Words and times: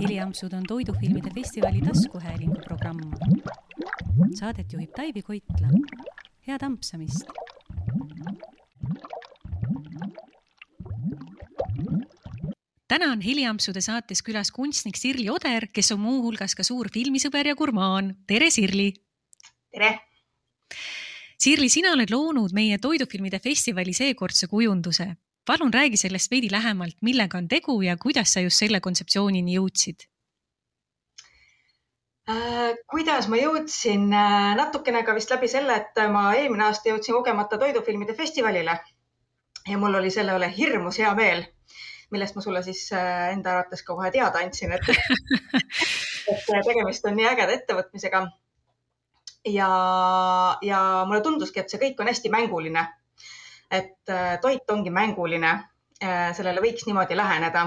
heliampsud 0.00 0.52
on 0.52 0.62
toidufilmide 0.68 1.30
festivali 1.34 1.80
taskuhäälingu 1.86 2.60
programm. 2.64 3.00
Saadet 4.34 4.72
juhib 4.72 4.90
Taivi 4.96 5.22
Koitla. 5.22 5.68
head 6.46 6.62
ampsamist. 6.62 7.24
täna 12.88 13.12
on 13.12 13.20
Heliampsude 13.20 13.80
saates 13.80 14.22
külas 14.22 14.50
kunstnik 14.52 14.96
Sirli 14.96 15.30
Oder, 15.30 15.66
kes 15.72 15.92
on 15.92 16.00
muuhulgas 16.00 16.54
ka 16.54 16.62
suur 16.62 16.88
filmisõber 16.94 17.46
ja 17.46 17.54
gurmaan. 17.54 18.16
tere, 18.26 18.50
Sirli. 18.50 18.92
tere. 19.70 19.98
Sirli, 21.38 21.68
sina 21.68 21.92
oled 21.92 22.10
loonud 22.10 22.52
meie 22.52 22.78
toidufilmide 22.78 23.38
festivali 23.38 23.92
seekordse 23.92 24.46
kujunduse 24.46 25.14
palun 25.46 25.72
räägi 25.74 25.96
sellest 26.00 26.30
veidi 26.30 26.48
lähemalt, 26.52 26.96
millega 27.02 27.38
on 27.38 27.48
tegu 27.48 27.80
ja 27.82 27.96
kuidas 27.96 28.32
sa 28.32 28.40
just 28.40 28.62
selle 28.62 28.80
kontseptsioonini 28.80 29.56
jõudsid 29.58 30.06
äh,? 32.30 32.74
kuidas 32.90 33.28
ma 33.28 33.40
jõudsin 33.40 34.08
äh,? 34.12 34.54
natukene 34.60 35.04
ka 35.04 35.14
vist 35.16 35.32
läbi 35.34 35.48
selle, 35.48 35.76
et 35.82 36.04
ma 36.12 36.30
eelmine 36.34 36.68
aasta 36.68 36.92
jõudsin 36.92 37.16
kogemata 37.18 37.58
toidufilmide 37.58 38.16
festivalile 38.16 38.78
ja 39.68 39.78
mul 39.78 40.00
oli 40.00 40.10
selle 40.12 40.36
üle 40.38 40.48
hirmus 40.56 40.98
hea 41.00 41.12
meel, 41.18 41.44
millest 42.12 42.36
ma 42.36 42.44
sulle 42.44 42.62
siis 42.62 42.86
äh, 42.92 43.30
enda 43.32 43.54
arvates 43.54 43.84
ka 43.84 43.94
kohe 43.94 44.10
teada 44.14 44.42
andsin, 44.44 44.72
et, 44.76 44.90
et 46.32 46.48
tegemist 46.48 47.06
on 47.08 47.16
nii 47.20 47.28
ägeda 47.30 47.56
ettevõtmisega. 47.60 48.26
ja, 49.52 49.70
ja 50.62 50.80
mulle 51.08 51.20
tunduski, 51.24 51.60
et 51.60 51.72
see 51.72 51.80
kõik 51.80 52.00
on 52.00 52.12
hästi 52.12 52.32
mänguline 52.32 52.84
et 53.70 54.10
äh, 54.10 54.36
toit 54.40 54.70
ongi 54.70 54.90
mänguline, 54.90 55.52
äh, 56.02 56.30
sellele 56.36 56.62
võiks 56.64 56.86
niimoodi 56.86 57.16
läheneda. 57.16 57.64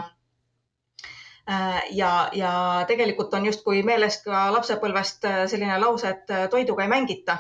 Äh, 1.48 1.82
ja, 1.96 2.12
ja 2.36 2.52
tegelikult 2.88 3.34
on 3.34 3.48
justkui 3.48 3.84
meelest 3.88 4.26
ka 4.28 4.48
lapsepõlvest 4.56 5.28
selline 5.48 5.80
lause, 5.80 6.14
et 6.16 6.52
toiduga 6.52 6.84
ei 6.86 6.92
mängita 6.92 7.38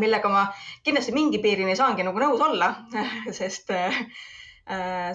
millega 0.00 0.26
ma 0.32 0.40
kindlasti 0.82 1.12
mingi 1.14 1.38
piirini 1.38 1.76
saangi 1.78 2.02
nagu 2.02 2.18
nõus 2.18 2.40
olla, 2.42 2.72
sest 3.38 3.70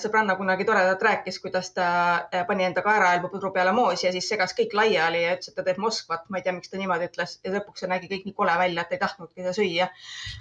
sõbranna 0.01 0.33
kunagi 0.37 0.65
toredalt 0.65 1.01
rääkis, 1.05 1.37
kuidas 1.41 1.69
ta 1.75 1.85
äh, 2.33 2.41
pani 2.47 2.65
enda 2.65 2.81
kaeraelbu 2.81 3.29
pudru 3.29 3.51
peale 3.53 3.71
moosi 3.75 4.07
ja 4.07 4.11
siis 4.15 4.25
segas 4.31 4.55
kõik 4.57 4.73
laiali 4.73 5.21
ja 5.23 5.35
ütles, 5.35 5.51
et 5.51 5.57
ta 5.57 5.65
teeb 5.67 5.77
Moskvat. 5.83 6.23
ma 6.29 6.39
ei 6.39 6.45
tea, 6.45 6.55
miks 6.57 6.71
ta 6.71 6.79
niimoodi 6.79 7.09
ütles 7.11 7.35
ja 7.43 7.53
lõpuks 7.53 7.83
see 7.83 7.91
nägi 7.91 8.09
kõik 8.09 8.25
nii 8.25 8.35
kole 8.37 8.55
välja, 8.57 8.81
et 8.81 8.95
ei 8.95 9.01
tahtnudki 9.03 9.43
seda 9.43 9.53
süüa. 9.57 9.89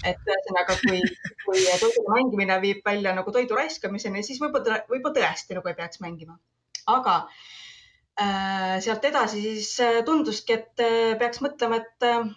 et 0.08 0.30
ühesõnaga, 0.32 0.78
kui, 0.84 1.02
kui 1.44 1.64
toiduga 1.80 2.14
mängimine 2.16 2.60
viib 2.64 2.80
välja 2.88 3.12
nagu 3.18 3.34
toidu 3.36 3.58
raiskamiseni, 3.58 4.24
siis 4.24 4.40
võib-olla, 4.40 4.80
võib-olla 4.88 5.18
tõesti 5.18 5.58
nagu 5.58 5.68
ei 5.68 5.76
peaks 5.82 6.00
mängima. 6.00 6.38
aga 6.96 7.18
äh, 8.20 8.78
sealt 8.80 9.04
edasi 9.04 9.42
siis 9.44 9.74
äh, 9.84 10.00
tunduski, 10.08 10.56
et 10.56 10.86
äh, 10.86 11.18
peaks 11.20 11.44
mõtlema, 11.44 11.82
et 11.84 12.08
äh, 12.08 12.32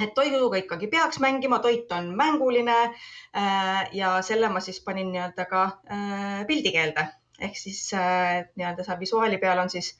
et 0.00 0.14
toiduga 0.14 0.60
ikkagi 0.60 0.88
peaks 0.92 1.20
mängima, 1.20 1.58
toit 1.58 1.90
on 1.92 2.12
mänguline 2.16 2.76
äh, 2.84 3.88
ja 3.92 4.14
selle 4.24 4.48
ma 4.48 4.62
siis 4.64 4.80
panin 4.84 5.12
nii-öelda 5.12 5.46
ka 5.50 5.64
äh, 5.92 6.40
pildikeelde 6.48 7.06
ehk 7.42 7.58
siis 7.58 7.84
äh, 7.96 8.44
nii-öelda 8.56 8.86
seal 8.86 9.00
visuaali 9.00 9.38
peal 9.42 9.62
on 9.64 9.70
siis 9.70 9.94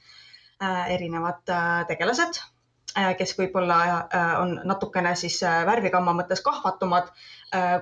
erinevad 0.62 1.40
tegelased, 1.88 2.36
kes 3.18 3.32
võib-olla 3.34 3.78
on 4.38 4.52
natukene 4.70 5.10
siis 5.18 5.40
värvigamma 5.42 6.12
mõttes 6.14 6.38
kahvatumad 6.46 7.08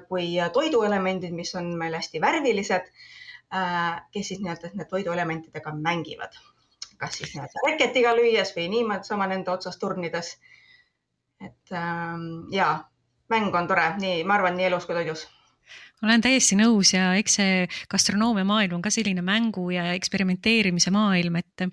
kui 0.09 0.31
toiduelemendid, 0.55 1.35
mis 1.37 1.53
on 1.61 1.69
meil 1.77 1.93
hästi 1.99 2.23
värvilised, 2.25 2.89
kes 4.15 4.31
siis 4.31 4.41
nii-öelda 4.41 4.71
need 4.81 4.89
toiduelementidega 4.95 5.75
mängivad, 5.77 6.41
kas 6.97 7.21
siis 7.21 7.35
nii-öelda 7.35 7.67
reketiga 7.67 8.15
lüües 8.17 8.55
või 8.57 8.71
niimoodi 8.79 9.13
sama 9.13 9.29
nende 9.29 9.53
otsas 9.53 9.77
turnides 9.77 10.39
et 11.41 11.77
ähm, 11.77 12.47
ja 12.53 12.73
mäng 13.31 13.55
on 13.55 13.69
tore, 13.71 13.93
nii, 14.01 14.25
ma 14.25 14.39
arvan, 14.39 14.59
nii 14.59 14.71
elus 14.71 14.89
kui 14.89 14.97
toidus. 14.99 15.29
Olen 16.01 16.23
täiesti 16.25 16.57
nõus 16.57 16.95
ja 16.95 17.11
eks 17.21 17.35
see 17.37 17.57
gastronoomia 17.93 18.47
maailm 18.49 18.79
on 18.79 18.83
ka 18.85 18.89
selline 18.93 19.21
mängu 19.21 19.67
ja 19.75 19.91
eksperimenteerimise 19.93 20.89
maailm, 20.95 21.37
et, 21.37 21.67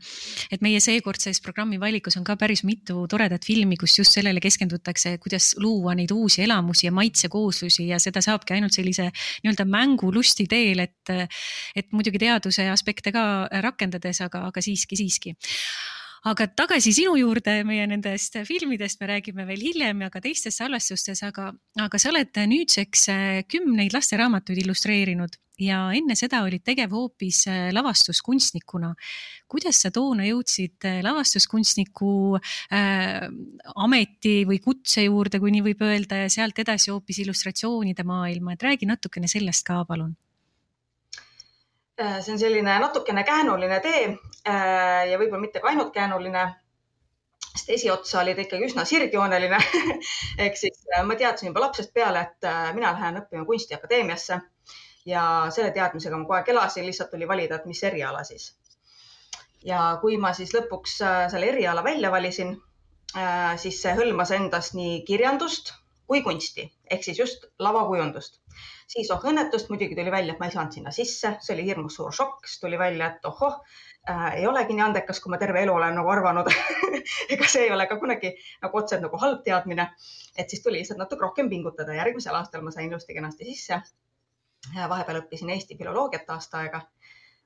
et 0.51 0.65
meie 0.65 0.81
seekordses 0.83 1.39
programmi 1.45 1.79
valikus 1.79 2.19
on 2.19 2.25
ka 2.27 2.35
päris 2.39 2.65
mitu 2.67 3.05
toredat 3.07 3.47
filmi, 3.47 3.79
kus 3.79 3.95
just 4.01 4.17
sellele 4.17 4.43
keskendutakse, 4.43 5.15
kuidas 5.23 5.53
luua 5.63 5.95
neid 5.95 6.11
uusi 6.11 6.43
elamusi 6.43 6.89
ja 6.89 6.93
maitsekooslusi 6.99 7.87
ja 7.87 8.01
seda 8.03 8.21
saabki 8.25 8.57
ainult 8.57 8.75
sellise 8.75 9.07
nii-öelda 9.13 9.63
mängulusti 9.71 10.43
teel, 10.51 10.83
et, 10.83 11.15
et 11.79 11.95
muidugi 11.95 12.19
teaduse 12.27 12.67
aspekte 12.73 13.15
ka 13.15 13.23
rakendades, 13.63 14.19
aga, 14.27 14.43
aga 14.51 14.65
siiski, 14.65 14.99
siiski 14.99 15.37
aga 16.25 16.47
tagasi 16.47 16.93
sinu 16.95 17.15
juurde, 17.19 17.61
meie 17.67 17.87
nendest 17.89 18.39
filmidest. 18.47 19.01
Me 19.01 19.11
räägime 19.13 19.45
veel 19.47 19.65
hiljem 19.69 20.01
ja 20.05 20.09
ka 20.13 20.21
teistes 20.23 20.57
salvestustes, 20.57 21.23
aga, 21.27 21.51
aga 21.83 21.99
sa 22.01 22.13
oled 22.13 22.41
nüüdseks 22.53 23.09
äh, 23.13 23.43
kümneid 23.49 23.93
lasteraamatuid 23.93 24.63
illustreerinud. 24.63 25.37
Ja 25.57 25.87
enne 25.97 26.13
seda 26.13 26.43
olid 26.45 26.61
tegev 26.65 26.91
hoopis 26.93 27.41
äh, 27.49 27.69
lavastuskunstnikuna. 27.73 28.93
kuidas 29.49 29.79
sa 29.81 29.89
toona 29.91 30.27
jõudsid 30.27 30.85
äh, 30.85 30.99
lavastuskunstniku 31.05 32.11
äh, 32.37 33.25
ameti 33.75 34.43
või 34.45 34.61
kutse 34.61 35.07
juurde, 35.07 35.39
kui 35.41 35.55
nii 35.55 35.65
võib 35.71 35.81
öelda, 35.87 36.21
ja 36.25 36.29
sealt 36.29 36.59
edasi 36.61 36.93
hoopis 36.93 37.23
illustratsioonide 37.25 38.05
maailma, 38.05 38.53
et 38.53 38.69
räägi 38.69 38.85
natukene 38.85 39.29
sellest 39.31 39.65
ka, 39.65 39.81
palun 39.89 40.13
see 41.97 42.33
on 42.33 42.39
selline 42.39 42.79
natukene 42.79 43.23
käänuline 43.23 43.79
tee 43.81 44.03
äh, 44.47 45.07
ja 45.11 45.17
võib-olla 45.17 45.41
mitte 45.41 45.61
ka 45.63 45.71
ainult 45.71 45.93
käänuline, 45.95 46.43
sest 47.47 47.71
esiotsa 47.77 48.21
oli 48.21 48.35
ta 48.37 48.45
ikkagi 48.45 48.69
üsna 48.69 48.85
sirgjooneline 48.85 49.57
ehk 50.45 50.59
siis 50.59 50.83
äh, 50.93 51.01
ma 51.05 51.17
teadsin 51.17 51.49
juba 51.49 51.65
lapsest 51.65 51.93
peale, 51.93 52.21
et 52.27 52.49
mina 52.77 52.93
lähen 52.93 53.17
õppima 53.23 53.47
kunstiakadeemiasse 53.49 54.39
ja 55.09 55.23
selle 55.55 55.71
teadmisega 55.73 56.17
ma 56.19 56.27
kogu 56.27 56.37
aeg 56.37 56.53
elasin, 56.53 56.85
lihtsalt 56.85 57.11
tuli 57.15 57.27
valida, 57.27 57.57
et 57.57 57.65
mis 57.65 57.83
eriala 57.89 58.23
siis. 58.27 58.51
ja 59.65 59.97
kui 60.01 60.17
ma 60.21 60.33
siis 60.37 60.53
lõpuks 60.53 60.99
selle 61.01 61.49
eriala 61.49 61.83
välja 61.83 62.11
valisin, 62.11 62.57
siis 63.57 63.81
see 63.81 63.93
hõlmas 63.97 64.33
endas 64.35 64.73
nii 64.77 65.01
kirjandust 65.07 65.73
kui 66.07 66.21
kunsti 66.23 66.67
ehk 66.91 67.03
siis 67.07 67.19
just 67.19 67.47
lavakujundust 67.59 68.41
siis 68.87 69.11
oh 69.11 69.23
õnnetust, 69.29 69.69
muidugi 69.71 69.95
tuli 69.95 70.11
välja, 70.11 70.33
et 70.33 70.39
ma 70.39 70.47
ei 70.47 70.55
saanud 70.55 70.75
sinna 70.75 70.93
sisse, 70.95 71.33
see 71.43 71.55
oli 71.55 71.65
hirmus 71.67 71.97
suur 71.99 72.15
šokk, 72.15 72.47
siis 72.47 72.61
tuli 72.63 72.79
välja, 72.79 73.11
et 73.11 73.27
ohoh 73.27 73.59
äh,, 74.09 74.27
ei 74.39 74.47
olegi 74.47 74.75
nii 74.75 74.85
andekas, 74.85 75.19
kui 75.23 75.33
ma 75.33 75.39
terve 75.41 75.63
elu 75.65 75.75
olen 75.75 75.97
nagu 75.99 76.11
arvanud 76.13 76.49
ega 77.33 77.49
see 77.51 77.67
ei 77.67 77.73
ole 77.75 77.87
ka 77.91 77.99
kunagi 77.99 78.33
nagu 78.63 78.79
otseselt 78.81 79.03
nagu 79.05 79.19
halb 79.21 79.43
teadmine. 79.45 79.89
et 80.37 80.49
siis 80.49 80.63
tuli 80.63 80.79
lihtsalt 80.79 81.01
natuke 81.01 81.25
rohkem 81.25 81.49
pingutada. 81.49 81.95
järgmisel 81.99 82.35
aastal 82.35 82.63
ma 82.63 82.71
sain 82.71 82.91
ilusti-kenasti 82.91 83.49
sisse. 83.51 83.81
vahepeal 84.77 85.21
õppisin 85.23 85.51
Eesti 85.55 85.77
filoloogiat 85.77 86.29
aasta 86.29 86.63
aega 86.63 86.81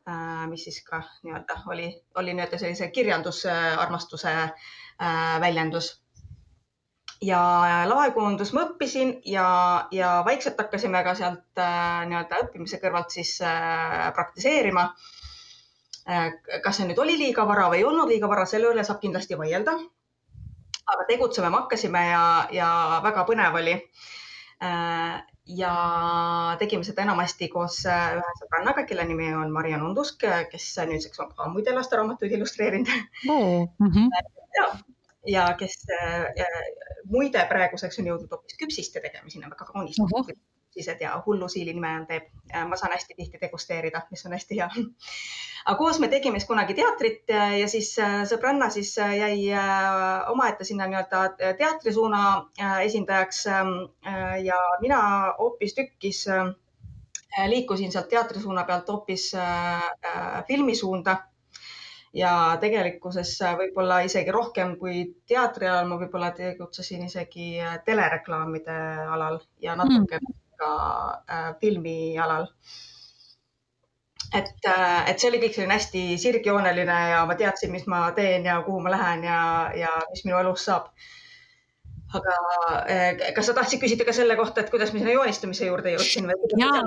äh,, 0.10 0.46
mis 0.50 0.64
siis 0.70 0.84
ka 0.86 1.02
nii-öelda 1.24 1.64
oli, 1.74 1.90
oli 2.22 2.38
nii-öelda 2.38 2.62
sellise 2.62 2.92
kirjandusarmastuse 2.94 4.38
äh, 4.38 5.42
väljendus 5.42 5.96
ja 7.22 7.40
lavakujundus 7.90 8.54
ma 8.58 8.66
õppisin 8.70 9.16
ja, 9.30 9.48
ja 9.94 10.12
vaikselt 10.26 10.60
hakkasime 10.60 11.04
ka 11.06 11.16
sealt 11.18 11.62
äh, 11.62 12.04
nii-öelda 12.10 12.44
õppimise 12.46 12.82
kõrvalt 12.82 13.14
siis 13.14 13.36
äh, 13.46 14.08
praktiseerima 14.16 14.88
äh,. 16.10 16.32
kas 16.64 16.80
see 16.80 16.90
nüüd 16.90 17.02
oli 17.02 17.18
liiga 17.20 17.46
vara 17.48 17.70
või 17.70 17.84
ei 17.84 17.90
olnud 17.90 18.10
liiga 18.10 18.30
vara, 18.32 18.46
selle 18.50 18.72
üle 18.74 18.86
saab 18.88 19.02
kindlasti 19.04 19.38
vaielda. 19.38 19.78
aga 20.92 21.06
tegutsema 21.08 21.50
me 21.50 21.62
hakkasime 21.62 22.06
ja, 22.10 22.24
ja 22.52 22.70
väga 23.04 23.26
põnev 23.30 23.60
oli 23.62 23.78
ja 25.58 25.74
tegime 26.60 26.86
seda 26.86 27.04
enamasti 27.06 27.50
koos 27.52 27.82
äh, 27.90 28.16
ühe 28.18 28.34
sõbrannaga, 28.40 28.86
kelle 28.90 29.06
nimi 29.10 29.32
on 29.34 29.52
Mariann 29.54 29.86
Undusk, 29.86 30.26
kes 30.52 30.68
nüüdseks 30.90 31.22
on 31.24 31.32
ka 31.36 31.50
muide 31.54 31.74
lasteraamatuid 31.76 32.36
illustreerinud. 32.38 32.92
Mm 33.28 33.90
-hmm. 33.90 34.10
ja, 34.58 34.68
ja 35.28 35.46
kes 35.58 35.84
äh, 35.94 36.46
muide 37.10 37.44
praeguseks 37.50 38.00
on 38.02 38.10
jõudnud 38.10 38.32
hoopis 38.32 38.58
küpsiste 38.60 39.02
tegemiseni, 39.04 39.50
väga 39.50 39.68
kaunist 39.70 40.02
uh 40.02 40.10
-huh. 40.10 40.32
küpsised 40.32 41.02
ja 41.02 41.16
hullusiili 41.26 41.74
nime 41.74 41.96
all 41.96 42.08
teeb. 42.10 42.30
Äh, 42.54 42.66
ma 42.68 42.78
saan 42.78 42.94
hästi 42.94 43.18
tihti 43.18 43.42
degusteerida, 43.42 44.02
mis 44.12 44.26
on 44.26 44.34
hästi 44.34 44.58
hea. 44.58 44.70
aga 45.66 45.78
koos 45.78 46.00
me 46.00 46.08
tegime 46.08 46.40
siis 46.40 46.48
kunagi 46.48 46.74
teatrit 46.74 47.30
ja 47.60 47.68
siis 47.68 47.94
äh, 48.00 48.24
sõbranna 48.26 48.70
siis 48.70 48.96
jäi 48.98 49.52
omaette 50.28 50.64
sinna 50.64 50.88
nii-öelda 50.88 51.54
teatrisuuna 51.58 52.50
esindajaks 52.82 53.46
ja 54.44 54.58
mina 54.82 55.02
hoopistükkis 55.40 56.26
liikusin 57.48 57.92
sealt 57.92 58.10
teatrisuuna 58.10 58.64
pealt 58.64 58.90
hoopis 58.90 59.32
filmisuunda 60.48 61.18
ja 62.14 62.58
tegelikkuses 62.62 63.34
äh, 63.46 63.56
võib-olla 63.60 64.02
isegi 64.08 64.32
rohkem 64.36 64.76
kui 64.80 65.04
teatri 65.30 65.70
alal, 65.70 65.88
ma 65.90 66.00
võib-olla 66.02 66.32
tegutsesin 66.36 67.06
isegi 67.08 67.54
äh, 67.64 67.78
telereklaamide 67.86 68.78
alal 69.08 69.40
ja 69.64 69.78
natuke 69.80 70.20
mm. 70.20 70.40
ka 70.60 70.72
äh, 71.32 71.48
filmi 71.62 72.18
alal. 72.20 72.50
et, 74.34 74.60
äh, 74.68 75.10
et 75.12 75.20
see 75.20 75.32
oli 75.32 75.40
kõik 75.46 75.56
selline 75.56 75.80
hästi 75.80 76.04
sirgjooneline 76.26 77.00
ja 77.14 77.24
ma 77.28 77.40
teadsin, 77.40 77.72
mis 77.72 77.88
ma 77.88 78.04
teen 78.18 78.46
ja 78.46 78.60
kuhu 78.66 78.84
ma 78.84 78.94
lähen 78.98 79.26
ja, 79.28 79.40
ja 79.76 79.96
mis 80.12 80.26
minu 80.28 80.40
elus 80.44 80.68
saab. 80.68 80.92
aga 82.12 82.36
kas 83.36 83.48
sa 83.48 83.56
tahtsid 83.56 83.80
küsida 83.80 84.04
ka 84.04 84.12
selle 84.12 84.36
kohta, 84.36 84.62
et 84.62 84.72
kuidas 84.72 84.92
ma 84.92 85.00
sinna 85.00 85.16
joonistamise 85.16 85.72
juurde 85.72 85.96
jõudsin 85.96 86.28
või? 86.28 86.56
jaa, 86.60 86.84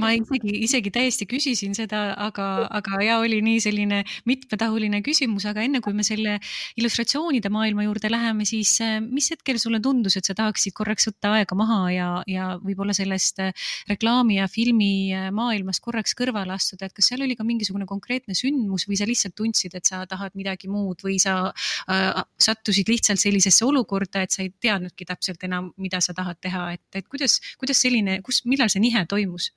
ma 0.00 0.10
isegi, 0.16 0.52
isegi 0.64 0.90
täiesti 0.94 1.26
küsisin 1.28 1.74
seda, 1.76 2.14
aga, 2.20 2.46
aga 2.72 3.00
ja 3.04 3.18
oli 3.22 3.40
nii 3.44 3.60
selline 3.62 4.00
mitmetahuline 4.28 5.00
küsimus, 5.04 5.44
aga 5.48 5.64
enne 5.64 5.80
kui 5.84 5.94
me 5.96 6.04
selle 6.06 6.38
illustratsioonide 6.80 7.50
maailma 7.52 7.84
juurde 7.86 8.10
läheme, 8.12 8.46
siis 8.48 8.76
äh, 8.84 8.96
mis 9.04 9.30
hetkel 9.34 9.60
sulle 9.60 9.80
tundus, 9.84 10.16
et 10.18 10.28
sa 10.28 10.36
tahaksid 10.38 10.74
korraks 10.76 11.08
võtta 11.10 11.34
aega 11.38 11.58
maha 11.58 11.80
ja, 11.92 12.08
ja 12.30 12.48
võib-olla 12.62 12.96
sellest 12.96 13.42
äh, 13.44 13.52
reklaami 13.90 14.38
ja 14.38 14.48
filmi 14.50 15.12
äh, 15.12 15.28
maailmast 15.34 15.84
korraks 15.84 16.16
kõrvale 16.16 16.56
astuda, 16.56 16.88
et 16.88 16.96
kas 16.96 17.10
seal 17.12 17.24
oli 17.26 17.36
ka 17.36 17.46
mingisugune 17.46 17.88
konkreetne 17.90 18.36
sündmus 18.38 18.88
või 18.88 18.98
sa 19.00 19.08
lihtsalt 19.08 19.36
tundsid, 19.38 19.76
et 19.76 19.90
sa 19.90 20.04
tahad 20.08 20.36
midagi 20.38 20.70
muud 20.72 21.04
või 21.04 21.18
sa 21.22 21.36
äh, 21.50 22.22
sattusid 22.40 22.88
lihtsalt 22.92 23.20
sellisesse 23.20 23.66
olukorda, 23.68 24.24
et 24.24 24.34
sa 24.34 24.44
ei 24.44 24.52
teadnudki 24.64 25.06
täpselt 25.08 25.44
enam, 25.44 25.72
mida 25.76 26.00
sa 26.04 26.16
tahad 26.16 26.40
teha, 26.40 26.70
et, 26.78 26.84
et 26.94 27.08
kuidas, 27.08 27.40
kuidas 27.60 27.80
selline, 27.84 28.20
kus, 28.24 28.44
millal 28.48 28.72
see 28.72 28.82
nihe 28.84 29.04
toimus? 29.10 29.52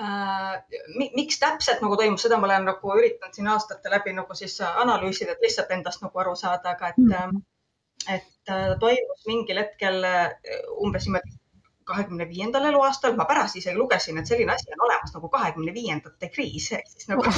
Äh,. 0.00 0.54
miks 1.16 1.40
täpselt 1.42 1.82
nagu 1.84 1.96
toimub, 1.96 2.20
seda 2.20 2.40
ma 2.40 2.48
olen 2.50 2.68
nagu 2.70 2.96
üritanud 2.98 3.36
siin 3.36 3.50
aastate 3.52 3.92
läbi 3.92 4.14
nagu 4.16 4.38
siis 4.38 4.58
analüüsida, 4.66 5.36
et 5.36 5.48
lihtsalt 5.48 5.72
endast 5.76 6.04
nagu 6.04 6.24
aru 6.24 6.36
saada, 6.36 6.76
aga 6.76 6.92
et 6.92 7.02
mm, 7.02 7.12
-hmm. 7.12 7.42
et 8.18 8.52
äh, 8.52 8.70
toimus 8.80 9.26
mingil 9.26 9.64
hetkel 9.64 10.04
äh, 10.04 10.30
umbes 10.84 11.08
niimoodi 11.08 11.36
kahekümne 11.86 12.26
viiendal 12.28 12.64
eluaastal, 12.66 13.14
ma 13.16 13.24
pärast 13.24 13.56
isegi 13.56 13.78
lugesin, 13.78 14.18
et 14.18 14.26
selline 14.26 14.52
asi 14.52 14.72
on 14.74 14.86
olemas 14.88 15.12
nagu 15.14 15.28
kahekümne 15.30 15.74
viiendate 15.74 16.28
kriis, 16.34 16.72
ehk 16.72 16.88
siis 16.90 17.08
nagu 17.12 17.22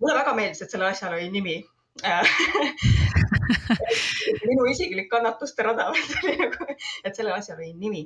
mulle 0.00 0.16
väga 0.16 0.34
meeldis, 0.34 0.62
et 0.62 0.70
sellel 0.74 0.90
asjal 0.90 1.14
oli 1.14 1.30
nimi 1.30 1.56
minu 4.48 4.66
isiklik 4.70 5.08
kannatuste 5.10 5.62
rada, 5.66 5.84
nagu, 6.42 6.66
et 7.04 7.14
sellel 7.14 7.34
asjal 7.38 7.58
oli 7.58 7.72
nimi 7.78 8.02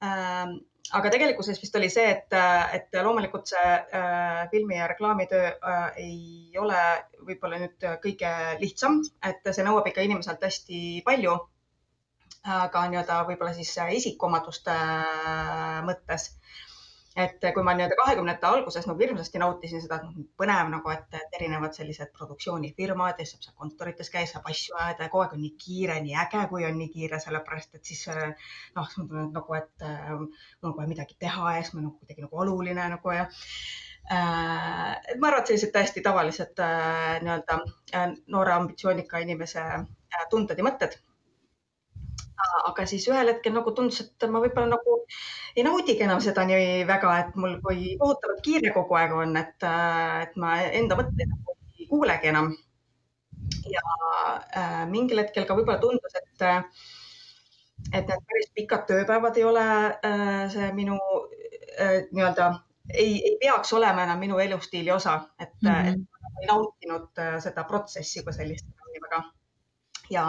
aga 0.00 1.10
tegelikkuses 1.12 1.60
vist 1.62 1.76
oli 1.78 1.90
see, 1.92 2.06
et, 2.10 2.34
et 2.76 2.98
loomulikult 3.04 3.50
see 3.52 3.70
äh, 3.98 4.42
filmi 4.50 4.78
ja 4.78 4.88
reklaamitöö 4.90 5.46
äh, 5.52 5.86
ei 6.02 6.58
ole 6.58 6.80
võib-olla 7.26 7.60
nüüd 7.62 7.86
kõige 8.02 8.32
lihtsam, 8.62 9.00
et 9.26 9.46
see 9.50 9.66
nõuab 9.66 9.86
ikka 9.90 10.06
inimeselt 10.06 10.42
hästi 10.46 11.00
palju. 11.06 11.38
aga 12.40 12.86
nii-öelda 12.88 13.16
võib-olla 13.28 13.52
siis 13.52 13.74
isikuomaduste 14.00 14.72
äh, 14.72 15.80
mõttes 15.84 16.30
et 17.24 17.46
kui 17.54 17.64
ma 17.66 17.74
nii-öelda 17.76 17.98
kahekümnendate 17.98 18.48
alguses 18.48 18.86
nagu 18.88 19.04
hirmsasti 19.04 19.42
nautisin 19.42 19.82
seda 19.84 20.00
noh, 20.04 20.16
põnev 20.40 20.70
nagu, 20.72 20.92
et, 20.94 21.06
et 21.18 21.36
erinevad 21.38 21.76
sellised 21.76 22.12
produktsioonifirmad 22.16 23.20
ja 23.20 23.28
saab 23.28 23.44
seal 23.46 23.56
kontorites 23.60 24.12
käia, 24.14 24.28
saab 24.30 24.48
asju 24.50 24.78
ajada 24.78 25.06
ja 25.06 25.12
kogu 25.12 25.24
aeg 25.24 25.36
on 25.36 25.44
nii 25.44 25.54
kiire, 25.64 26.00
nii 26.04 26.16
äge, 26.24 26.46
kui 26.52 26.66
on 26.68 26.78
nii 26.80 26.90
kiire, 26.94 27.20
sellepärast 27.22 27.78
et 27.78 27.92
siis 27.92 28.06
noh, 28.76 28.96
nagu, 29.20 29.58
et 29.58 29.86
mul 30.16 30.72
on 30.72 30.76
kohe 30.78 30.88
midagi 30.90 31.18
teha 31.20 31.56
ja 31.56 31.62
siis 31.62 31.76
ma 31.76 31.84
nagu 31.86 31.96
kuidagi 31.98 32.26
nagu 32.26 32.42
oluline 32.44 32.88
nagu 32.94 33.14
ja 33.14 33.28
äh, 34.10 34.96
ma 35.18 35.28
arvan, 35.28 35.40
et 35.40 35.52
sellised 35.52 35.72
täiesti 35.74 36.02
tavalised 36.04 36.64
äh, 36.64 37.20
nii-öelda 37.24 37.60
äh, 37.94 38.10
noore 38.32 38.56
ambitsioonika 38.56 39.22
inimese 39.24 39.62
äh, 39.62 40.26
tunded 40.32 40.58
ja 40.58 40.66
mõtted 40.66 40.98
aga 42.70 42.86
siis 42.88 43.06
ühel 43.10 43.32
hetkel 43.32 43.54
nagu 43.56 43.72
tundus, 43.76 44.00
et 44.04 44.26
ma 44.30 44.42
võib-olla 44.42 44.76
nagu 44.76 44.96
ei 45.56 45.64
naudigi 45.66 46.04
enam 46.06 46.22
seda 46.24 46.44
nii 46.48 46.86
väga, 46.88 47.12
et 47.24 47.36
mul 47.40 47.58
kui 47.64 47.94
kohutavalt 48.00 48.42
kiire 48.46 48.72
kogu 48.74 48.98
aeg 49.00 49.14
on, 49.16 49.36
et, 49.40 49.68
et 50.24 50.36
ma 50.40 50.56
enda 50.68 50.98
mõtteid 51.00 51.30
nagu 51.32 51.56
ei 51.78 51.88
kuulegi 51.90 52.32
enam. 52.32 52.54
ja 53.70 53.82
äh, 54.56 54.86
mingil 54.90 55.22
hetkel 55.22 55.46
ka 55.46 55.56
võib-olla 55.58 55.80
tundus, 55.82 56.16
et, 56.20 56.44
et 57.92 58.08
need 58.08 58.26
päris 58.32 58.50
pikad 58.54 58.86
tööpäevad 58.88 59.38
ei 59.38 59.46
ole 59.48 59.68
äh, 59.90 60.42
see 60.52 60.72
minu 60.76 60.98
äh, 61.78 62.04
nii-öelda 62.10 62.52
ei, 62.94 63.22
ei 63.28 63.36
peaks 63.40 63.72
olema 63.72 64.04
enam 64.06 64.18
minu 64.18 64.38
elustiili 64.38 64.90
osa, 64.90 65.20
et 65.38 65.54
mm, 65.62 65.70
-hmm. 65.70 65.88
et 65.88 65.98
ma 65.98 66.40
ei 66.40 66.46
nautinud 66.46 67.18
äh, 67.18 67.38
seda 67.42 67.64
protsessi 67.64 68.22
kui 68.22 68.32
sellist 68.32 68.66
väga. 69.02 69.22
ja 70.10 70.26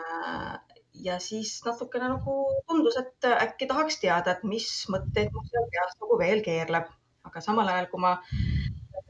äh, 0.00 0.60
ja 1.04 1.18
siis 1.22 1.58
natukene 1.64 2.08
nagu 2.08 2.36
tundus, 2.68 2.96
et 3.00 3.28
äkki 3.30 3.68
tahaks 3.70 4.00
teada, 4.02 4.36
et 4.36 4.44
mis 4.48 4.68
mõtteid 4.92 5.32
mul 5.34 5.44
seal 5.50 5.68
peas 5.72 5.94
nagu 6.00 6.18
veel 6.20 6.42
keerleb, 6.44 6.88
aga 7.28 7.42
samal 7.44 7.68
ajal, 7.72 7.88
kui 7.90 8.02
ma 8.02 8.16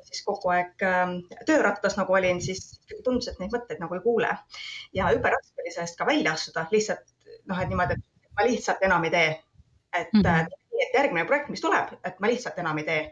siis 0.06 0.22
kogu 0.26 0.52
aeg 0.54 0.84
ähm, 0.86 1.16
töörattas 1.48 1.96
nagu 1.98 2.14
olin, 2.14 2.40
siis 2.42 2.80
tundus, 3.04 3.28
et 3.30 3.40
neid 3.42 3.54
mõtteid 3.54 3.82
nagu 3.82 3.96
ei 3.96 4.04
kuule 4.04 4.30
ja 4.96 5.10
jube 5.14 5.32
raske 5.32 5.62
oli 5.62 5.72
sellest 5.74 5.98
ka 5.98 6.06
välja 6.08 6.34
astuda, 6.36 6.66
lihtsalt 6.72 7.02
noh, 7.50 7.58
et 7.62 7.72
niimoodi, 7.72 7.98
et 7.98 8.30
ma 8.38 8.46
lihtsalt 8.46 8.84
enam 8.86 9.06
ei 9.08 9.14
tee. 9.14 9.32
et 9.96 10.12
mm, 10.12 10.20
-hmm. 10.20 10.54
et 10.82 10.94
järgmine 10.94 11.24
projekt, 11.24 11.48
mis 11.48 11.60
tuleb, 11.60 11.94
et 12.04 12.20
ma 12.20 12.26
lihtsalt 12.26 12.58
enam 12.58 12.78
ei 12.78 12.84
tee. 12.84 13.02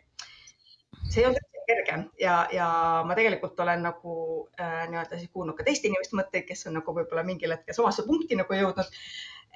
see 1.11 1.23
ei 1.23 1.27
olnud 1.27 1.54
kerge 1.69 1.99
ja, 2.21 2.37
ja 2.53 2.69
ma 3.07 3.17
tegelikult 3.19 3.61
olen 3.65 3.85
nagu 3.89 4.15
äh, 4.61 4.85
nii-öelda 4.91 5.19
siis 5.19 5.33
kuulnud 5.33 5.57
ka 5.59 5.67
teiste 5.67 5.89
inimeste 5.91 6.19
mõtteid, 6.19 6.47
kes 6.49 6.67
on 6.71 6.79
nagu 6.79 6.97
võib-olla 6.97 7.25
mingil 7.27 7.55
hetkel 7.55 7.77
samasse 7.77 8.07
punkti 8.07 8.39
nagu 8.39 8.59
jõudnud. 8.59 8.99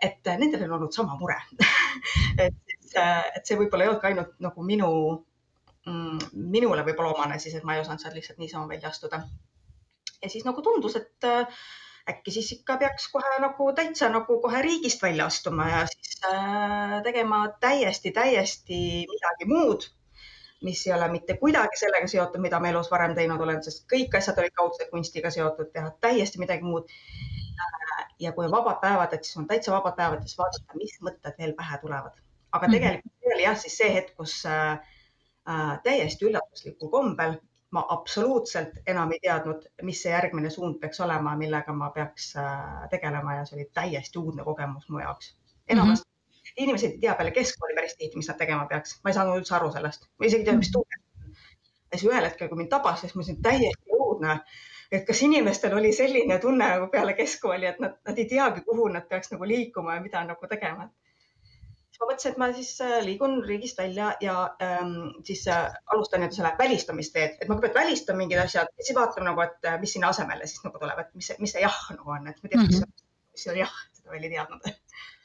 et 0.03 0.31
äh, 0.31 0.39
nendel 0.39 0.67
on 0.69 0.77
olnud 0.79 0.95
sama 0.95 1.17
mure 1.21 1.39
et, 2.47 2.55
äh, 2.97 3.25
et 3.37 3.45
see 3.45 3.59
võib-olla 3.59 3.85
ei 3.85 3.93
olnud 3.93 4.03
ka 4.03 4.13
ainult 4.13 4.39
nagu 4.45 4.65
minu 4.65 4.93
mm,, 5.87 6.31
minule 6.55 6.87
võib-olla 6.87 7.17
omane 7.17 7.39
siis, 7.43 7.59
et 7.59 7.67
ma 7.67 7.77
ei 7.77 7.85
osanud 7.85 8.03
sealt 8.03 8.17
lihtsalt 8.19 8.41
niisama 8.43 8.69
välja 8.71 8.93
astuda. 8.93 9.23
ja 10.23 10.31
siis 10.31 10.47
nagu 10.49 10.63
tundus, 10.63 10.97
et 10.97 11.29
äh, 11.29 11.61
äkki 12.09 12.33
siis 12.33 12.53
ikka 12.57 12.79
peaks 12.81 13.11
kohe 13.13 13.37
nagu 13.43 13.73
täitsa 13.77 14.09
nagu 14.13 14.41
kohe 14.43 14.63
riigist 14.65 15.03
välja 15.03 15.29
astuma 15.29 15.69
ja 15.69 15.85
siis 15.93 16.21
äh, 16.31 16.99
tegema 17.05 17.45
täiesti, 17.61 18.15
täiesti 18.17 18.81
midagi 19.13 19.49
muud 19.53 19.91
mis 20.63 20.87
ei 20.87 20.93
ole 20.93 21.09
mitte 21.09 21.37
kuidagi 21.39 21.79
sellega 21.79 22.07
seotud, 22.11 22.43
mida 22.43 22.61
ma 22.61 22.71
elus 22.73 22.91
varem 22.91 23.15
teinud 23.15 23.41
olen, 23.41 23.61
sest 23.63 23.85
kõik 23.93 24.15
asjad 24.19 24.39
olid 24.43 24.55
kaudselt 24.59 24.91
kunstiga 24.91 25.31
seotud, 25.31 25.71
teha 25.73 25.93
täiesti 26.01 26.41
midagi 26.43 26.67
muud. 26.67 26.89
ja 28.19 28.33
kui 28.33 28.47
on 28.47 28.51
vabad 28.51 28.81
päevad, 28.83 29.13
et 29.15 29.25
siis 29.25 29.37
on 29.39 29.47
täitsa 29.47 29.73
vabad 29.73 29.95
päevad, 29.97 30.23
siis 30.27 30.39
vaadata, 30.39 30.79
mis 30.79 30.97
mõtted 31.03 31.39
veel 31.39 31.55
pähe 31.59 31.79
tulevad. 31.83 32.17
aga 32.53 32.67
mhm. 32.67 32.73
tegelikult 32.75 33.13
see 33.23 33.35
oli 33.35 33.45
jah, 33.45 33.59
siis 33.59 33.77
see 33.79 33.93
hetk, 33.95 34.17
kus 34.17 34.41
äh, 34.47 34.79
äh, 35.49 35.79
täiesti 35.85 36.27
üllatuslikul 36.31 36.91
kombel 36.91 37.39
ma 37.71 37.85
absoluutselt 37.89 38.79
enam 38.87 39.13
ei 39.13 39.21
teadnud, 39.23 39.67
mis 39.83 40.03
see 40.03 40.13
järgmine 40.13 40.51
suund 40.51 40.79
peaks 40.81 41.01
olema, 41.05 41.37
millega 41.37 41.73
ma 41.73 41.91
peaks 41.91 42.33
äh, 42.37 42.89
tegelema 42.91 43.35
ja 43.35 43.45
see 43.45 43.59
oli 43.59 43.71
täiesti 43.75 44.19
uudne 44.19 44.45
kogemus 44.45 44.89
mu 44.89 45.03
jaoks. 45.05 45.37
enamasti 45.69 46.08
inimesed 46.57 46.97
ei 46.97 47.03
tea 47.03 47.15
peale 47.19 47.35
keskkooli 47.37 47.77
päris 47.77 47.97
tihti, 47.97 48.17
mis 48.17 48.29
nad 48.31 48.39
tegema 48.41 48.67
peaks. 48.71 48.99
ma 49.05 49.11
ei 49.11 49.19
saanud 49.19 49.41
üldse 49.41 49.55
aru 49.59 49.71
sellest, 49.75 50.09
ma 50.19 50.27
isegi 50.31 50.45
ei 50.45 50.49
teadnud, 50.49 50.65
mis 50.65 50.73
tunne. 50.75 51.03
ja 51.93 51.99
siis 51.99 52.09
ühel 52.11 52.29
hetkel, 52.29 52.49
kui 52.49 52.63
mind 52.63 52.73
tabas, 52.73 53.01
siis 53.03 53.15
ma 53.15 53.23
mõtlesin 53.23 53.43
täiesti 53.43 53.99
õudne, 53.99 54.39
et 54.93 55.05
kas 55.09 55.23
inimestel 55.27 55.77
oli 55.77 55.93
selline 55.97 56.39
tunne 56.43 56.71
nagu 56.75 56.89
peale 56.93 57.15
keskkooli, 57.19 57.69
et 57.73 57.83
nad, 57.85 57.99
nad 58.09 58.19
ei 58.19 58.29
teagi, 58.31 58.65
kuhu 58.67 58.89
nad 58.93 59.09
peaks 59.09 59.33
nagu 59.35 59.49
liikuma 59.49 59.99
ja 59.99 60.05
mida 60.05 60.25
nagu 60.25 60.51
tegema 60.51 60.89
siis 61.99 62.01
ma 62.03 62.09
mõtlesin, 62.13 62.33
et 62.33 62.39
ma 62.39 62.49
siis 62.55 62.71
äh, 62.85 62.97
liigun 63.05 63.39
riigist 63.45 63.79
välja 63.79 64.13
ja 64.23 64.35
ähm, 64.63 65.11
siis 65.27 65.47
äh, 65.51 65.67
alustan 65.93 66.23
nii-öelda 66.23 66.37
selle 66.37 66.53
välistamisteed, 66.59 67.39
et 67.41 67.49
ma 67.49 67.57
kõigepealt 67.57 67.81
välistan 67.83 68.19
mingid 68.19 68.39
asjad 68.43 68.71
ja 68.71 68.85
siis 68.85 68.97
vaatan 68.97 69.27
nagu, 69.27 69.43
et 69.43 69.67
äh, 69.67 69.79
mis 69.83 69.97
sinna 69.97 70.13
asemele 70.15 70.47
siis 70.47 70.63
nagu 70.65 70.79
tuleb, 70.79 70.99
et 71.03 71.15
mis, 71.19 71.33
mis 71.43 71.55
see 71.55 71.65
jah 71.65 71.79
nagu 71.95 72.15
on, 72.15 72.29
et 72.31 72.43
ma 72.43 72.53
tean 72.53 72.63
mm, 72.63 72.77
-hmm. 72.77 73.07
mis 73.35 73.47
see 73.49 73.59
jah, 73.59 73.75
seda 73.99 74.15
veel 74.15 74.29
ei 74.29 74.35
teadnud 74.37 74.71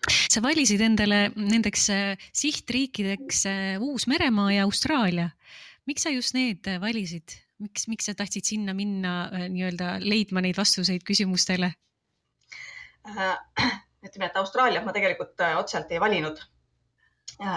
sa 0.10 0.42
valisid 0.44 0.82
endale 0.84 1.30
nendeks 1.36 1.88
äh, 1.94 2.26
sihtriikideks 2.36 3.46
äh, 3.50 3.82
Uus-Meremaa 3.82 4.52
ja 4.52 4.64
Austraalia. 4.68 5.30
miks 5.86 6.04
sa 6.04 6.10
just 6.10 6.34
need 6.34 6.68
äh, 6.68 6.80
valisid, 6.82 7.36
miks, 7.60 7.88
miks 7.88 8.08
sa 8.08 8.16
tahtsid 8.16 8.48
sinna 8.48 8.74
minna 8.74 9.30
nii-öelda 9.50 9.98
leidma 10.04 10.44
neid 10.44 10.58
vastuseid 10.60 11.04
küsimustele 11.08 11.74
äh,? 13.08 13.38
ütleme, 14.04 14.28
et 14.28 14.38
Austraaliat 14.38 14.84
ma 14.84 14.92
tegelikult 14.92 15.40
otseselt 15.56 15.92
ei 15.92 16.00
valinud. 16.00 16.42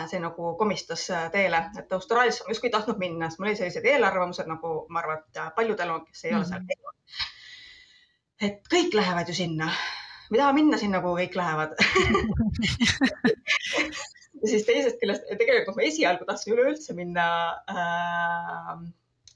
see 0.08 0.18
nagu 0.22 0.52
komistas 0.56 1.08
teele, 1.34 1.58
et 1.78 1.92
Austraaliasse 1.92 2.46
ma 2.46 2.54
justkui 2.54 2.70
ei 2.70 2.72
tahtnud 2.72 3.00
minna, 3.02 3.26
sest 3.28 3.40
mul 3.40 3.50
olid 3.50 3.58
sellised 3.58 3.84
eelarvamused 3.84 4.46
nagu 4.48 4.70
ma 4.94 5.02
arvan, 5.02 5.18
et 5.26 5.40
paljudel 5.58 5.90
on, 5.90 6.06
kes 6.06 6.24
ei 6.24 6.30
mm 6.30 6.36
-hmm. 6.36 6.38
ole 6.38 6.48
seal 6.48 6.60
mhm. 6.60 6.68
käinud. 6.70 6.94
et 8.46 8.70
kõik 8.72 8.94
lähevad 8.94 9.28
ju 9.28 9.34
sinna 9.34 9.72
me 10.30 10.38
tahame 10.38 10.60
minna 10.60 10.78
sinna, 10.80 11.00
kuhu 11.04 11.18
kõik 11.20 11.36
lähevad. 11.38 11.74
Ja 14.36 14.50
siis 14.50 14.66
teisest 14.68 15.00
küljest 15.00 15.24
tegelikult 15.40 15.78
ma 15.78 15.86
esialgu 15.86 16.26
tahtsin 16.28 16.54
üleüldse 16.54 16.94
minna 16.94 17.26
äh, 17.72 18.72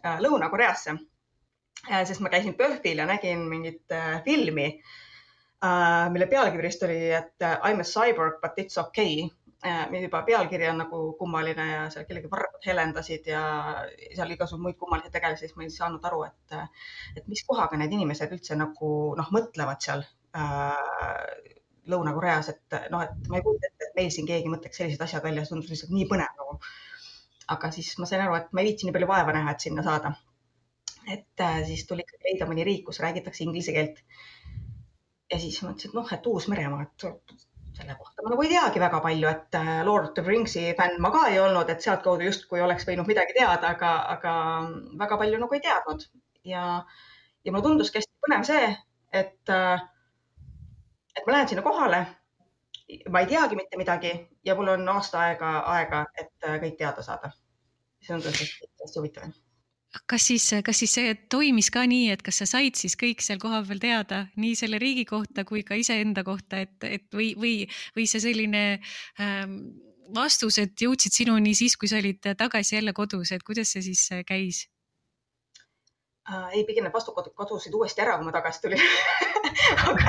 äh, 0.04 0.18
Lõuna-Koreasse. 0.20 0.98
Äh,, 1.88 2.04
sest 2.04 2.20
ma 2.20 2.28
käisin 2.32 2.56
PÖFFil 2.58 3.00
ja 3.00 3.06
nägin 3.08 3.46
mingit 3.48 3.88
äh, 3.96 4.20
filmi 4.26 4.68
äh,, 5.64 6.06
mille 6.12 6.28
pealkiri 6.28 6.68
vist 6.68 6.84
oli, 6.84 6.98
et 7.16 7.46
äh, 7.46 7.56
I 7.70 7.74
m 7.74 7.80
a 7.80 7.86
cyborg 7.88 8.42
but 8.42 8.58
it's 8.60 8.78
okay. 8.80 9.28
Juba 9.60 10.22
pealkiri 10.24 10.70
on 10.70 10.78
nagu 10.80 10.98
kummaline 11.18 11.64
ja 11.66 11.80
seal 11.92 12.06
kellegi 12.08 12.30
varvad 12.32 12.62
helendasid 12.64 13.26
ja 13.28 13.42
seal 14.16 14.30
igasugu 14.32 14.62
muid 14.64 14.78
kummalisi 14.80 15.12
tegelasi, 15.12 15.44
siis 15.44 15.56
ma 15.58 15.66
ei 15.66 15.74
saanud 15.74 16.06
aru, 16.08 16.22
et, 16.30 16.54
et 17.20 17.26
mis 17.28 17.42
kohaga 17.44 17.76
need 17.76 17.92
inimesed 17.92 18.32
üldse 18.32 18.56
nagu 18.56 18.88
noh, 19.18 19.28
mõtlevad 19.36 19.84
seal 19.84 20.00
äh, 20.36 21.50
Lõuna-Koreas, 21.90 22.50
et 22.52 22.78
noh, 22.92 23.02
et 23.02 23.28
ma 23.30 23.38
ei 23.38 23.44
kujuta 23.44 23.68
ette, 23.70 23.88
et 23.88 23.96
meil 23.98 24.10
siin 24.14 24.28
keegi 24.28 24.50
mõtleks 24.52 24.80
sellised 24.82 25.02
asjad 25.04 25.24
välja, 25.24 25.44
see 25.44 25.54
tundus 25.54 25.72
lihtsalt 25.72 25.94
nii 25.94 26.08
põnev 26.10 26.34
nagu. 26.40 26.58
aga 27.50 27.70
siis 27.74 27.88
ma 27.98 28.06
sain 28.06 28.20
aru, 28.22 28.36
et 28.38 28.52
ma 28.54 28.62
ei 28.62 28.68
viitsi 28.68 28.86
nii 28.86 28.94
palju 28.94 29.08
vaeva 29.10 29.32
näha, 29.34 29.54
et 29.54 29.64
sinna 29.66 29.82
saada. 29.86 30.12
et 31.08 31.44
äh, 31.46 31.62
siis 31.66 31.86
tuli 31.88 32.04
ikkagi 32.06 32.28
leida 32.28 32.46
mõni 32.50 32.66
riik, 32.66 32.84
kus 32.86 33.00
räägitakse 33.02 33.44
inglise 33.46 33.74
keelt. 33.76 34.02
ja 35.32 35.38
siis 35.38 35.62
mõtlesin, 35.64 35.90
et 35.90 35.98
noh, 35.98 36.12
et 36.18 36.26
Uus-Meremaa, 36.34 36.86
et 36.86 37.38
selle 37.80 37.96
kohta 37.98 38.22
ma 38.22 38.32
nagu 38.34 38.44
ei 38.44 38.52
teagi 38.52 38.82
väga 38.82 39.00
palju, 39.04 39.28
et 39.30 39.58
äh, 39.58 39.70
Lord 39.86 40.10
of 40.10 40.16
the 40.18 40.24
Ringsi 40.26 40.66
fänn 40.78 41.00
ma 41.02 41.10
ka 41.14 41.26
ei 41.32 41.38
olnud, 41.42 41.70
et 41.70 41.82
sealtkaudu 41.84 42.28
justkui 42.28 42.60
oleks 42.64 42.86
võinud 42.88 43.08
midagi 43.10 43.36
teada, 43.38 43.74
aga, 43.74 43.92
aga 44.16 44.34
väga 45.00 45.18
palju 45.22 45.40
nagu 45.42 45.56
ei 45.56 45.64
teadnud 45.64 46.04
ja, 46.44 46.64
ja 47.44 47.52
mulle 47.52 47.66
tunduski 47.66 48.00
hästi 48.00 48.26
põnev 48.26 48.46
see, 48.48 48.68
et 49.22 49.54
äh, 49.54 49.88
et 51.20 51.28
ma 51.28 51.36
lähen 51.36 51.52
sinna 51.52 51.64
kohale, 51.66 52.00
ma 53.12 53.22
ei 53.22 53.28
teagi 53.30 53.58
mitte 53.58 53.78
midagi 53.80 54.14
ja 54.44 54.56
mul 54.58 54.72
on 54.72 54.88
aasta 54.96 55.20
aega, 55.28 55.52
aega, 55.76 56.06
et 56.18 56.48
äh, 56.48 56.58
kõik 56.64 56.80
teada 56.80 57.06
saada. 57.06 57.32
see 58.00 58.14
on 58.16 58.22
tõesti 58.24 58.46
hästi 58.80 58.96
huvitav 58.96 59.32
kas 60.08 60.26
siis, 60.30 60.46
kas 60.64 60.78
siis 60.80 60.92
see 60.94 61.14
toimis 61.32 61.68
ka 61.74 61.82
nii, 61.88 62.10
et 62.14 62.22
kas 62.22 62.40
sa 62.40 62.46
said 62.46 62.78
siis 62.78 62.94
kõik 62.96 63.20
seal 63.24 63.40
kohapeal 63.42 63.80
teada 63.82 64.20
nii 64.40 64.54
selle 64.58 64.78
riigi 64.78 65.04
kohta 65.04 65.44
kui 65.44 65.64
ka 65.66 65.76
iseenda 65.78 66.24
kohta, 66.24 66.62
et, 66.62 66.76
et 66.86 67.06
või, 67.12 67.32
või, 67.36 67.54
või 67.96 68.06
see 68.08 68.22
selline 68.22 68.62
ähm, 69.20 69.56
vastused 70.14 70.78
jõudsid 70.80 71.14
sinuni 71.14 71.54
siis, 71.58 71.76
kui 71.76 71.90
sa 71.90 71.98
olid 71.98 72.32
tagasi 72.38 72.76
jälle 72.78 72.94
kodus, 72.94 73.34
et 73.34 73.42
kuidas 73.46 73.74
see 73.74 73.82
siis 73.90 74.06
käis? 74.26 74.68
Äh,. 76.28 76.48
ei, 76.52 76.64
pigem 76.68 76.86
need 76.86 76.94
vastukod 76.94 77.30
kadusid 77.36 77.74
uuesti 77.74 78.04
ära, 78.04 78.16
kui 78.18 78.28
ma 78.28 78.34
tagasi 78.36 78.64
tulin. 78.64 78.82
Aga 79.84 80.08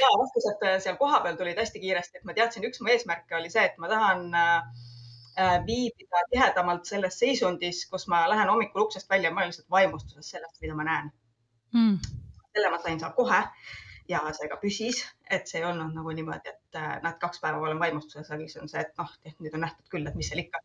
ja 0.00 0.12
vastused 0.20 0.64
seal 0.84 0.96
kohapeal 1.00 1.36
tulid 1.38 1.58
hästi 1.60 1.82
kiiresti, 1.82 2.20
et 2.20 2.28
ma 2.28 2.36
teadsin, 2.36 2.66
üks 2.68 2.82
mu 2.82 2.90
eesmärke 2.92 3.36
oli 3.38 3.50
see, 3.52 3.66
et 3.70 3.78
ma 3.82 3.90
tahan 3.90 4.26
äh, 4.34 5.58
viibida 5.66 6.24
tihedamalt 6.32 6.88
selles 6.90 7.18
seisundis, 7.22 7.84
kus 7.90 8.08
ma 8.12 8.24
lähen 8.30 8.50
hommikul 8.50 8.86
uksest 8.86 9.10
välja, 9.10 9.30
ma 9.30 9.44
olen 9.44 9.52
lihtsalt 9.52 9.70
vaimustuses 9.70 10.32
sellest, 10.34 10.58
mida 10.64 10.74
ma 10.78 10.88
näen. 10.88 11.12
Mm.. 11.74 11.98
selle 12.50 12.70
ma 12.70 12.80
sain 12.82 12.98
seal 12.98 13.12
kohe 13.14 13.36
ja 14.10 14.20
see 14.34 14.48
ka 14.50 14.56
püsis, 14.58 15.04
et 15.30 15.46
see 15.46 15.60
ei 15.60 15.66
olnud 15.68 15.94
nagu 15.94 16.14
niimoodi, 16.16 16.50
et 16.50 16.78
äh, 16.78 16.96
näed, 17.04 17.18
kaks 17.22 17.38
päeva 17.42 17.60
olen 17.62 17.78
vaimustuses, 17.78 18.30
aga 18.30 18.42
siis 18.42 18.58
on 18.62 18.72
see, 18.72 18.82
et 18.82 18.98
noh, 18.98 19.12
nüüd 19.38 19.54
on 19.54 19.64
nähtud 19.66 19.86
küll, 19.92 20.08
et 20.10 20.18
mis 20.18 20.30
seal 20.32 20.42
ikka. 20.42 20.62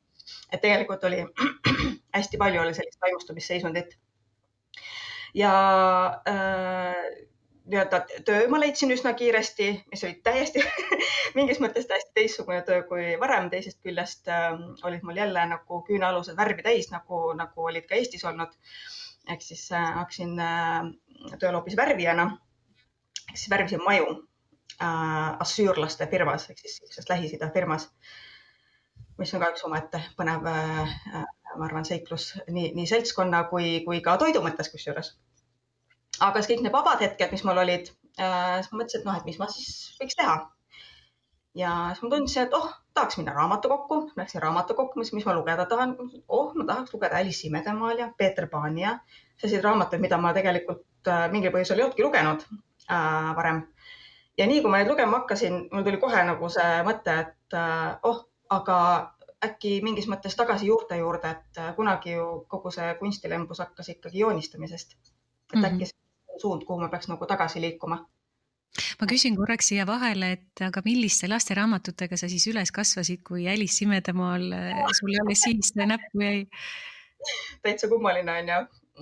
et 0.51 0.61
tegelikult 0.61 1.03
oli 1.05 1.21
hästi 2.17 2.41
palju 2.41 2.61
oli 2.61 2.73
sellist 2.73 3.01
vaimustumisseisundit 3.05 3.93
ja 5.35 5.53
äh, 6.27 7.25
nii-öelda 7.65 7.99
töö 8.25 8.47
ma 8.47 8.59
leidsin 8.59 8.93
üsna 8.93 9.13
kiiresti, 9.17 9.67
mis 9.91 10.03
oli 10.03 10.19
täiesti 10.23 10.63
mingis 11.37 11.59
mõttes 11.63 11.87
täiesti 11.89 12.13
teistsugune 12.15 12.61
töö 12.67 12.83
kui 12.89 13.15
varem. 13.19 13.49
teisest 13.49 13.81
küljest 13.83 14.29
äh, 14.31 14.53
olid 14.83 15.03
mul 15.03 15.19
jälle 15.19 15.45
nagu 15.51 15.81
küünealused 15.87 16.37
värvi 16.37 16.63
täis, 16.65 16.91
nagu, 16.93 17.27
nagu 17.37 17.67
olid 17.71 17.87
ka 17.89 17.97
Eestis 17.99 18.25
olnud. 18.25 18.53
ehk 19.31 19.41
siis 19.41 19.65
äh, 19.71 19.91
hakkasin 19.99 20.39
äh, 20.39 20.91
tööl 21.39 21.57
hoopis 21.57 21.77
värvijana. 21.77 22.29
ehk 23.29 23.37
siis 23.37 23.49
värvisin 23.49 23.83
maju 23.83 24.07
äh, 24.81 25.35
assüürlaste 25.39 26.07
firmas 26.07 26.49
ehk 26.49 26.63
siis 26.63 26.77
sellises 26.77 27.09
Lähis-Ida 27.09 27.51
firmas, 27.53 27.89
mis 29.19 29.33
on 29.33 29.43
ka 29.43 29.51
üks 29.53 29.63
omaette 29.67 30.01
põnev 30.17 30.47
äh, 30.51 30.95
ma 31.57 31.67
arvan, 31.67 31.85
seiklus 31.87 32.31
nii, 32.51 32.71
nii 32.77 32.87
seltskonna 32.89 33.45
kui, 33.51 33.79
kui 33.85 34.01
ka 34.05 34.17
toidu 34.21 34.41
mõttes 34.45 34.71
kusjuures. 34.73 35.13
aga 36.25 36.41
siis 36.41 36.51
kõik 36.51 36.65
need 36.65 36.75
vabad 36.75 37.03
hetked, 37.03 37.31
mis 37.31 37.43
mul 37.47 37.61
olid 37.63 37.91
äh,, 38.19 38.59
siis 38.59 38.71
ma 38.71 38.81
mõtlesin, 38.81 39.01
et 39.01 39.07
noh, 39.09 39.19
et 39.19 39.29
mis 39.29 39.39
ma 39.41 39.47
siis 39.51 39.97
võiks 39.99 40.17
teha. 40.19 40.35
ja 41.61 41.75
siis 41.91 42.03
ma 42.05 42.11
tundsin, 42.15 42.47
et 42.47 42.57
oh, 42.57 42.69
tahaks 42.95 43.19
minna 43.19 43.35
raamatukokku, 43.35 43.99
läksin 44.19 44.43
raamatukokku, 44.43 44.99
mis, 44.99 45.13
mis 45.15 45.27
ma 45.27 45.35
lugeda 45.37 45.67
tahan. 45.71 45.95
oh, 46.27 46.51
ma 46.55 46.67
tahaks 46.71 46.95
lugeda 46.95 47.19
Alice 47.19 47.47
imedemaal 47.47 48.03
ja 48.03 48.11
Peeter 48.17 48.47
Pani 48.51 48.85
ja 48.85 48.97
selliseid 49.37 49.63
raamatuid, 49.63 50.03
mida 50.03 50.19
ma 50.21 50.33
tegelikult 50.35 51.11
äh, 51.11 51.27
mingil 51.31 51.53
põhjusel 51.55 51.79
ei 51.81 51.87
olnudki 51.87 52.05
lugenud 52.05 52.45
äh, 52.51 53.31
varem. 53.39 53.65
ja 54.37 54.47
nii 54.47 54.61
kui 54.61 54.71
ma 54.71 54.79
neid 54.81 54.91
lugema 54.91 55.21
hakkasin, 55.21 55.67
mul 55.71 55.87
tuli 55.87 55.99
kohe 56.03 56.23
nagu 56.27 56.51
see 56.51 56.79
mõte, 56.87 57.19
et 57.25 57.59
äh, 57.59 57.91
oh, 58.03 58.23
aga 58.55 58.77
äkki 59.45 59.79
mingis 59.85 60.07
mõttes 60.11 60.35
tagasi 60.37 60.69
juurte 60.69 60.97
juurde, 60.99 61.31
et 61.37 61.61
äh, 61.61 61.71
kunagi 61.77 62.15
ju 62.15 62.25
kogu 62.51 62.71
see 62.73 62.93
kunstilembus 62.99 63.61
hakkas 63.63 63.91
ikkagi 63.95 64.23
joonistamisest. 64.23 64.95
et 64.95 65.55
mm 65.55 65.61
-hmm. 65.61 65.73
äkki 65.73 65.85
see 65.85 66.33
on 66.33 66.39
suund, 66.41 66.65
kuhu 66.65 66.79
ma 66.79 66.89
peaks 66.89 67.07
nagu 67.07 67.25
tagasi 67.25 67.61
liikuma. 67.61 67.97
ma 69.01 69.07
küsin 69.07 69.35
korraks 69.35 69.67
siia 69.67 69.85
vahele, 69.87 70.31
et 70.31 70.61
aga 70.61 70.81
milliste 70.85 71.27
lasteraamatutega 71.27 72.17
sa 72.17 72.29
siis 72.29 72.47
üles 72.47 72.71
kasvasid, 72.71 73.21
kui 73.27 73.47
Alice 73.49 73.85
imedemaal 73.85 74.51
äh, 74.51 74.83
sul 74.99 75.15
alles 75.21 75.41
siis 75.41 75.75
näppu 75.75 76.21
jäi? 76.21 76.47
täitsa 77.61 77.87
kummaline 77.87 78.31
on 78.31 78.47
ju. 78.47 78.59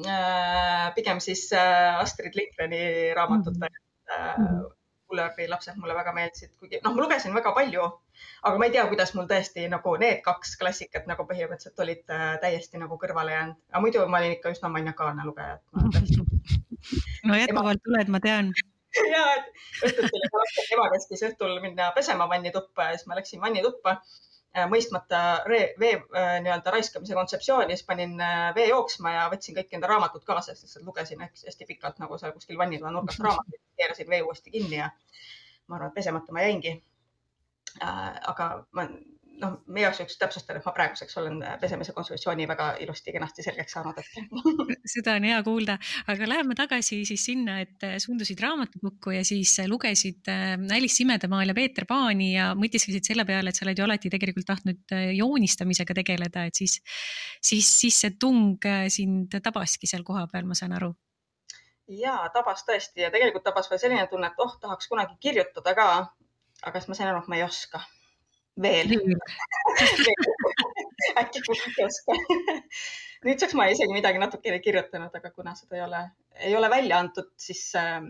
Äh, 0.07 0.93
pigem 0.95 1.19
siis 1.19 1.49
Astrid 1.97 2.35
Lindgreni 2.35 3.13
raamatutega 3.13 3.67
mm. 4.37 4.45
-hmm 4.45 4.82
Kullerbi 5.13 5.45
lapsed 5.45 5.77
mulle 5.77 5.93
väga 5.93 6.11
meeldisid, 6.17 6.55
kuigi 6.57 6.79
noh, 6.81 6.95
ma 6.95 7.05
lugesin 7.05 7.35
väga 7.37 7.53
palju, 7.53 7.85
aga 8.49 8.57
ma 8.57 8.65
ei 8.65 8.73
tea, 8.73 8.87
kuidas 8.89 9.13
mul 9.13 9.29
tõesti 9.29 9.67
nagu 9.69 9.93
need 10.01 10.23
kaks 10.25 10.55
klassikat 10.57 11.05
nagu 11.09 11.27
põhimõtteliselt 11.29 11.85
olid 11.85 12.01
äh, 12.09 12.25
täiesti 12.41 12.81
nagu 12.81 12.97
kõrvale 12.97 13.35
jäänud, 13.35 13.59
aga 13.69 13.83
muidu 13.85 14.07
ma 14.09 14.23
olin 14.23 14.33
ikka 14.39 14.55
üsna 14.55 14.73
maniakaalne 14.73 15.27
lugeja. 15.29 15.59
no 17.29 17.37
jätkuvalt 17.37 17.93
oled, 17.93 18.09
ma 18.09 18.23
tean 18.25 18.49
ja, 19.13 19.23
et 19.85 20.01
õhtul 20.01 20.09
tuli 20.09 20.67
ema 20.75 20.89
käskis 20.93 21.25
õhtul 21.29 21.55
minna 21.61 21.91
pesema 21.95 22.27
vannituppa 22.29 22.89
ja 22.89 22.97
siis 22.97 23.09
ma 23.09 23.17
läksin 23.21 23.41
vannituppa 23.41 23.99
mõistmata 24.69 25.19
vee 25.49 25.93
äh, 25.97 26.35
nii-öelda 26.45 26.73
raiskamise 26.75 27.15
kontseptsiooni, 27.17 27.73
siis 27.73 27.87
panin 27.87 28.19
äh, 28.21 28.51
vee 28.55 28.67
jooksma 28.69 29.15
ja 29.15 29.23
võtsin 29.31 29.57
kõik 29.57 29.73
enda 29.73 29.89
raamatud 29.89 30.25
kaasa, 30.27 30.53
lihtsalt 30.53 30.85
lugesin 30.85 31.23
hästi 31.25 31.65
pikalt 31.69 32.01
nagu 32.03 32.17
seal 32.21 32.35
kuskil 32.35 32.59
vannitoa 32.61 32.91
nurgas 32.93 33.17
raamatuid, 33.25 33.61
keerasin 33.81 34.09
vee 34.09 34.21
uuesti 34.21 34.53
kinni 34.53 34.77
ja 34.77 34.91
ma 35.67 35.79
arvan, 35.79 35.89
et 35.89 35.97
pesemata 35.97 36.35
ma 36.35 36.45
jäingi. 36.45 36.75
aga 37.81 38.47
ma 38.77 38.85
noh, 39.43 39.55
meie 39.67 39.85
jaoks 39.85 40.01
üks 40.05 40.17
täpsustada, 40.21 40.59
et 40.59 40.67
ma 40.67 40.73
praeguseks 40.75 41.17
olen 41.19 41.41
pesemise 41.61 41.93
konstruktsiooni 41.95 42.47
väga 42.49 42.69
ilusti-kenasti 42.83 43.45
selgeks 43.45 43.75
saanud, 43.75 43.99
et 43.99 44.09
seda 44.95 45.17
on 45.19 45.27
hea 45.27 45.39
kuulda, 45.45 45.77
aga 46.11 46.29
läheme 46.29 46.57
tagasi 46.57 47.01
siis 47.07 47.25
sinna, 47.27 47.59
et 47.63 47.85
suundusid 48.03 48.41
raamatukokku 48.43 49.15
ja 49.17 49.23
siis 49.27 49.55
lugesid 49.69 50.31
äh, 50.31 50.55
Alice 50.75 51.03
Imedemaal 51.03 51.51
ja 51.51 51.57
Peeter 51.57 51.87
Paani 51.89 52.33
ja 52.33 52.51
mõtisklesid 52.57 53.07
selle 53.11 53.25
peale, 53.29 53.51
et 53.51 53.59
sa 53.59 53.67
oled 53.67 53.79
ju 53.79 53.87
alati 53.87 54.11
tegelikult 54.13 54.47
tahtnud 54.49 54.95
äh, 54.95 55.09
joonistamisega 55.19 55.97
tegeleda, 56.01 56.47
et 56.49 56.59
siis, 56.59 56.79
siis, 57.41 57.71
siis 57.79 58.03
see 58.05 58.15
tung 58.19 58.63
äh, 58.69 58.87
sind 58.93 59.33
tabaski 59.43 59.89
seal 59.89 60.05
kohapeal, 60.07 60.47
ma 60.47 60.57
saan 60.57 60.77
aru. 60.79 60.93
Ja 61.91 62.21
tabas 62.33 62.63
tõesti 62.63 63.03
ja 63.03 63.09
tegelikult 63.11 63.43
tabas 63.43 63.67
veel 63.69 63.81
selline 63.81 64.05
tunne, 64.11 64.31
et 64.31 64.39
oh, 64.39 64.55
tahaks 64.61 64.87
kunagi 64.87 65.17
kirjutada 65.19 65.75
ka. 65.75 65.89
aga 66.63 66.79
siis 66.79 66.89
ma 66.89 66.95
sain 66.95 67.11
aru, 67.11 67.19
et 67.25 67.31
ma 67.31 67.39
ei 67.41 67.43
oska 67.43 67.81
veel 68.61 68.93
äkki 71.21 71.41
kunagi 71.45 71.79
ei 71.79 71.85
oska. 71.85 72.17
Nüüdseks 73.23 73.55
ma 73.57 73.65
isegi 73.71 73.95
midagi 73.95 74.21
natukene 74.21 74.59
kirjutanud, 74.63 75.15
aga 75.15 75.31
kuna 75.31 75.55
seda 75.55 75.77
ei 75.77 75.83
ole, 75.85 76.03
ei 76.49 76.55
ole 76.59 76.69
välja 76.69 76.99
antud, 76.99 77.29
siis 77.39 77.61
äh, 77.79 78.01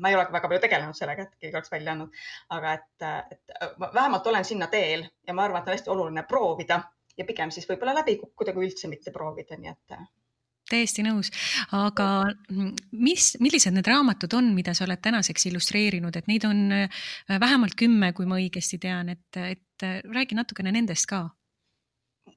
ma 0.00 0.10
ei 0.10 0.16
ole 0.16 0.26
väga 0.32 0.48
palju 0.48 0.62
tegelenud 0.64 0.98
sellega, 0.98 1.26
et 1.26 1.40
keegi 1.40 1.56
oleks 1.56 1.72
välja 1.72 1.92
andnud, 1.92 2.20
aga 2.56 2.76
et, 2.78 3.06
et 3.36 3.56
ma 3.80 3.90
vähemalt 3.94 4.30
olen 4.32 4.46
sinna 4.48 4.70
teel 4.72 5.06
ja 5.26 5.34
ma 5.34 5.44
arvan, 5.44 5.62
et 5.62 5.68
on 5.68 5.76
hästi 5.76 5.92
oluline 5.92 6.24
proovida 6.28 6.80
ja 7.18 7.26
pigem 7.28 7.52
siis 7.54 7.68
võib-olla 7.68 7.96
läbi 8.00 8.16
kukkuda, 8.20 8.54
kui 8.56 8.68
üldse 8.68 8.90
mitte 8.92 9.12
proovida, 9.12 9.58
nii 9.60 9.72
et 9.72 9.98
täiesti 10.70 11.04
nõus, 11.06 11.30
aga 11.76 12.08
mis, 12.92 13.34
millised 13.42 13.74
need 13.76 13.86
raamatud 13.86 14.34
on, 14.38 14.52
mida 14.56 14.74
sa 14.74 14.86
oled 14.86 15.00
tänaseks 15.02 15.48
illustreerinud, 15.50 16.16
et 16.16 16.28
neid 16.30 16.46
on 16.48 16.62
äh, 16.74 17.06
vähemalt 17.28 17.76
kümme, 17.78 18.12
kui 18.16 18.28
ma 18.28 18.40
õigesti 18.40 18.80
tean, 18.82 19.12
et, 19.14 19.40
et 19.40 19.86
äh, 19.86 19.98
räägi 20.04 20.38
natukene 20.38 20.74
nendest 20.74 21.08
ka. 21.10 21.26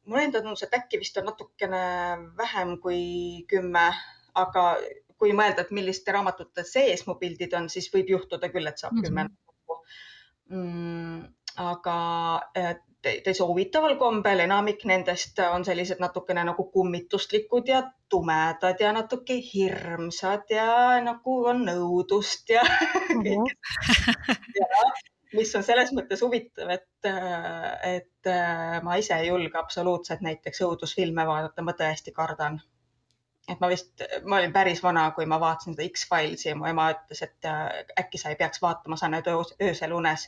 mul 0.06 0.22
enda 0.22 0.42
tundus, 0.42 0.64
et 0.66 0.74
äkki 0.74 1.00
vist 1.02 1.18
on 1.22 1.30
natukene 1.30 1.84
vähem 2.38 2.78
kui 2.82 3.02
kümme, 3.50 3.90
aga 4.38 4.66
kui 5.20 5.34
mõelda, 5.36 5.66
et 5.66 5.74
milliste 5.76 6.14
raamatute 6.16 6.64
sees 6.64 7.06
mu 7.08 7.18
pildid 7.20 7.54
on, 7.58 7.68
siis 7.70 7.90
võib 7.94 8.14
juhtuda 8.16 8.50
küll, 8.54 8.68
et 8.70 8.78
saab 8.80 8.94
mm 8.94 9.00
-hmm. 9.00 9.06
kümme 9.06 9.30
kokku 9.46 9.84
mm,. 10.50 11.28
aga 11.56 11.98
täitsa 13.01 13.46
huvitaval 13.48 13.96
kombel 14.00 14.44
enamik 14.44 14.84
nendest 14.86 15.39
on 15.39 15.65
sellised 15.65 16.01
natukene 16.03 16.44
nagu 16.44 16.65
kummituslikud 16.74 17.68
ja 17.72 17.84
tumedad 18.10 18.82
ja 18.84 18.94
natuke 18.94 19.38
hirmsad 19.53 20.51
ja 20.51 21.00
nagu 21.03 21.38
on 21.51 21.63
nõudlust 21.68 22.51
ja, 22.51 22.63
ja 24.60 24.84
mis 25.34 25.53
on 25.56 25.63
selles 25.65 25.94
mõttes 25.96 26.24
huvitav, 26.25 26.72
et, 26.74 27.10
et 27.88 28.32
ma 28.84 28.98
ise 29.01 29.15
ei 29.20 29.29
julge 29.29 29.60
absoluutselt 29.60 30.24
näiteks 30.25 30.63
õudusfilme 30.65 31.25
vaadata, 31.27 31.65
ma 31.65 31.75
tõesti 31.77 32.13
kardan. 32.15 32.60
et 33.50 33.62
ma 33.62 33.70
vist, 33.70 34.03
ma 34.25 34.38
olin 34.38 34.53
päris 34.53 34.84
vana, 34.84 35.10
kui 35.15 35.25
ma 35.25 35.39
vaatasin 35.41 35.77
seda 35.77 35.88
X-Filesi 35.89 36.50
ja 36.51 36.58
mu 36.58 36.68
ema 36.70 36.91
ütles, 36.94 37.24
et 37.25 37.50
äkki 38.00 38.22
sa 38.22 38.34
ei 38.34 38.38
peaks 38.41 38.62
vaatama, 38.62 38.98
sa 38.98 39.10
näed 39.10 39.29
öösel 39.29 39.94
unes. 39.94 40.27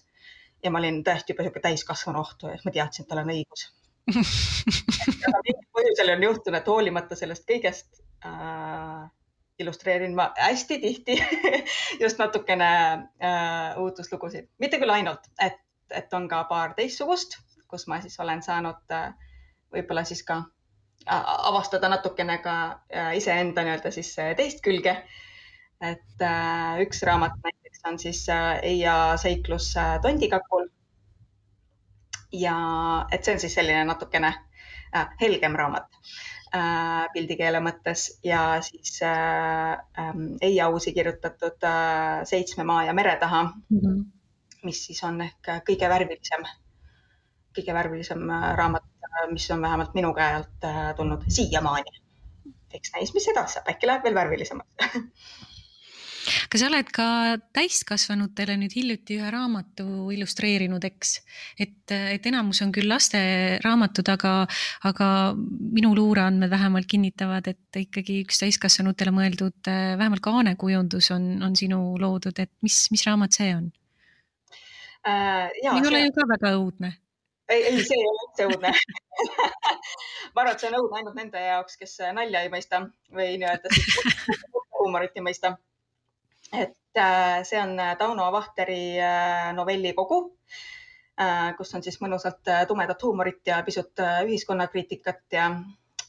Ja 0.64 0.72
ma 0.72 0.82
olin 0.82 1.02
tõesti 1.04 1.34
juba 1.34 1.46
niisugune 1.46 1.68
täiskasvanu 1.68 2.20
ohtu 2.22 2.50
ja 2.50 2.58
siis 2.58 2.68
ma 2.68 2.76
teadsin, 2.76 3.06
et 3.06 3.10
tal 3.10 3.24
on 3.24 3.34
õigus 3.34 3.70
mingil 5.46 5.66
põhjusel 5.76 6.14
on 6.16 6.24
juhtunud, 6.26 6.58
et 6.58 6.70
hoolimata 6.70 7.18
sellest 7.18 7.46
kõigest 7.50 8.02
äh, 8.26 9.10
illustreerin 9.62 10.16
ma 10.16 10.32
hästi 10.38 10.80
tihti 10.82 11.18
just 12.04 12.22
natukene 12.22 12.72
äh, 13.24 13.78
uutuslugusid, 13.82 14.50
mitte 14.60 14.80
küll 14.82 14.94
ainult, 14.94 15.30
et, 15.42 15.60
et 15.94 16.14
on 16.18 16.28
ka 16.32 16.44
paar 16.50 16.76
teistsugust, 16.78 17.38
kus 17.72 17.88
ma 17.88 18.02
siis 18.04 18.18
olen 18.20 18.44
saanud 18.46 18.96
äh, 18.96 19.12
võib-olla 19.74 20.04
siis 20.08 20.24
ka 20.28 20.42
äh, 20.42 21.34
avastada 21.52 21.92
natukene 21.92 22.40
ka 22.44 22.58
äh, 22.90 23.16
iseenda 23.22 23.66
nii-öelda 23.66 23.94
siis 23.94 24.14
äh, 24.20 24.34
teist 24.40 24.64
külge. 24.66 24.98
et 25.82 26.22
äh, 26.22 26.82
üks 26.84 27.02
raamat 27.08 27.38
näiteks 27.44 27.61
on 27.88 28.00
siis 28.00 28.30
äh, 28.30 28.60
Eia 28.64 29.18
seiklus 29.18 29.74
tondikakul. 30.02 30.68
ja 32.32 32.56
et 33.12 33.26
see 33.26 33.34
on 33.36 33.40
siis 33.44 33.54
selline 33.58 33.84
natukene 33.84 34.30
äh, 34.96 35.10
helgem 35.22 35.56
raamat 35.60 35.98
äh, 36.56 37.08
pildikeele 37.14 37.60
mõttes 37.60 38.06
ja 38.24 38.62
siis 38.64 39.02
äh, 39.04 39.74
ähm, 40.00 40.38
Eia 40.42 40.70
Uusi 40.70 40.94
kirjutatud 40.94 41.68
Seitsme 42.24 42.64
maa 42.64 42.86
ja 42.88 42.94
mere 42.94 43.18
taha 43.20 43.44
mm, 43.44 43.80
-hmm. 43.80 44.06
mis 44.64 44.86
siis 44.86 45.04
on 45.04 45.22
ehk 45.22 45.52
kõige 45.70 45.90
värvilisem, 45.90 46.48
kõige 47.58 47.74
värvilisem 47.74 48.24
raamat, 48.56 48.88
mis 49.32 49.52
on 49.52 49.62
vähemalt 49.62 49.94
minu 49.94 50.14
käe 50.14 50.36
alt 50.36 50.70
tulnud 50.96 51.24
siiamaani. 51.28 52.00
eks 52.74 52.92
näis, 52.96 53.14
mis 53.14 53.28
edasi 53.28 53.54
saab, 53.54 53.68
äkki 53.68 53.88
läheb 53.88 54.04
veel 54.04 54.16
värvilisemaks 54.16 54.76
kas 56.52 56.62
sa 56.62 56.70
oled 56.70 56.90
ka 56.94 57.08
täiskasvanutele 57.56 58.58
nüüd 58.62 58.76
hiljuti 58.76 59.18
ühe 59.20 59.32
raamatu 59.34 60.12
illustreerinud, 60.14 60.84
eks? 60.88 61.14
et, 61.62 61.94
et 61.94 62.30
enamus 62.32 62.62
on 62.66 62.74
küll 62.76 62.90
lasteraamatud, 62.92 64.12
aga, 64.14 64.34
aga 64.88 65.10
minu 65.38 65.94
luureandmed 65.98 66.52
vähemalt 66.52 66.90
kinnitavad, 66.92 67.52
et 67.52 67.82
ikkagi 67.84 68.22
üks 68.26 68.42
täiskasvanutele 68.44 69.14
mõeldud 69.16 69.72
vähemalt 69.72 70.24
kaanekujundus 70.26 71.12
on, 71.16 71.32
on 71.46 71.56
sinu 71.58 71.84
loodud, 72.02 72.38
et 72.44 72.52
mis, 72.66 72.84
mis 72.94 73.06
raamat 73.08 73.40
see 73.40 73.54
on 73.56 73.70
äh,? 75.08 75.48
ei 75.50 75.70
ole 75.72 75.88
see... 75.98 76.06
ju 76.08 76.18
ka 76.20 76.28
väga 76.36 76.56
õudne 76.60 76.96
ei, 77.52 77.64
ei, 77.64 77.82
see 77.84 77.98
ei 77.98 78.08
ole 78.08 78.28
üldse 78.28 78.48
õudne 78.48 78.72
ma 80.34 80.44
arvan, 80.44 80.54
et 80.54 80.64
see 80.64 80.70
on 80.72 80.78
õudne 80.80 81.02
ainult 81.02 81.18
nende 81.18 81.44
jaoks, 81.44 81.78
kes 81.82 81.98
nalja 82.16 82.46
ei 82.46 82.54
mõista 82.54 82.86
või 83.12 83.36
nii-öelda 83.42 83.74
huumorit 84.80 85.18
ei 85.18 85.26
mõista 85.26 85.56
et 86.52 86.76
äh, 86.98 87.44
see 87.44 87.60
on 87.62 87.80
äh, 87.80 87.96
Tauno 87.98 88.32
Vahteri 88.32 89.00
äh, 89.00 89.54
novellikogu, 89.56 90.22
kus 91.58 91.76
on 91.78 91.84
siis 91.86 92.00
mõnusalt 92.02 92.50
tumedat 92.68 93.04
huumorit 93.06 93.46
ja 93.46 93.60
pisut 93.62 94.00
ühiskonnakriitikat 94.26 95.36
ja, 95.36 95.52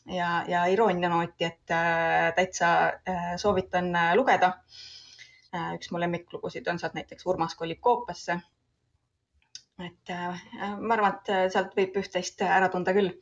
ja, 0.09 0.29
ja 0.49 0.63
iroonianooti, 0.73 1.45
et 1.45 1.73
täitsa 2.37 2.71
soovitan 3.37 3.91
lugeda. 4.17 4.55
üks 5.75 5.91
mu 5.93 6.01
lemmiklugusid 6.01 6.71
on 6.73 6.81
sealt 6.81 6.95
näiteks 6.97 7.27
Urmas 7.27 7.55
kolib 7.59 7.83
koopasse. 7.85 8.39
et 9.85 10.15
ma 10.81 10.95
arvan, 10.95 11.19
et 11.19 11.53
sealt 11.53 11.77
võib 11.77 11.99
üht-teist 12.01 12.41
ära 12.49 12.73
tunda 12.73 12.97
küll, 12.97 13.13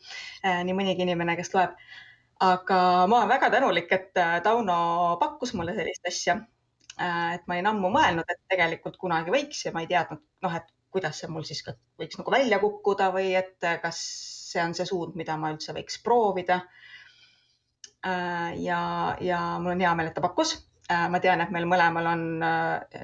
nii 0.44 0.76
mõnigi 0.76 1.02
inimene, 1.08 1.34
kes 1.40 1.50
loeb. 1.56 1.74
aga 2.52 2.80
ma 3.10 3.18
olen 3.18 3.34
väga 3.34 3.50
tänulik, 3.50 3.92
et 3.98 4.14
Tauno 4.46 5.16
pakkus 5.18 5.56
mulle 5.58 5.74
sellist 5.74 6.06
asja 6.06 6.38
et 7.00 7.46
ma 7.48 7.56
olin 7.56 7.70
ammu 7.70 7.90
mõelnud, 7.94 8.28
et 8.28 8.40
tegelikult 8.52 8.98
kunagi 9.00 9.32
võiks 9.32 9.64
ja 9.64 9.72
ma 9.72 9.84
ei 9.84 9.88
teadnud, 9.90 10.20
noh, 10.44 10.56
et 10.56 10.68
kuidas 10.92 11.20
see 11.22 11.30
mul 11.30 11.46
siis 11.46 11.62
võiks 11.64 12.18
nagu 12.18 12.32
välja 12.34 12.58
kukkuda 12.62 13.10
või 13.14 13.32
et 13.38 13.68
kas 13.82 14.00
see 14.50 14.62
on 14.62 14.74
see 14.74 14.88
suund, 14.88 15.14
mida 15.18 15.36
ma 15.38 15.52
üldse 15.54 15.74
võiks 15.76 16.00
proovida. 16.04 16.60
Äh, 18.06 18.58
ja, 18.64 18.80
ja 19.22 19.38
mul 19.62 19.76
on 19.76 19.84
hea 19.84 19.94
meel, 19.94 20.10
et 20.10 20.16
ta 20.16 20.24
pakkus. 20.24 20.56
Äh, 20.90 21.06
ma 21.12 21.20
tean, 21.22 21.40
et 21.44 21.52
meil 21.54 21.68
mõlemal 21.70 22.10
on 22.10 22.26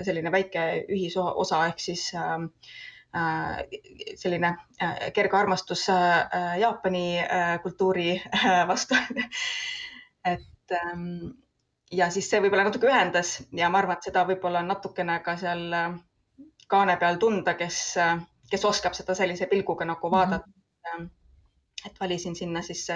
selline 0.03 0.33
väike 0.35 0.67
ühisosa 0.91 1.63
ehk 1.71 1.81
siis 1.83 2.11
selline 4.21 4.49
kerge 5.17 5.39
armastus 5.39 5.87
Jaapani 5.89 7.05
kultuuri 7.63 8.11
vastu 8.69 8.99
et 10.33 10.75
ähm, 10.75 11.31
ja 11.97 12.09
siis 12.13 12.29
see 12.31 12.41
võib-olla 12.45 12.67
natuke 12.69 12.89
ühendas 12.91 13.37
ja 13.57 13.71
ma 13.73 13.81
arvan, 13.83 13.99
et 13.99 14.09
seda 14.09 14.25
võib-olla 14.29 14.63
on 14.65 14.71
natukene 14.73 15.19
ka 15.25 15.37
seal 15.41 15.67
äh, 15.77 15.99
kaane 16.71 16.97
peal 17.01 17.21
tunda, 17.23 17.55
kes, 17.59 17.81
äh, 18.03 18.17
kes 18.51 18.65
oskab 18.69 18.97
seda 18.99 19.17
sellise 19.19 19.49
pilguga 19.51 19.89
nagu 19.89 20.11
mhm. 20.11 20.17
vaadata 20.17 20.47
mm. 20.47 21.05
-hmm. 21.05 21.11
et 21.91 22.01
valisin 22.01 22.37
sinna 22.37 22.63
siis 22.63 22.87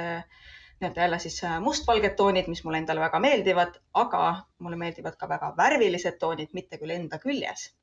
nii-öelda 0.81 1.01
jälle 1.01 1.19
siis 1.19 1.43
mustvalged 1.61 2.15
toonid, 2.17 2.47
mis 2.49 2.65
mulle 2.65 2.79
endale 2.79 3.01
väga 3.01 3.19
meeldivad, 3.21 3.75
aga 3.95 4.47
mulle 4.59 4.77
meeldivad 4.77 5.17
ka 5.17 5.29
väga 5.29 5.53
värvilised 5.57 6.17
toonid, 6.19 6.49
mitte 6.53 6.79
küll 6.79 6.91
enda 6.91 7.19
küljes. 7.19 7.75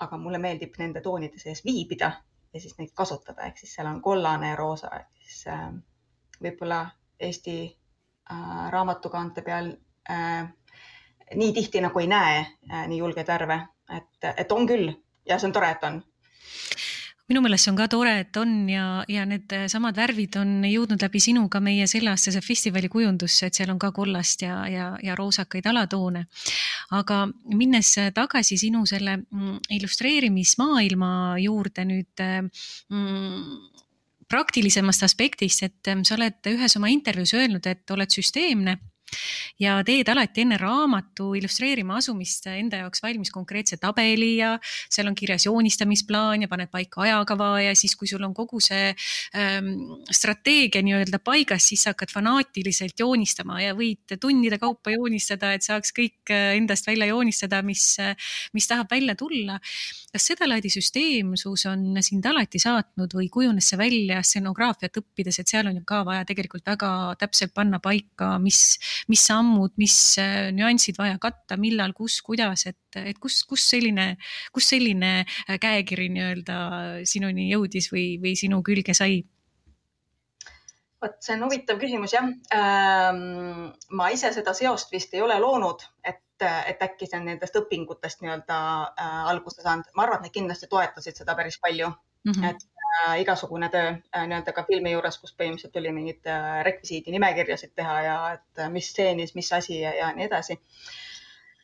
aga 0.00 0.16
mulle 0.20 0.38
meeldib 0.38 0.74
nende 0.78 1.00
toonide 1.00 1.38
sees 1.40 1.64
viibida 1.64 2.10
ja 2.54 2.60
siis 2.60 2.74
neid 2.78 2.90
kasutada, 2.94 3.46
ehk 3.46 3.58
siis 3.58 3.74
seal 3.74 3.86
on 3.88 4.02
kollane 4.02 4.50
ja 4.50 4.56
roosa, 4.56 4.90
ehk 4.96 5.08
siis 5.24 5.44
võib-olla 6.42 6.82
Eesti 7.20 7.56
raamatukaante 8.70 9.42
peal 9.42 9.72
nii 11.34 11.52
tihti 11.52 11.80
nagu 11.80 11.98
ei 11.98 12.10
näe 12.10 12.38
äh, 12.40 12.84
nii 12.88 12.98
julgeid 12.98 13.28
värve, 13.28 13.60
et, 13.96 14.28
et 14.36 14.52
on 14.52 14.68
küll. 14.68 14.92
Ja 15.26 15.40
see 15.40 15.48
on 15.48 15.56
tore, 15.56 15.72
et 15.74 15.82
on. 15.84 15.98
Minu 17.26 17.40
meelest 17.42 17.66
see 17.66 17.72
on 17.72 17.78
ka 17.80 17.88
tore, 17.90 18.12
et 18.22 18.36
on 18.38 18.52
ja, 18.70 19.02
ja 19.10 19.24
need 19.26 19.50
samad 19.72 19.96
värvid 19.98 20.36
on 20.38 20.60
jõudnud 20.68 21.02
läbi 21.02 21.18
sinu 21.22 21.48
ka 21.50 21.58
meie 21.58 21.88
selleaastase 21.90 22.38
festivali 22.44 22.86
kujundusse, 22.92 23.48
et 23.48 23.58
seal 23.58 23.72
on 23.74 23.80
ka 23.82 23.90
kollast 23.94 24.44
ja, 24.46 24.60
ja, 24.70 24.92
ja 25.02 25.16
roosakaid 25.18 25.66
alatoone. 25.66 26.26
aga 26.94 27.24
minnes 27.50 27.96
tagasi 28.14 28.58
sinu 28.62 28.84
selle 28.86 29.16
mm, 29.16 29.56
illustreerimismaailma 29.74 31.10
juurde 31.42 31.84
nüüd 31.90 32.22
mm, 32.22 33.56
praktilisemast 34.30 35.02
aspektist, 35.02 35.66
et 35.66 35.96
sa 36.06 36.14
oled 36.14 36.54
ühes 36.54 36.78
oma 36.78 36.94
intervjuus 36.94 37.34
öelnud, 37.34 37.66
et 37.66 37.90
oled 37.90 38.14
süsteemne 38.14 38.78
ja 39.60 39.78
teed 39.86 40.08
alati 40.10 40.42
enne 40.44 40.58
raamatu 40.60 41.30
illustreerima 41.38 41.96
asumist 42.00 42.48
enda 42.50 42.82
jaoks 42.82 43.02
valmis 43.04 43.30
konkreetse 43.34 43.78
tabeli 43.80 44.36
ja 44.40 44.56
seal 44.62 45.08
on 45.08 45.16
kirjas 45.18 45.46
joonistamisplaan 45.46 46.44
ja 46.44 46.48
paned 46.50 46.70
paika 46.72 47.04
ajakava 47.06 47.50
ja 47.62 47.74
siis, 47.78 47.96
kui 47.96 48.08
sul 48.10 48.24
on 48.26 48.34
kogu 48.36 48.60
see 48.62 48.90
ähm, 49.36 49.70
strateegia 50.10 50.82
nii-öelda 50.84 51.20
paigas, 51.24 51.68
siis 51.70 51.86
sa 51.86 51.94
hakkad 51.94 52.12
fanaatiliselt 52.12 52.98
joonistama 53.00 53.60
ja 53.62 53.76
võid 53.78 54.16
tundide 54.20 54.58
kaupa 54.62 54.94
joonistada, 54.94 55.54
et 55.56 55.66
saaks 55.66 55.94
kõik 55.96 56.34
äh, 56.34 56.56
endast 56.58 56.86
välja 56.88 57.08
joonistada, 57.12 57.62
mis, 57.66 57.88
mis 58.56 58.68
tahab 58.68 58.90
välja 58.90 59.16
tulla. 59.16 59.60
kas 60.12 60.30
sedalaadi 60.32 60.70
süsteemsus 60.72 61.66
on 61.68 61.98
sind 62.00 62.24
alati 62.26 62.58
saatnud 62.62 63.12
või 63.18 63.28
kujunes 63.32 63.68
see 63.70 63.78
välja 63.78 64.22
stsenograafiat 64.24 65.00
õppides, 65.00 65.40
et 65.40 65.50
seal 65.50 65.68
on 65.68 65.76
ju 65.76 65.84
ka 65.86 66.02
vaja 66.06 66.24
tegelikult 66.28 66.66
väga 66.66 66.90
täpselt 67.20 67.52
panna 67.54 67.80
paika, 67.82 68.36
mis 68.42 68.78
mis 69.08 69.22
sammud, 69.28 69.74
mis 69.80 69.96
äh, 70.22 70.50
nüansid 70.56 70.98
vaja 70.98 71.18
katta, 71.22 71.58
millal, 71.60 71.94
kus, 71.96 72.20
kuidas, 72.26 72.66
et, 72.70 73.00
et 73.00 73.18
kus, 73.22 73.42
kus 73.48 73.68
selline, 73.70 74.14
kus 74.54 74.72
selline 74.74 75.12
äh, 75.22 75.56
käekiri 75.62 76.08
nii-öelda 76.14 76.58
sinuni 77.08 77.50
jõudis 77.52 77.90
või, 77.92 78.08
või 78.22 78.36
sinu 78.38 78.62
külge 78.66 78.96
sai? 78.96 79.24
vot 81.02 81.16
see 81.22 81.34
on 81.36 81.44
huvitav 81.46 81.80
küsimus 81.80 82.14
jah 82.16 82.28
ähm,. 82.56 83.72
ma 83.98 84.08
ise 84.14 84.32
seda 84.34 84.54
seost 84.56 84.92
vist 84.92 85.14
ei 85.14 85.22
ole 85.24 85.36
loonud, 85.42 85.84
et, 86.04 86.22
et 86.40 86.82
äkki 86.88 87.08
see 87.08 87.20
on 87.20 87.28
nendest 87.30 87.58
õpingutest 87.60 88.24
nii-öelda 88.24 88.58
äh, 88.88 89.18
alguse 89.32 89.62
saanud. 89.62 89.92
ma 89.94 90.06
arvan, 90.06 90.22
et 90.22 90.28
need 90.28 90.38
kindlasti 90.38 90.70
toetasid 90.72 91.22
seda 91.22 91.36
päris 91.38 91.60
palju 91.62 91.90
mm. 91.90 92.32
-hmm. 92.32 92.48
et 92.50 92.75
äh, 93.04 93.20
igasugune 93.22 93.68
töö 93.72 93.90
äh, 93.92 94.26
nii-öelda 94.28 94.52
ka 94.56 94.64
filmi 94.68 94.92
juures, 94.94 95.18
kus 95.22 95.34
põhimõtteliselt 95.36 95.74
tuli 95.76 95.92
mingeid 95.94 96.30
äh, 96.30 96.62
rekvisiidi 96.66 97.14
nimekirjasid 97.14 97.74
teha 97.76 97.96
ja 98.06 98.16
et 98.36 98.62
äh, 98.62 98.70
mis 98.72 98.90
stseenis, 98.92 99.34
mis 99.38 99.52
asi 99.52 99.80
ja, 99.80 99.94
ja 99.94 100.10
nii 100.16 100.26
edasi. 100.28 100.58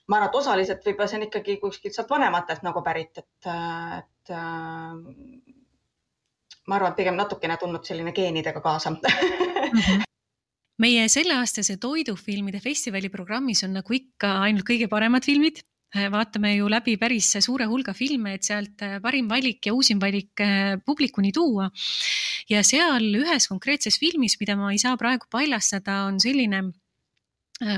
ma 0.09 0.19
arvan, 0.19 0.29
et 0.29 0.39
osaliselt 0.43 0.87
võib-olla 0.87 1.09
see 1.09 1.21
on 1.21 1.27
ikkagi 1.29 1.57
kuskilt 1.63 1.97
sealt 1.97 2.11
vanematelt 2.11 2.63
nagu 2.67 2.83
pärit, 2.85 3.19
et, 3.19 3.51
äh, 3.51 3.99
et 3.99 4.35
äh, 4.37 5.53
ma 6.67 6.79
arvan, 6.79 6.93
et 6.93 7.03
pigem 7.03 7.19
natukene 7.19 7.57
tulnud 7.61 7.85
selline 7.85 8.13
geenidega 8.13 8.61
kaasa 8.61 8.91
mm. 8.91 9.01
-hmm 9.03 10.09
meie 10.83 11.09
selleaastase 11.09 11.77
toidufilmide 11.77 12.61
festivali 12.61 13.09
programmis 13.09 13.63
on 13.65 13.77
nagu 13.79 13.95
ikka 13.95 14.33
ainult 14.47 14.67
kõige 14.67 14.89
paremad 14.91 15.25
filmid 15.25 15.63
vaatame 15.93 16.55
ju 16.57 16.69
läbi 16.73 16.97
päris 16.97 17.35
suure 17.45 17.67
hulga 17.69 17.93
filme, 17.93 18.35
et 18.37 18.47
sealt 18.47 18.81
parim 19.03 19.29
valik 19.29 19.67
ja 19.67 19.75
uusim 19.77 20.01
valik 20.01 20.41
publikuni 20.87 21.33
tuua. 21.33 21.71
ja 22.51 22.63
seal 22.65 23.05
ühes 23.15 23.49
konkreetses 23.49 23.99
filmis, 24.01 24.39
mida 24.41 24.57
ma 24.57 24.73
ei 24.73 24.79
saa 24.79 24.97
praegu 24.97 25.27
paljastada, 25.31 26.05
on 26.09 26.21
selline 26.21 26.65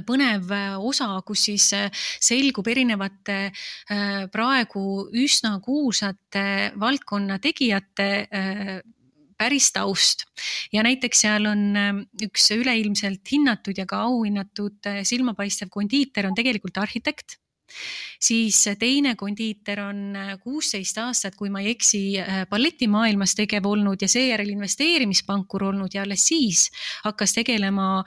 põnev 0.07 0.49
osa, 0.81 1.09
kus 1.27 1.45
siis 1.51 1.69
selgub 2.23 2.69
erinevate 2.69 3.53
praegu 4.33 4.85
üsna 5.13 5.59
kuulsate 5.61 6.73
valdkonna 6.81 7.39
tegijate 7.43 8.09
päris 9.39 9.71
taust 9.75 10.25
ja 10.73 10.85
näiteks 10.87 11.25
seal 11.27 11.49
on 11.51 11.65
üks 12.23 12.51
üleilmselt 12.55 13.33
hinnatud 13.33 13.79
ja 13.79 13.87
ka 13.91 14.05
auhinnatud 14.09 14.91
äh, 14.91 15.03
silmapaistev 15.07 15.73
kondiiter 15.75 16.29
on 16.29 16.37
tegelikult 16.39 16.79
arhitekt 16.83 17.39
siis 18.21 18.61
teine 18.79 19.15
kondiiter 19.17 19.81
on 19.85 20.17
äh, 20.17 20.33
kuusteist 20.43 20.99
aastat, 21.03 21.37
kui 21.39 21.51
ma 21.51 21.63
ei 21.65 21.75
eksi, 21.75 22.03
äh, 22.21 22.45
balletimaailmas 22.51 23.35
tegev 23.39 23.67
olnud 23.71 24.03
ja 24.03 24.09
seejärel 24.09 24.53
investeerimispankur 24.55 25.69
olnud 25.71 25.95
ja 25.95 26.05
alles 26.05 26.27
siis 26.29 26.69
hakkas 27.05 27.35
tegelema 27.35 28.05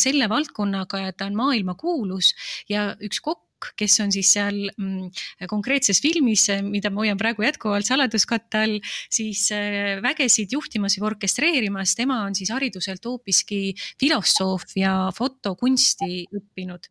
selle 0.00 0.28
valdkonnaga 0.28 1.00
ja 1.06 1.12
ta 1.12 1.26
on 1.30 1.36
maailmakuulus 1.38 2.32
ja 2.68 2.88
üks 3.02 3.20
Kokk, 3.66 3.74
kes 3.82 3.98
on 4.04 4.12
siis 4.14 4.30
seal 4.36 4.58
mm, 4.76 5.10
konkreetses 5.50 6.00
filmis, 6.02 6.46
mida 6.66 6.90
ma 6.92 7.02
hoian 7.02 7.18
praegu 7.20 7.44
jätkuvalt 7.46 7.88
saladuskatte 7.88 8.62
all, 8.62 8.76
siis 9.10 9.46
äh, 9.54 9.96
vägesid 10.04 10.54
juhtimas 10.54 10.98
või 10.98 11.10
orkestreerimas, 11.12 11.96
tema 11.98 12.22
on 12.26 12.36
siis 12.38 12.52
hariduselt 12.54 13.04
hoopiski 13.06 13.74
filosoof 14.00 14.76
ja 14.78 14.96
fotokunsti 15.16 16.26
õppinud. 16.36 16.90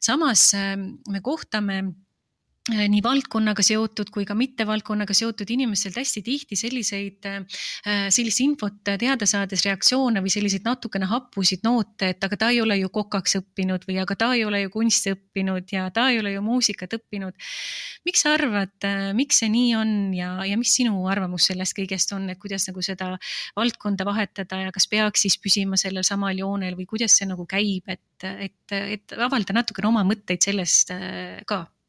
samas 0.00 0.50
äh, 0.56 0.76
me 1.10 1.20
kohtame 1.24 1.82
nii 2.70 3.00
valdkonnaga 3.04 3.62
seotud 3.64 4.10
kui 4.14 4.26
ka 4.28 4.34
mittevaldkonnaga 4.38 5.14
seotud 5.16 5.50
inimestelt 5.50 5.96
hästi 6.00 6.22
tihti 6.24 6.58
selliseid, 6.58 7.26
äh, 7.26 8.06
sellist 8.12 8.42
infot 8.44 8.78
teada 8.84 9.26
saades 9.28 9.64
reaktsioone 9.66 10.22
või 10.24 10.32
selliseid 10.32 10.66
natukene 10.66 11.08
happusid 11.10 11.64
noote, 11.66 12.12
et 12.14 12.26
aga 12.26 12.38
ta 12.40 12.50
ei 12.54 12.60
ole 12.62 12.78
ju 12.80 12.90
kokaks 12.94 13.38
õppinud 13.40 13.86
või 13.88 13.98
aga 14.02 14.16
ta 14.18 14.30
ei 14.36 14.44
ole 14.46 14.62
ju 14.64 14.72
kunsti 14.74 15.14
õppinud 15.16 15.74
ja 15.74 15.88
ta 15.94 16.08
ei 16.10 16.20
ole 16.22 16.34
ju 16.34 16.44
muusikat 16.44 16.98
õppinud. 17.00 17.34
miks 18.04 18.24
sa 18.24 18.34
arvad, 18.36 18.76
äh, 18.84 19.10
miks 19.16 19.42
see 19.42 19.50
nii 19.52 19.74
on 19.78 19.96
ja, 20.14 20.30
ja 20.46 20.60
mis 20.60 20.74
sinu 20.76 21.06
arvamus 21.10 21.50
sellest 21.50 21.76
kõigest 21.78 22.14
on, 22.16 22.28
et 22.30 22.38
kuidas 22.38 22.68
nagu 22.68 22.82
seda 22.82 23.16
valdkonda 23.56 24.06
vahetada 24.08 24.64
ja 24.66 24.72
kas 24.72 24.88
peaks 24.88 25.26
siis 25.26 25.38
püsima 25.38 25.76
sellel 25.80 26.06
samal 26.06 26.38
joonel 26.38 26.78
või 26.78 26.86
kuidas 26.86 27.18
see 27.18 27.28
nagu 27.28 27.46
käib, 27.50 27.84
et, 27.88 28.28
et, 28.48 28.78
et 28.96 29.18
avalda 29.18 29.56
natukene 29.56 29.90
oma 29.90 30.04
mõtteid 30.06 30.42
sellest 30.44 30.94
ka 31.46 31.60
Äh, 31.60 31.79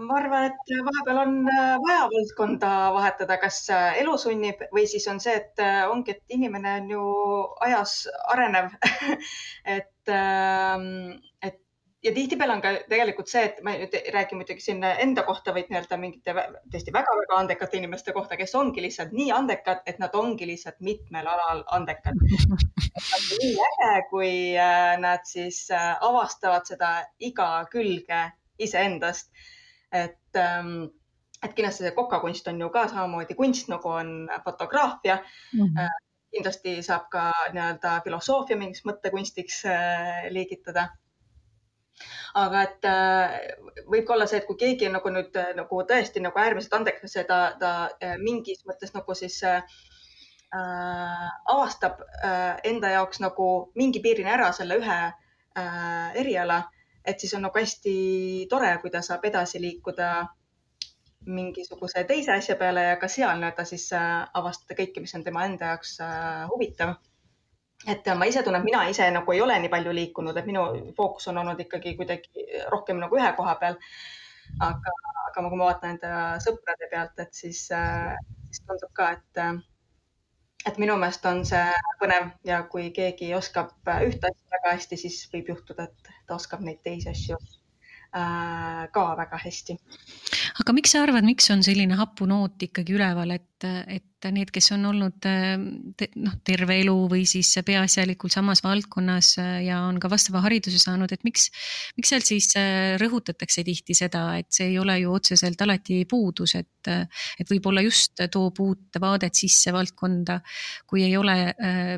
ma 0.00 0.18
arvan, 0.18 0.46
et 0.50 0.74
vahepeal 0.86 1.20
on 1.22 1.34
äh, 1.50 1.76
vaja 1.84 2.04
valdkonda 2.12 2.72
vahetada, 2.96 3.38
kas 3.42 3.62
äh, 3.72 4.00
elu 4.02 4.16
sunnib 4.18 4.62
või 4.74 4.86
siis 4.90 5.06
on 5.10 5.20
see, 5.22 5.36
et 5.40 5.62
ongi, 5.90 6.16
et 6.16 6.36
inimene 6.36 6.76
on 6.82 6.92
ju 6.94 7.08
ajas 7.66 7.96
arenev 8.34 8.70
et, 9.76 10.12
ähm, 10.14 11.18
et 11.42 11.60
ja 12.00 12.12
tihtipeale 12.16 12.56
on 12.56 12.62
ka 12.64 12.72
tegelikult 12.88 13.28
see, 13.28 13.42
et 13.50 13.60
ma 13.64 13.74
nüüd 13.76 13.94
räägin 14.14 14.40
muidugi 14.40 14.64
siin 14.64 14.80
enda 14.88 15.26
kohta, 15.28 15.52
vaid 15.56 15.68
nii-öelda 15.68 15.98
mingite 16.00 16.34
tõesti 16.72 16.94
väga-väga 16.96 17.38
andekate 17.42 17.76
inimeste 17.76 18.14
kohta, 18.16 18.38
kes 18.40 18.54
ongi 18.56 18.86
lihtsalt 18.86 19.12
nii 19.12 19.28
andekad, 19.36 19.82
et 19.90 20.00
nad 20.00 20.16
ongi 20.16 20.48
lihtsalt 20.48 20.80
mitmel 20.80 21.28
alal 21.28 21.60
andekad. 21.76 22.16
nii 23.42 23.54
äge, 23.68 23.94
kui 24.10 24.34
nad 25.04 25.28
siis 25.28 25.66
avastavad 25.76 26.68
seda 26.72 26.94
iga 27.30 27.52
külge 27.72 28.24
iseendast. 28.66 29.30
et, 29.92 30.36
ähm, 30.38 30.84
et 31.42 31.54
kindlasti 31.56 31.82
see 31.82 31.96
kokakunst 31.96 32.48
on 32.48 32.60
ju 32.60 32.68
ka 32.70 32.84
samamoodi 32.88 33.34
kunst, 33.34 33.68
nagu 33.68 33.88
on 33.88 34.28
fotograafia 34.44 35.16
mm. 35.52 35.66
-hmm. 35.66 35.88
kindlasti 36.30 36.82
saab 36.82 37.08
ka 37.10 37.32
nii-öelda 37.52 38.00
filosoofia 38.04 38.56
mingiks 38.56 38.84
mõttekunstiks 38.86 39.64
äh, 39.66 40.30
liigitada 40.30 40.88
aga 42.34 42.62
et 42.62 42.84
äh, 42.84 43.34
võib 43.90 44.06
ka 44.06 44.14
olla 44.14 44.26
see, 44.26 44.38
et 44.38 44.46
kui 44.46 44.56
keegi 44.56 44.86
on 44.86 44.92
nagu 44.92 45.10
nüüd 45.10 45.34
nagu 45.56 45.82
tõesti 45.82 46.22
nagu 46.22 46.38
äärmiselt 46.38 46.74
andekas 46.78 47.16
ja 47.16 47.24
ta, 47.24 47.40
ta 47.58 47.72
mingis 48.22 48.62
mõttes 48.64 48.94
nagu 48.94 49.14
siis 49.14 49.42
äh, 49.42 49.62
avastab 51.46 52.00
äh, 52.24 52.58
enda 52.64 52.90
jaoks 52.90 53.20
nagu 53.22 53.70
mingi 53.78 54.02
piirini 54.02 54.30
ära 54.30 54.50
selle 54.52 54.80
ühe 54.80 54.98
äh, 55.06 56.10
eriala 56.22 56.64
et 57.04 57.20
siis 57.20 57.34
on 57.34 57.42
nagu 57.46 57.58
hästi 57.58 57.94
tore, 58.50 58.70
kui 58.82 58.90
ta 58.90 59.02
saab 59.02 59.24
edasi 59.24 59.60
liikuda 59.60 60.10
mingisuguse 61.26 62.04
teise 62.08 62.32
asja 62.32 62.56
peale 62.56 62.82
ja 62.84 62.96
ka 63.00 63.08
seal 63.08 63.40
nii-öelda 63.40 63.64
siis 63.68 63.90
äh, 63.96 64.24
avastada 64.34 64.76
kõike, 64.78 65.02
mis 65.04 65.14
on 65.16 65.24
tema 65.24 65.44
enda 65.48 65.74
jaoks 65.74 65.98
äh, 66.04 66.46
huvitav. 66.52 66.94
et 67.88 68.08
ma 68.16 68.28
ise 68.28 68.42
tunnen, 68.44 68.60
et 68.60 68.68
mina 68.68 68.84
ise 68.88 69.10
nagu 69.10 69.32
ei 69.32 69.40
ole 69.40 69.58
nii 69.60 69.72
palju 69.72 69.92
liikunud, 69.96 70.36
et 70.36 70.48
minu 70.48 70.64
fookus 70.96 71.28
on 71.32 71.40
olnud 71.42 71.60
ikkagi 71.60 71.94
kuidagi 71.96 72.46
rohkem 72.72 73.00
nagu 73.00 73.16
ühe 73.16 73.32
koha 73.36 73.54
peal. 73.60 73.76
aga, 74.60 74.94
aga 75.28 75.48
kui 75.48 75.58
ma 75.60 75.68
vaatan 75.70 75.96
enda 75.96 76.14
sõprade 76.44 76.88
pealt, 76.90 77.20
et 77.24 77.34
siis, 77.34 77.66
äh, 77.72 78.16
siis 78.48 78.64
tundub 78.66 78.92
ka, 78.96 79.12
et 79.16 79.44
et 80.66 80.78
minu 80.78 80.96
meelest 81.00 81.24
on 81.30 81.42
see 81.48 81.64
põnev 82.00 82.30
ja 82.44 82.62
kui 82.72 82.90
keegi 82.96 83.32
oskab 83.36 83.72
ühte 84.06 84.30
asja 84.30 84.56
väga 84.56 84.74
hästi, 84.76 84.98
siis 85.00 85.22
võib 85.32 85.54
juhtuda, 85.54 85.88
et 85.88 86.12
ta 86.26 86.36
oskab 86.36 86.64
neid 86.66 86.82
teisi 86.84 87.10
asju 87.12 87.38
äh, 87.40 88.84
ka 88.92 89.06
väga 89.20 89.40
hästi. 89.44 89.78
Aga 90.60 90.74
miks 90.76 90.92
sa 90.94 91.04
arvad, 91.04 91.24
miks 91.24 91.48
on 91.54 91.62
selline 91.64 91.96
hapunoot 91.98 92.60
ikkagi 92.68 92.94
üleval, 92.96 93.32
et, 93.32 93.64
et 93.88 94.28
need, 94.34 94.50
kes 94.52 94.66
on 94.74 94.84
olnud 94.90 95.24
noh, 95.24 96.34
terve 96.44 96.76
elu 96.82 96.94
või 97.08 97.22
siis 97.28 97.48
peaasjalikult 97.64 98.34
samas 98.34 98.60
valdkonnas 98.64 99.30
ja 99.64 99.78
on 99.86 99.96
ka 100.02 100.10
vastava 100.12 100.42
hariduse 100.44 100.80
saanud, 100.82 101.12
et 101.14 101.24
miks, 101.24 101.48
miks 101.96 102.12
sealt 102.12 102.28
siis 102.28 102.50
rõhutatakse 103.00 103.64
tihti 103.64 103.96
seda, 103.96 104.26
et 104.40 104.50
see 104.52 104.68
ei 104.72 104.78
ole 104.82 104.98
ju 105.00 105.14
otseselt 105.16 105.64
alati 105.64 106.02
puudus, 106.10 106.56
et, 106.60 106.92
et 107.40 107.48
võib-olla 107.48 107.84
just 107.86 108.20
toob 108.32 108.60
uut 108.60 109.00
vaadet 109.00 109.40
sisse 109.40 109.72
valdkonda, 109.72 110.40
kui 110.90 111.06
ei 111.06 111.16
ole 111.16 111.38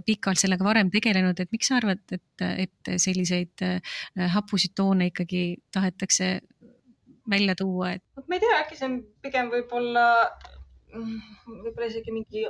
pikalt 0.06 0.38
sellega 0.38 0.66
varem 0.66 0.92
tegelenud, 0.94 1.42
et 1.42 1.50
miks 1.54 1.72
sa 1.72 1.80
arvad, 1.80 2.04
et, 2.14 2.46
et 2.68 2.94
selliseid 3.02 3.66
hapusid 4.36 4.76
toone 4.78 5.10
ikkagi 5.10 5.46
tahetakse 5.74 6.36
välja 7.30 7.54
tuua, 7.58 7.94
et? 7.96 8.04
ma 8.26 8.36
ei 8.36 8.42
tea, 8.42 8.58
äkki 8.62 8.78
see 8.78 8.88
on 8.88 9.00
pigem 9.24 9.50
võib-olla 9.52 10.06
võib-olla 10.92 11.88
isegi 11.88 12.12
mingi 12.14 12.46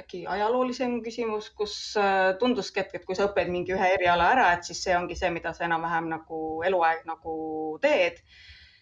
äkki 0.00 0.22
ajaloolisem 0.30 0.98
küsimus, 1.04 1.50
kus 1.56 1.74
äh, 2.00 2.32
tunduski, 2.40 2.82
et, 2.82 2.94
et 2.96 3.04
kui 3.06 3.16
sa 3.18 3.26
õpid 3.28 3.50
mingi 3.52 3.74
ühe 3.74 3.90
eriala 3.96 4.30
ära, 4.34 4.46
et 4.54 4.66
siis 4.68 4.80
see 4.84 4.96
ongi 4.96 5.16
see, 5.18 5.30
mida 5.34 5.52
sa 5.56 5.66
enam-vähem 5.66 6.08
nagu 6.12 6.40
eluaeg 6.66 7.04
nagu 7.08 7.34
teed. 7.82 8.22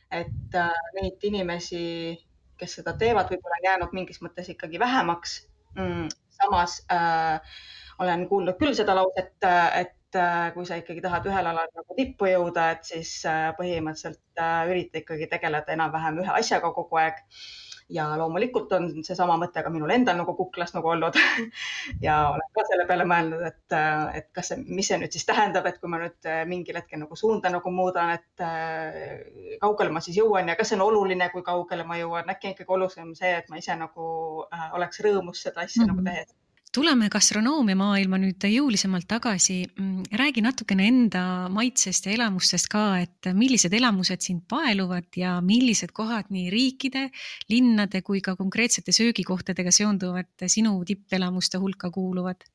et 0.08 0.54
äh, 0.56 0.76
neid 0.96 1.24
inimesi, 1.28 1.82
kes 2.58 2.78
seda 2.78 2.94
teevad, 3.00 3.28
võib-olla 3.28 3.58
on 3.58 3.66
jäänud 3.66 3.96
mingis 3.96 4.22
mõttes 4.24 4.48
ikkagi 4.48 4.80
vähemaks 4.80 5.34
mm,. 5.76 6.06
samas 6.38 6.78
äh, 6.92 7.58
olen 8.00 8.24
kuulnud 8.30 8.56
küll 8.60 8.76
seda 8.78 8.94
lauset, 8.96 9.34
et 9.76 9.97
äh, 10.16 10.50
kui 10.54 10.66
sa 10.66 10.78
ikkagi 10.80 11.02
tahad 11.04 11.26
ühel 11.28 11.50
alal 11.50 11.70
nagu 11.74 11.96
tippu 11.96 12.30
jõuda, 12.30 12.70
et 12.76 12.88
siis 12.88 13.12
äh, 13.28 13.50
põhimõtteliselt 13.58 14.42
äh, 14.42 14.68
ürita 14.72 15.02
ikkagi 15.02 15.28
tegeleda 15.30 15.74
enam-vähem 15.74 16.22
ühe 16.22 16.36
asjaga 16.40 16.70
kogu 16.76 17.00
aeg 17.00 17.18
ja 17.92 18.04
loomulikult 18.20 18.72
on 18.76 18.88
seesama 19.00 19.38
mõte 19.40 19.62
ka 19.64 19.70
minul 19.72 19.92
endal 19.94 20.18
nagu 20.18 20.34
kuklas 20.36 20.74
nagu 20.74 20.90
olnud 20.92 21.16
ja 22.06 22.16
olen 22.34 22.50
ka 22.56 22.64
selle 22.68 22.84
peale 22.88 23.06
mõelnud, 23.08 23.44
et, 23.48 23.76
et 24.20 24.28
kas 24.36 24.52
see, 24.52 24.64
mis 24.66 24.90
see 24.90 24.98
nüüd 25.00 25.16
siis 25.16 25.24
tähendab, 25.28 25.68
et 25.70 25.78
kui 25.80 25.88
ma 25.92 26.02
nüüd 26.02 26.28
mingil 26.50 26.76
hetkel 26.76 27.00
nagu 27.00 27.16
suunda 27.16 27.48
nagu 27.52 27.72
muudan, 27.72 28.12
et 28.18 28.44
kaugele 29.62 29.94
ma 29.94 30.04
siis 30.04 30.20
jõuan 30.20 30.52
ja 30.52 30.58
kas 30.58 30.68
see 30.68 30.76
on 30.76 30.84
oluline, 30.90 31.30
kui 31.32 31.46
kaugele 31.46 31.88
ma 31.88 31.96
jõuan, 31.96 32.28
äkki 32.28 32.52
ikkagi 32.52 32.76
olulisem 32.76 33.14
see, 33.16 33.32
et 33.40 33.48
ma 33.48 33.60
ise 33.62 33.76
nagu 33.80 34.10
oleks 34.76 35.00
rõõmus 35.08 35.46
seda 35.48 35.64
asja 35.64 35.86
mm 35.86 35.88
-hmm. 35.88 35.94
nagu 35.94 36.04
mhm. 36.04 36.12
tehes 36.12 36.37
tuleme 36.74 37.08
gastronoomia 37.12 37.76
maailma 37.78 38.18
nüüd 38.20 38.44
jõulisemalt 38.48 39.08
tagasi. 39.08 39.62
Räägi 40.20 40.42
natukene 40.44 40.88
enda 40.88 41.22
maitsest 41.52 42.08
ja 42.08 42.14
elamustest 42.16 42.68
ka, 42.72 42.84
et 43.02 43.30
millised 43.34 43.74
elamused 43.74 44.24
sind 44.24 44.44
paeluvad 44.50 45.08
ja 45.16 45.38
millised 45.44 45.92
kohad 45.96 46.30
nii 46.34 46.50
riikide, 46.52 47.08
linnade 47.52 48.02
kui 48.06 48.20
ka 48.24 48.36
konkreetsete 48.36 48.92
söögikohtadega 48.92 49.72
seonduvad 49.74 50.46
sinu 50.46 50.78
tippelamuste 50.84 51.60
hulka 51.62 51.90
kuuluvad? 51.94 52.46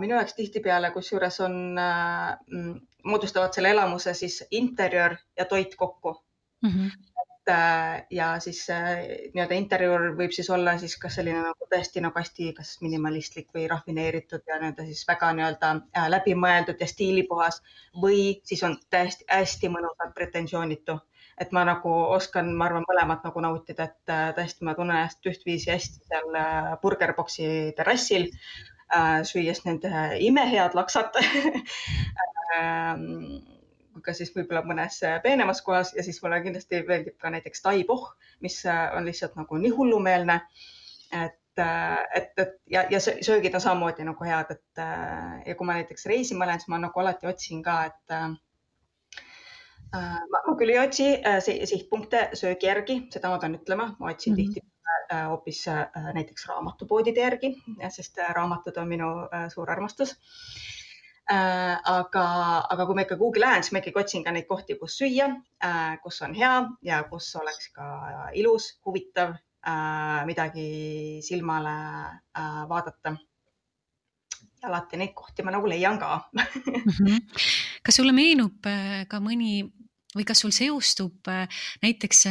minu 0.00 0.12
jaoks 0.12 0.34
tihtipeale, 0.36 0.90
kusjuures 0.92 1.38
on 1.40 1.54
äh,, 1.80 2.34
moodustavad 3.08 3.54
selle 3.56 3.70
elamuse 3.72 4.12
siis 4.14 4.42
interjöör 4.50 5.16
ja 5.38 5.44
toit 5.44 5.76
kokku 5.76 6.12
mm. 6.62 6.70
-hmm. 6.70 6.90
Äh, 7.48 8.06
ja 8.10 8.28
siis 8.40 8.62
nii-öelda 8.70 9.56
interjöör 9.56 10.06
võib 10.18 10.34
siis 10.34 10.48
olla 10.50 10.76
siis 10.80 10.96
kas 11.00 11.18
selline 11.18 11.42
nagu 11.44 11.68
tõesti 11.70 12.02
nagu 12.04 12.18
hästi, 12.18 12.50
kas 12.56 12.76
minimalistlik 12.84 13.48
või 13.54 13.66
rafineeritud 13.70 14.44
ja 14.48 14.58
nii-öelda 14.60 14.86
siis 14.88 15.02
väga 15.08 15.32
nii-öelda 15.38 15.72
läbimõeldud 16.12 16.80
ja 16.80 16.88
stiilipuhas 16.90 17.62
või 18.02 18.40
siis 18.44 18.64
on 18.66 18.78
täiesti 18.90 19.28
hästi 19.30 19.72
mõnusalt 19.72 20.14
pretensioonitu. 20.14 20.98
Et 21.40 21.50
ma 21.52 21.66
nagu 21.68 21.90
oskan, 22.16 22.48
ma 22.56 22.64
arvan, 22.70 22.86
mõlemat 22.88 23.26
nagu 23.26 23.42
nautida, 23.44 23.90
et 23.90 24.14
tõesti, 24.38 24.64
ma 24.64 24.72
tunnen 24.74 24.96
ennast 24.96 25.26
ühtviisi 25.28 25.68
hästi 25.68 26.06
seal 26.08 26.38
Burgerboxi 26.80 27.48
terrassil 27.76 28.30
äh,, 28.30 29.20
süües 29.28 29.60
nende 29.66 29.90
imehead 30.24 30.78
laksat 30.78 31.20
ähm, 32.56 33.12
ka 34.06 34.14
siis 34.16 34.30
võib-olla 34.34 34.62
mõnes 34.66 35.00
äh, 35.06 35.18
peenemas 35.22 35.62
kohas 35.66 35.92
ja 35.96 36.04
siis 36.06 36.20
mulle 36.22 36.38
kindlasti 36.44 36.82
meeldib 36.88 37.16
ka 37.22 37.32
näiteks 37.34 37.64
taipoh, 37.64 38.08
mis 38.44 38.60
äh, 38.70 38.86
on 38.96 39.08
lihtsalt 39.08 39.36
nagu 39.38 39.58
nii 39.62 39.72
hullumeelne. 39.74 40.40
et, 41.12 41.62
äh, 41.62 41.98
et, 42.14 42.32
et 42.38 42.56
ja, 42.70 42.86
ja 42.90 43.00
söögid 43.00 43.54
on 43.54 43.60
samamoodi 43.60 44.04
nagu 44.04 44.24
head, 44.24 44.50
et 44.50 44.82
ja 45.46 45.54
kui 45.54 45.66
ma 45.66 45.78
näiteks 45.78 46.06
reisima 46.06 46.46
lähen, 46.46 46.60
siis 46.60 46.72
ma 46.72 46.80
nagu 46.82 47.00
alati 47.00 47.26
otsin 47.30 47.62
ka, 47.62 47.76
et 47.90 48.16
äh, 48.16 48.30
ma, 49.94 50.40
ma 50.46 50.56
küll 50.58 50.74
ei 50.74 50.80
otsi 50.82 51.10
äh, 51.16 51.38
sihtpunkte 51.42 52.28
söögi 52.34 52.70
järgi, 52.70 52.98
seda 53.14 53.30
ma 53.32 53.38
pean 53.42 53.58
ütlema, 53.58 53.92
ma 53.98 54.10
otsin 54.12 54.34
mm 54.34 54.40
-hmm. 54.42 54.54
tihti 54.54 54.72
hoopis 55.28 55.60
näiteks 56.14 56.46
raamatupoodide 56.48 57.20
järgi, 57.20 57.52
sest 57.94 58.18
raamatud 58.34 58.76
on 58.76 58.88
minu 58.88 59.08
suur 59.54 59.70
armastus 59.70 60.16
aga, 61.26 62.24
aga 62.70 62.86
kui 62.86 62.94
ma 62.94 63.04
ikka 63.04 63.18
kuhugi 63.18 63.42
lähen, 63.42 63.64
siis 63.64 63.74
ma 63.74 63.80
ikkagi 63.82 64.02
otsin 64.02 64.24
ka 64.24 64.34
neid 64.34 64.46
kohti, 64.46 64.76
kus 64.78 64.98
süüa, 65.00 65.28
äh, 65.64 65.96
kus 66.02 66.20
on 66.22 66.34
hea 66.38 66.52
ja 66.86 67.02
kus 67.10 67.32
oleks 67.40 67.70
ka 67.74 67.86
ilus, 68.38 68.76
huvitav, 68.86 69.34
äh, 69.66 70.20
midagi 70.26 71.20
silmale 71.26 71.76
vaadata. 72.68 73.16
ja 74.62 74.68
alati 74.70 74.96
neid 74.96 75.12
kohti 75.14 75.42
ma 75.42 75.50
nagu 75.50 75.68
leian 75.68 75.98
ka. 75.98 76.30
-hmm. 76.36 77.18
kas 77.82 77.96
sulle 77.96 78.12
meenub 78.12 78.62
ka 79.08 79.20
mõni 79.20 79.66
või 80.16 80.24
kas 80.24 80.40
sul 80.40 80.50
seostub 80.50 81.28
näiteks 81.82 82.26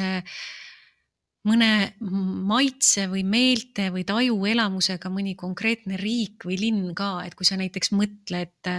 mõne 1.45 1.69
maitse 2.01 3.05
või 3.11 3.21
meelte 3.27 3.87
või 3.93 4.03
tajuelamusega 4.07 5.09
mõni 5.13 5.35
konkreetne 5.37 5.97
riik 6.01 6.45
või 6.47 6.57
linn 6.59 6.93
ka, 6.97 7.19
et 7.27 7.35
kui 7.37 7.45
sa 7.47 7.57
näiteks 7.59 7.91
mõtled, 7.93 8.69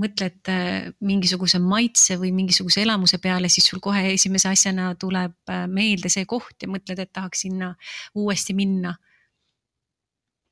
mõtled 0.00 0.52
mingisuguse 1.00 1.60
maitse 1.64 2.18
või 2.20 2.32
mingisuguse 2.36 2.84
elamuse 2.84 3.20
peale, 3.22 3.48
siis 3.48 3.70
sul 3.72 3.80
kohe 3.84 4.12
esimese 4.12 4.50
asjana 4.52 4.92
tuleb 5.00 5.54
meelde 5.72 6.12
see 6.12 6.28
koht 6.28 6.60
ja 6.62 6.68
mõtled, 6.68 7.00
et 7.00 7.12
tahaks 7.12 7.46
sinna 7.46 7.72
uuesti 8.14 8.56
minna. 8.56 8.94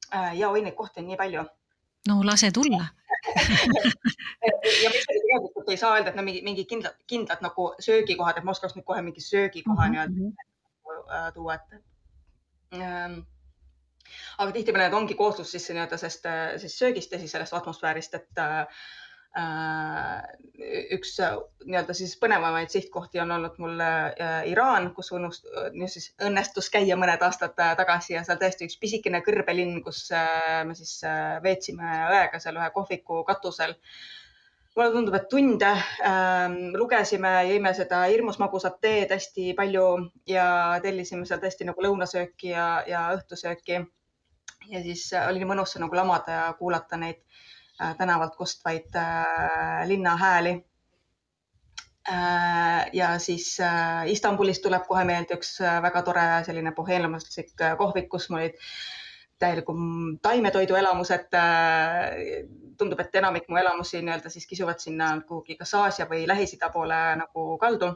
Äh, 0.08 0.38
ja 0.40 0.48
oi, 0.48 0.62
neid 0.64 0.76
kohti 0.76 1.02
on 1.02 1.10
nii 1.10 1.20
palju. 1.20 1.44
no 2.08 2.22
lase 2.24 2.48
tulla 2.54 2.86
ja 4.82 4.90
tegelikult 4.94 5.68
ei 5.68 5.76
saa 5.76 5.96
öelda, 5.98 6.12
et 6.14 6.16
no 6.16 6.22
mingi, 6.24 6.40
mingi 6.46 6.64
kindlad, 6.64 6.94
kindlad 7.10 7.42
nagu 7.44 7.74
söögikohad, 7.82 8.38
et 8.38 8.46
ma 8.46 8.54
oskaks 8.54 8.76
nüüd 8.78 8.86
kohe 8.88 9.02
mingi 9.04 9.20
söögikoha 9.20 9.74
mm 9.74 9.82
-hmm. 9.82 9.90
nii-öelda 9.92 10.46
Äh, 10.46 10.57
tuua, 11.34 11.58
et 11.58 12.78
ähm, 12.78 13.20
aga 14.38 14.52
tihtipeale 14.54 14.88
need 14.88 14.96
ongi 14.98 15.16
koosluses 15.18 15.56
siis 15.56 15.74
nii-öelda 15.74 15.98
sellest, 16.00 16.28
äh, 16.28 16.54
siis 16.62 16.78
söögist 16.78 17.12
ja 17.12 17.20
siis 17.20 17.34
sellest 17.34 17.56
atmosfäärist, 17.58 18.14
et 18.18 18.42
äh, 18.42 18.82
üks 20.96 21.12
nii-öelda 21.20 21.94
siis 21.94 22.14
põnevamaid 22.20 22.72
sihtkohti 22.72 23.20
on 23.22 23.34
olnud 23.36 23.58
mul 23.62 23.82
äh, 23.84 24.48
Iraan, 24.50 24.90
kus 24.96 25.12
õnnust, 25.14 25.46
siis 25.92 26.10
õnnestus 26.24 26.70
käia 26.74 26.96
mõned 26.98 27.22
aastad 27.22 27.54
tagasi 27.56 28.16
ja 28.16 28.24
seal 28.26 28.40
tõesti 28.40 28.68
üks 28.68 28.78
pisikene 28.80 29.20
kõrbelinn, 29.26 29.82
kus 29.84 30.06
äh, 30.16 30.62
me 30.68 30.78
siis 30.78 30.98
äh, 31.06 31.36
veetsime 31.44 32.06
õega 32.08 32.40
seal 32.42 32.58
ühe 32.60 32.70
kohviku 32.74 33.22
katusel. 33.28 33.76
äh, 33.76 34.27
mulle 34.76 34.92
tundub, 34.92 35.14
et 35.18 35.28
tunde 35.30 35.70
äh, 35.70 36.56
lugesime, 36.78 37.32
jõime 37.50 37.72
seda 37.76 38.02
hirmus 38.10 38.38
magusat 38.42 38.78
teed 38.84 39.12
hästi 39.14 39.52
palju 39.58 39.86
ja 40.28 40.46
tellisime 40.84 41.26
seal 41.28 41.40
tõesti 41.42 41.66
nagu 41.68 41.82
lõunasööki 41.84 42.52
ja, 42.52 42.68
ja 42.86 43.08
õhtusööki. 43.16 43.82
ja 44.68 44.82
siis 44.84 45.08
äh, 45.12 45.28
oli 45.30 45.42
nii 45.42 45.50
mõnus 45.52 45.76
nagu 45.80 45.96
lamada 45.96 46.38
ja 46.40 46.46
kuulata 46.58 46.96
neid 47.00 47.20
äh, 47.80 47.96
tänavalt 47.98 48.36
kostvaid 48.36 48.94
äh, 48.96 49.86
linna 49.88 50.16
hääli 50.16 50.54
äh,. 52.10 52.90
ja 52.92 53.18
siis 53.18 53.60
äh, 53.60 54.06
Istanbulist 54.10 54.62
tuleb 54.62 54.86
kohe 54.86 55.04
meelde 55.04 55.40
üks 55.40 55.58
äh, 55.60 55.82
väga 55.82 56.02
tore 56.02 56.28
selline 56.46 56.72
boheenlamuslik 56.76 57.54
äh, 57.60 57.76
kohvik, 57.78 58.08
kus 58.08 58.30
mul 58.30 58.44
olid 58.44 58.62
täieliku 59.38 59.74
taimetoidu 60.22 60.76
elamused 60.78 61.34
äh, 61.38 62.44
tundub, 62.78 63.00
et 63.02 63.14
enamik 63.20 63.48
mu 63.48 63.58
elamusi 63.58 64.02
nii-öelda 64.02 64.30
siis 64.32 64.46
kisuvad 64.46 64.82
sinna 64.82 65.12
kuhugi 65.28 65.56
kas 65.58 65.74
Aasia 65.74 66.06
või 66.10 66.26
Lähis-Ida 66.30 66.70
poole 66.74 66.98
nagu 67.22 67.48
kaldu. 67.58 67.92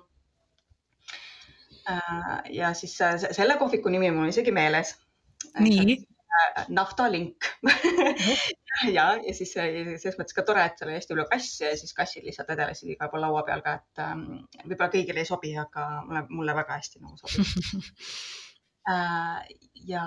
Äh, 1.91 2.43
ja 2.51 2.75
siis 2.75 3.01
äh, 3.01 3.19
selle 3.31 3.57
kohviku 3.59 3.91
nimi 3.91 4.11
mul 4.11 4.29
on 4.29 4.35
isegi 4.35 4.55
meeles. 4.55 4.97
nii? 5.59 5.97
Äh, 6.33 6.65
naftalink 6.73 7.45
ja, 8.97 9.07
ja 9.21 9.35
siis 9.37 9.51
selles 9.53 10.17
mõttes 10.17 10.37
ka 10.37 10.45
tore, 10.49 10.63
et 10.65 10.79
seal 10.79 10.89
oli 10.89 10.97
hästi 10.97 11.13
palju 11.13 11.27
kasse 11.29 11.67
ja 11.67 11.75
siis 11.77 11.93
kassid 11.97 12.25
lihtsalt 12.25 12.49
vedelesid 12.49 12.95
igal 12.95 13.11
pool 13.13 13.21
laua 13.27 13.43
peal 13.45 13.61
ka, 13.67 13.75
et 13.83 14.01
ähm, 14.01 14.23
võib-olla 14.63 14.89
kõigile 14.95 15.21
ei 15.21 15.29
sobi, 15.29 15.53
aga 15.61 15.89
mulle, 16.07 16.23
mulle 16.31 16.55
väga 16.57 16.79
hästi 16.79 17.03
nagu 17.03 17.21
sobib 17.21 17.45
ja 19.93 20.07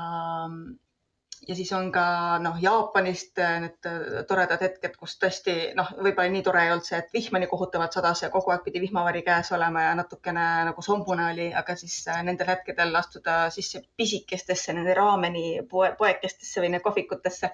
ja 1.48 1.56
siis 1.56 1.72
on 1.74 1.92
ka 1.92 2.04
noh, 2.42 2.58
Jaapanist 2.62 3.40
äh, 3.40 3.56
need 3.64 3.88
äh, 3.90 4.24
toredad 4.28 4.62
hetked, 4.66 4.96
kus 5.00 5.16
tõesti 5.22 5.56
noh, 5.78 5.92
võib-olla 5.98 6.32
nii 6.34 6.44
tore 6.46 6.64
ei 6.66 6.74
olnud 6.74 6.88
see, 6.88 7.00
et 7.02 7.14
vihma 7.14 7.42
nii 7.42 7.50
kohutavalt 7.52 7.96
sadas 7.96 8.24
ja 8.26 8.30
kogu 8.34 8.54
aeg 8.54 8.64
pidi 8.66 8.82
vihmavari 8.84 9.24
käes 9.26 9.52
olema 9.56 9.86
ja 9.88 9.96
natukene 10.00 10.46
nagu 10.70 10.86
sombune 10.86 11.30
oli, 11.32 11.50
aga 11.64 11.78
siis 11.80 11.98
äh, 12.12 12.22
nendel 12.28 12.50
hetkedel 12.54 12.96
astuda 13.00 13.38
sisse 13.56 13.84
pisikestesse 13.98 14.76
nende 14.78 14.96
raameni 14.98 15.46
poe, 15.70 15.92
poekestesse 16.00 16.64
või 16.64 16.82
kohvikutesse, 16.86 17.52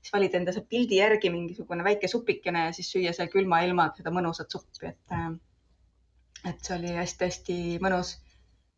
siis 0.00 0.12
valida 0.12 0.40
enda 0.40 0.54
see 0.54 0.66
pildi 0.68 1.00
järgi 1.00 1.32
mingisugune 1.34 1.84
väike 1.86 2.08
supikene 2.10 2.68
ja 2.68 2.76
siis 2.76 2.92
süüa 2.94 3.14
seal 3.16 3.32
külma 3.32 3.62
ilmaga 3.66 4.00
seda 4.00 4.14
mõnusat 4.14 4.52
suppi, 4.52 4.92
et 4.92 5.18
et 6.46 6.62
see 6.62 6.76
oli 6.76 6.92
hästi-hästi 6.94 7.56
mõnus 7.82 8.16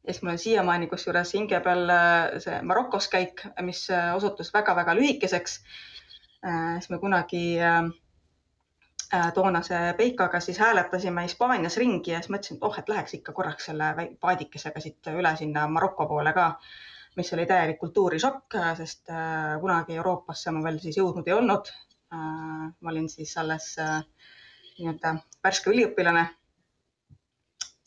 ja 0.07 0.13
siis 0.13 0.23
mul 0.23 0.33
on 0.33 0.39
siiamaani 0.39 0.87
kusjuures 0.87 1.35
hinge 1.35 1.61
peal 1.61 1.91
äh, 1.93 2.39
see 2.43 2.59
Marokos 2.63 3.09
käik, 3.13 3.43
mis 3.67 3.85
äh, 3.91 4.15
osutus 4.17 4.53
väga-väga 4.55 4.95
lühikeseks. 4.97 5.59
Äh, 6.47 6.79
siis 6.79 6.91
me 6.91 6.99
kunagi 6.99 7.43
toonase 9.35 9.77
Peikaga 9.97 10.41
siis 10.41 10.59
hääletasime 10.61 11.23
Hispaanias 11.25 11.79
ringi 11.81 12.13
ja 12.13 12.19
siis 12.21 12.29
mõtlesin, 12.33 12.59
et 12.59 12.65
oh, 12.67 12.75
et 12.79 12.91
läheks 12.93 13.15
ikka 13.17 13.33
korraks 13.33 13.71
selle 13.71 13.87
paadikesega 14.21 14.83
siit 14.85 15.09
üle 15.15 15.33
sinna 15.41 15.63
Maroko 15.73 16.05
poole 16.11 16.35
ka, 16.37 16.51
mis 17.17 17.33
oli 17.33 17.47
täielik 17.49 17.79
kultuurishokk, 17.81 18.59
sest 18.77 19.09
kunagi 19.63 19.97
Euroopasse 19.97 20.53
ma 20.53 20.61
veel 20.67 20.77
siis 20.83 21.01
jõudnud 21.01 21.29
ei 21.29 21.39
olnud. 21.39 21.73
ma 22.11 22.91
olin 22.93 23.09
siis 23.09 23.33
alles 23.41 23.71
nii-öelda 23.79 25.15
värske 25.45 25.73
üliõpilane 25.73 26.27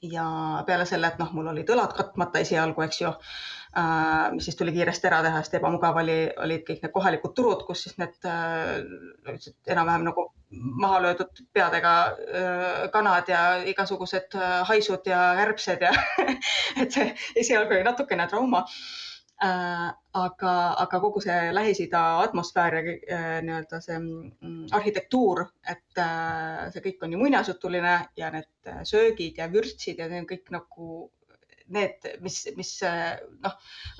ja 0.02 0.26
peale 0.68 0.86
selle, 0.90 1.12
et 1.12 1.20
noh, 1.22 1.32
mul 1.36 1.52
olid 1.52 1.70
õlad 1.74 1.94
katmata 1.98 2.42
esialgu, 2.42 2.82
eks 2.86 3.02
ju 3.04 3.12
äh,, 3.12 4.32
mis 4.34 4.48
siis 4.48 4.58
tuli 4.58 4.74
kiiresti 4.76 5.10
ära 5.10 5.22
teha, 5.26 5.42
sest 5.44 5.60
ebamugav 5.60 6.00
oli, 6.02 6.18
olid 6.46 6.66
kõik 6.68 6.82
need 6.82 6.94
kohalikud 6.96 7.36
turud, 7.38 7.66
kus 7.68 7.86
siis 7.86 8.00
need 8.02 8.18
äh, 8.30 9.38
enam-vähem 9.70 10.08
nagu 10.10 10.32
maha 10.52 11.04
löödud 11.06 11.44
peadega 11.54 11.94
äh, 12.08 12.90
kanad 12.94 13.30
ja 13.32 13.44
igasugused 13.74 14.36
äh, 14.40 14.58
haisud 14.68 15.06
ja 15.08 15.22
kärbsed 15.40 15.86
ja 15.86 15.94
et 16.82 16.92
see 16.92 17.08
esialgu 17.46 17.78
oli 17.78 17.88
natukene 17.88 18.28
trauma. 18.32 18.66
äh, 18.66 19.11
aga, 19.41 20.51
aga 20.84 20.99
kogu 21.01 21.21
see 21.23 21.38
Lähis-Ida 21.56 22.01
atmosfäär 22.25 22.75
ja 22.77 22.82
äh, 22.91 23.38
nii-öelda 23.45 23.80
see 23.82 23.97
mm, 23.97 24.67
arhitektuur, 24.77 25.47
et 25.65 26.01
äh, 26.01 26.67
see 26.73 26.84
kõik 26.86 27.01
on 27.01 27.13
nii 27.13 27.21
muinasjutuline 27.23 27.95
ja 28.19 28.30
need 28.36 28.71
söögid 28.88 29.41
ja 29.41 29.49
vürtsid 29.51 30.01
ja 30.01 30.10
need 30.12 30.30
kõik 30.30 30.54
nagu 30.54 31.10
need, 31.71 32.06
mis, 32.19 32.38
mis 32.58 32.71
noh, 32.84 33.54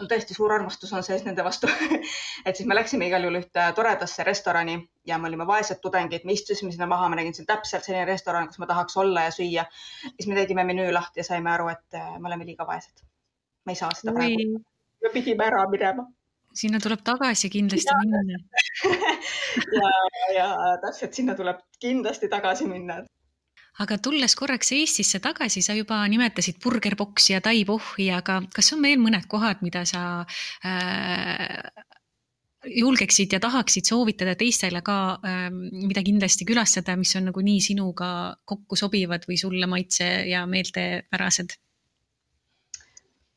on 0.04 0.10
tõesti 0.12 0.36
suur 0.36 0.52
armastus 0.52 0.92
on 0.94 1.06
sees 1.08 1.24
nende 1.24 1.46
vastu 1.46 1.70
et 2.46 2.58
siis 2.58 2.68
me 2.68 2.76
läksime 2.76 3.08
igal 3.08 3.24
juhul 3.24 3.40
ühte 3.40 3.68
toredasse 3.78 4.26
restorani 4.28 4.76
ja 5.08 5.18
me 5.18 5.30
olime 5.32 5.48
vaesed 5.48 5.80
tudengid, 5.82 6.28
me 6.28 6.36
istusime 6.36 6.74
sinna 6.76 6.90
maha, 6.92 7.08
ma 7.10 7.18
nägin, 7.18 7.34
see 7.34 7.46
on 7.46 7.54
täpselt 7.54 7.88
selline 7.88 8.04
restoran, 8.10 8.50
kus 8.52 8.60
ma 8.62 8.68
tahaks 8.70 9.00
olla 9.00 9.24
ja 9.30 9.32
süüa. 9.34 9.66
siis 10.12 10.28
me 10.28 10.36
tegime 10.38 10.68
menüü 10.68 10.92
lahti 10.94 11.24
ja 11.24 11.30
saime 11.32 11.54
aru, 11.56 11.72
et 11.72 12.02
me 12.20 12.30
oleme 12.30 12.46
liiga 12.50 12.68
vaesed. 12.68 13.08
me 13.66 13.74
ei 13.74 13.80
saa 13.80 13.96
seda 13.96 14.14
praegu 14.20 14.60
me 15.02 15.14
pidime 15.14 15.48
ära 15.48 15.64
minema. 15.70 16.06
sinna 16.54 16.80
tuleb 16.84 17.04
tagasi 17.08 17.50
kindlasti 17.50 17.94
ja. 17.94 18.00
minna 18.04 18.40
ja, 19.80 19.90
ja 20.36 20.48
täpselt 20.84 21.16
sinna 21.16 21.36
tuleb 21.36 21.62
kindlasti 21.80 22.30
tagasi 22.32 22.68
minna. 22.68 23.02
aga 23.80 23.98
tulles 23.98 24.36
korraks 24.36 24.74
Eestisse 24.78 25.22
tagasi, 25.24 25.62
sa 25.62 25.74
juba 25.78 26.02
nimetasid 26.12 26.60
burgerboksi 26.64 27.34
ja 27.34 27.42
taipohhi, 27.42 28.12
aga 28.12 28.42
kas 28.54 28.74
on 28.76 28.84
veel 28.84 29.00
mõned 29.00 29.30
kohad, 29.32 29.64
mida 29.66 29.86
sa 29.88 30.04
äh, 30.66 31.72
julgeksid 32.66 33.34
ja 33.34 33.40
tahaksid 33.42 33.88
soovitada 33.90 34.36
teistele 34.38 34.82
ka, 34.86 34.98
ähm, 35.26 35.64
mida 35.88 36.04
kindlasti 36.06 36.46
külastada, 36.46 36.96
mis 36.98 37.16
on 37.18 37.30
nagu 37.32 37.42
nii 37.42 37.62
sinuga 37.64 38.12
kokku 38.46 38.78
sobivad 38.78 39.26
või 39.30 39.40
sulle 39.42 39.70
maitse 39.70 40.08
ja 40.30 40.46
meeltepärased? 40.50 41.58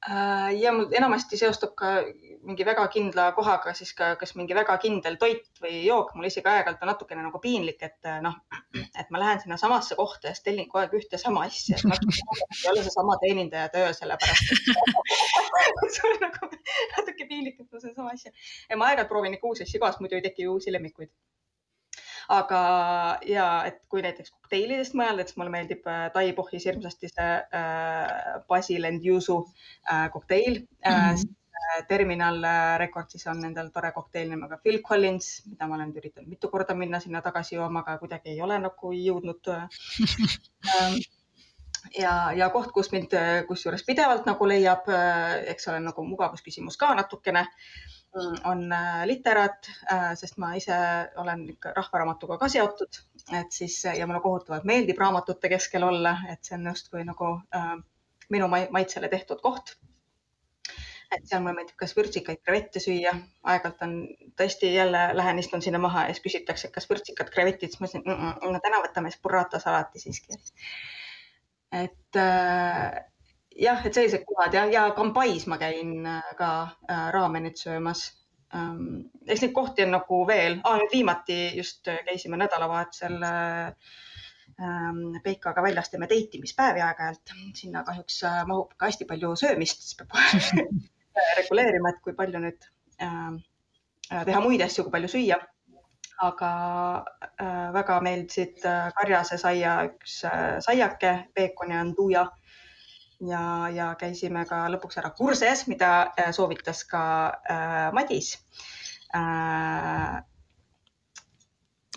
Äh, 0.05 0.51
ja 0.61 0.73
mul 0.77 0.91
enamasti 0.93 1.39
seostub 1.41 1.71
ka 1.81 1.95
mingi 2.45 2.65
väga 2.69 2.83
kindla 2.93 3.31
kohaga, 3.33 3.73
siis 3.73 3.95
ka 3.97 4.11
kas 4.21 4.35
mingi 4.37 4.53
väga 4.57 4.77
kindel 4.83 5.17
toit 5.21 5.47
või 5.65 5.79
jook. 5.87 6.11
mul 6.15 6.29
isegi 6.29 6.51
aeg-ajalt 6.51 6.83
on 6.85 6.91
natukene 6.93 7.25
nagu 7.25 7.41
piinlik, 7.41 7.81
et 7.89 8.11
noh, 8.27 8.37
et 8.77 9.15
ma 9.15 9.23
lähen 9.23 9.41
sinna 9.41 9.57
samasse 9.61 9.97
kohta 9.97 10.29
ja 10.29 10.37
siis 10.37 10.45
tellin 10.45 10.69
kogu 10.69 10.83
aeg 10.83 10.97
ühte 11.01 11.21
sama 11.23 11.47
asja. 11.49 11.81
ei 11.89 12.71
ole 12.75 12.85
seesama 12.85 13.17
teenindaja 13.23 13.71
töö, 13.73 13.95
sellepärast 13.97 14.53
see 15.97 16.11
on 16.11 16.21
nagu 16.27 16.51
natuke 16.53 17.25
piinlik, 17.31 17.61
et 17.61 17.71
ma 17.71 17.81
sedasama 17.81 18.13
asja 18.13 18.35
ja 18.69 18.77
ma 18.77 18.91
aeg-ajalt 18.91 19.15
proovin 19.15 19.39
ikka 19.39 19.55
uusi 19.55 19.65
asju 19.65 19.81
ka, 19.81 19.95
sest 19.95 20.05
muidu 20.05 20.21
ei 20.21 20.29
teki 20.29 20.53
uusi 20.53 20.75
lemmikuid 20.75 21.15
aga 22.29 22.61
ja 23.29 23.47
et 23.69 23.81
kui 23.91 24.03
näiteks 24.05 24.33
kokteilidest 24.35 24.97
mõelda, 24.99 25.27
siis 25.27 25.39
mulle 25.41 25.53
meeldib 25.53 25.87
äh, 25.91 26.07
Tai 26.15 26.27
pohhis 26.37 26.67
hirmsasti 26.69 27.11
see 27.13 27.31
äh, 27.61 28.37
basil 28.49 28.89
and 28.89 29.05
yuzu 29.05 29.41
äh, 29.91 30.11
kokteil 30.13 30.61
mm. 30.61 30.93
-hmm. 30.93 31.35
Terminal 31.89 32.45
Recordsis 32.79 33.27
on 33.27 33.41
nendel 33.41 33.71
tore 33.73 33.93
kokteil 33.93 34.29
nimega 34.31 34.59
Phil 34.63 34.83
Collins, 34.83 35.43
mida 35.47 35.67
ma 35.67 35.75
olen 35.75 35.93
üritanud 35.97 36.29
mitu 36.29 36.49
korda 36.49 36.75
minna 36.75 37.01
sinna 37.01 37.23
tagasi 37.23 37.55
jooma, 37.55 37.81
aga 37.81 37.99
kuidagi 37.99 38.31
ei 38.31 38.43
ole 38.43 38.59
nagu 38.59 38.93
jõudnud 38.93 39.49
ja, 42.03 42.33
ja 42.37 42.51
koht, 42.51 42.71
kus 42.73 42.93
mind 42.93 43.17
kusjuures 43.49 43.85
pidevalt 43.87 44.27
nagu 44.27 44.49
leiab, 44.49 44.89
eks 45.47 45.69
ole, 45.69 45.81
nagu 45.81 46.05
mugavusküsimus 46.05 46.77
ka 46.77 46.95
natukene 46.95 47.47
Mm, 47.47 47.94
on 48.45 48.73
äh, 48.73 49.07
literaat, 49.07 49.71
äh, 49.93 50.13
sest 50.19 50.37
ma 50.39 50.53
ise 50.59 50.77
olen 51.21 51.49
ikka 51.55 51.73
rahvaraamatuga 51.77 52.39
ka 52.39 52.49
seotud, 52.49 53.01
et 53.41 53.53
siis 53.55 53.81
ja 53.85 54.07
mulle 54.07 54.21
kohutavalt 54.23 54.67
meeldib 54.69 55.01
raamatute 55.03 55.51
keskel 55.53 55.87
olla, 55.87 56.17
et 56.31 56.45
see 56.45 56.57
on 56.59 56.69
justkui 56.71 57.05
nagu 57.07 57.35
äh, 57.57 57.75
minu 58.31 58.49
maitsele 58.49 59.11
tehtud 59.13 59.43
koht. 59.43 59.77
et 61.15 61.29
seal 61.31 61.43
mulle 61.43 61.55
meeldib 61.61 61.77
kas 61.79 61.93
vürtsikaid 61.95 62.41
krevette 62.43 62.81
süüa, 62.83 63.13
aeg-ajalt 63.47 63.83
on 63.87 63.93
tõesti 64.41 64.73
jälle 64.75 65.03
lähen 65.15 65.39
istun 65.39 65.63
sinna 65.63 65.79
maha 65.79 66.09
ja 66.09 66.15
siis 66.15 66.25
küsitakse, 66.25 66.71
kas 66.75 66.89
vürtsikad 66.91 67.31
krevetid, 67.31 67.71
siis 67.71 67.83
ma 67.83 67.91
ütlesin 67.91 68.55
no 68.55 68.63
täna 68.65 68.81
võtame 68.83 69.13
siis 69.13 69.23
burrata 69.23 69.61
salati 69.63 70.03
siiski. 70.03 70.39
et 71.83 72.19
äh, 72.19 73.05
jah, 73.59 73.87
et 73.87 73.95
sellised 73.95 74.25
kohad 74.27 74.55
ja, 74.55 74.65
ja 74.71 74.85
Kambais 74.97 75.47
ma 75.51 75.59
käin 75.59 76.07
äh, 76.07 76.35
ka 76.39 76.51
äh, 76.91 77.11
raamenit 77.15 77.61
söömas 77.61 78.07
ähm,. 78.55 79.11
eks 79.27 79.45
neid 79.45 79.55
kohti 79.55 79.85
on 79.87 79.95
nagu 79.95 80.25
veel 80.29 80.59
ah,, 80.65 80.79
nüüd 80.81 80.93
viimati 80.93 81.39
just 81.57 81.87
käisime 82.09 82.39
nädalavahetusel 82.41 83.23
äh, 83.23 83.95
ähm, 84.61 85.21
Peikaga 85.23 85.63
väljas 85.63 85.91
teeme 85.91 86.09
deitimispäevi 86.11 86.83
aeg-ajalt. 86.83 87.35
sinna 87.55 87.85
kahjuks 87.85 88.23
äh, 88.25 88.45
mahub 88.47 88.75
ka 88.77 88.91
hästi 88.91 89.09
palju 89.09 89.35
söömist, 89.37 89.83
siis 89.83 89.99
peab 89.99 90.15
reguleerima, 91.39 91.95
et 91.95 92.01
kui 92.03 92.15
palju 92.15 92.43
nüüd 92.43 92.71
ähm, 93.03 93.43
äh, 94.11 94.25
teha 94.25 94.41
muid 94.43 94.63
asju, 94.67 94.87
kui 94.87 94.99
palju 94.99 95.13
süüa. 95.17 95.43
aga 96.23 96.49
äh, 97.43 97.73
väga 97.75 98.01
meeldisid 98.01 98.63
äh, 98.71 98.91
karjase 98.95 99.39
saia 99.39 99.81
üks 99.89 100.21
äh, 100.25 100.61
saiake, 100.63 101.15
peekon 101.35 101.73
ja 101.75 101.81
anduja 101.83 102.23
äh, 102.23 102.44
ja, 103.29 103.69
ja 103.75 103.89
käisime 104.01 104.45
ka 104.49 104.65
lõpuks 104.75 104.99
ära 105.03 105.11
kurses, 105.17 105.67
mida 105.71 105.91
äh, 106.19 106.31
soovitas 106.35 106.85
ka 106.89 107.03
äh, 107.51 107.89
Madis 107.97 108.37
äh,. 109.15 110.23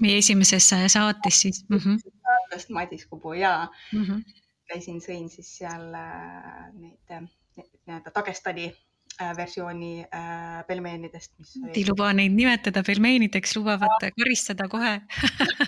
meie 0.02 0.18
esimeses 0.22 0.70
saates 0.70 1.42
siis 1.42 1.64
mm. 1.70 1.78
-hmm. 1.78 2.02
saatest 2.02 2.70
Madis 2.70 3.06
Kubu 3.06 3.34
ja 3.34 3.68
mm 3.94 4.04
-hmm. 4.04 4.24
käisin, 4.68 5.00
sõin 5.02 5.30
siis 5.30 5.58
seal 5.58 5.94
äh, 5.94 6.74
neid 6.74 7.30
nii-öelda 7.58 8.12
Dagestani 8.16 8.74
Äh, 9.22 9.34
versiooni 9.38 10.06
äh, 10.14 10.64
pelmeenidest, 10.68 11.32
ei 11.74 11.82
luba 11.88 12.12
neid 12.14 12.36
nimetada 12.38 12.84
pelmeenideks, 12.86 13.56
lubavad 13.58 14.04
karistada 14.14 14.68
kohe 14.70 14.92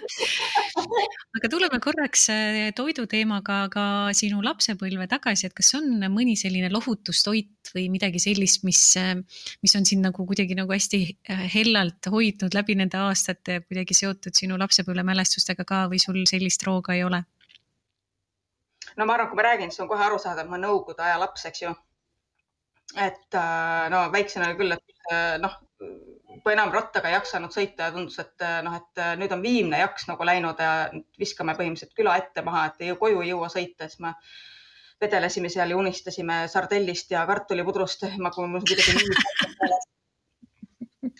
aga 1.37 1.49
tuleme 1.51 1.79
korraks 1.83 2.27
äh, 2.33 2.59
toiduteemaga 2.77 3.59
ka 3.73 3.85
sinu 4.17 4.43
lapsepõlve 4.45 5.07
tagasi, 5.11 5.49
et 5.49 5.55
kas 5.57 5.73
on 5.79 5.97
mõni 6.11 6.35
selline 6.39 6.71
lohutustoit 6.73 7.73
või 7.75 7.87
midagi 7.93 8.21
sellist, 8.23 8.63
mis, 8.67 8.83
mis 9.63 9.75
on 9.77 9.85
sind 9.85 10.05
nagu 10.05 10.25
kuidagi 10.25 10.57
nagu 10.57 10.73
hästi 10.73 11.01
hellalt 11.53 12.09
hoidnud 12.09 12.55
läbi 12.57 12.77
nende 12.79 13.01
aastate, 13.01 13.59
kuidagi 13.67 13.97
seotud 13.97 14.37
sinu 14.37 14.57
lapsepõlvemälestustega 14.61 15.67
ka 15.69 15.83
või 15.91 16.01
sul 16.01 16.23
sellist 16.29 16.65
rooga 16.67 16.97
ei 16.97 17.05
ole? 17.07 17.23
no 18.97 19.05
ma 19.05 19.15
arvan, 19.15 19.29
kui 19.29 19.37
ma 19.37 19.45
räägin, 19.45 19.69
siis 19.71 19.83
on 19.83 19.91
kohe 19.91 20.01
arusaadav, 20.03 20.47
et 20.47 20.51
ma 20.51 20.57
Nõukogude 20.59 21.05
aja 21.05 21.19
laps, 21.21 21.45
eks 21.47 21.61
ju 21.67 21.75
et 22.97 23.35
äh, 23.37 23.89
no 23.93 24.07
väiksena 24.13 24.53
küll, 24.57 24.73
et 24.73 25.11
äh, 25.11 25.35
noh, 25.41 25.59
enam 26.51 26.71
rattaga 26.73 27.09
ei 27.09 27.15
jaksanud 27.17 27.53
sõita 27.53 27.87
ja 27.87 27.93
tundus, 27.95 28.19
et 28.21 28.45
äh, 28.45 28.59
noh, 28.65 28.75
et 28.77 29.03
nüüd 29.19 29.33
on 29.35 29.41
viimne 29.43 29.81
jaks 29.81 30.07
nagu 30.09 30.25
läinud 30.27 30.61
ja 30.61 30.71
viskame 31.19 31.55
põhimõtteliselt 31.57 31.97
küla 31.97 32.15
ette 32.21 32.43
maha, 32.45 32.65
et 32.69 32.85
ei, 32.85 32.95
koju 32.99 33.21
ei 33.23 33.31
jõua 33.33 33.49
sõita, 33.53 33.89
siis 33.89 34.01
me 34.05 34.13
vedelesime 35.01 35.49
seal 35.49 35.71
ja 35.71 35.77
unistasime 35.79 36.41
sardellist 36.51 37.11
ja 37.11 37.25
kartulipudrust. 37.29 38.07
ma, 38.23 38.31
kuidagi 38.33 38.97
nii 38.97 39.07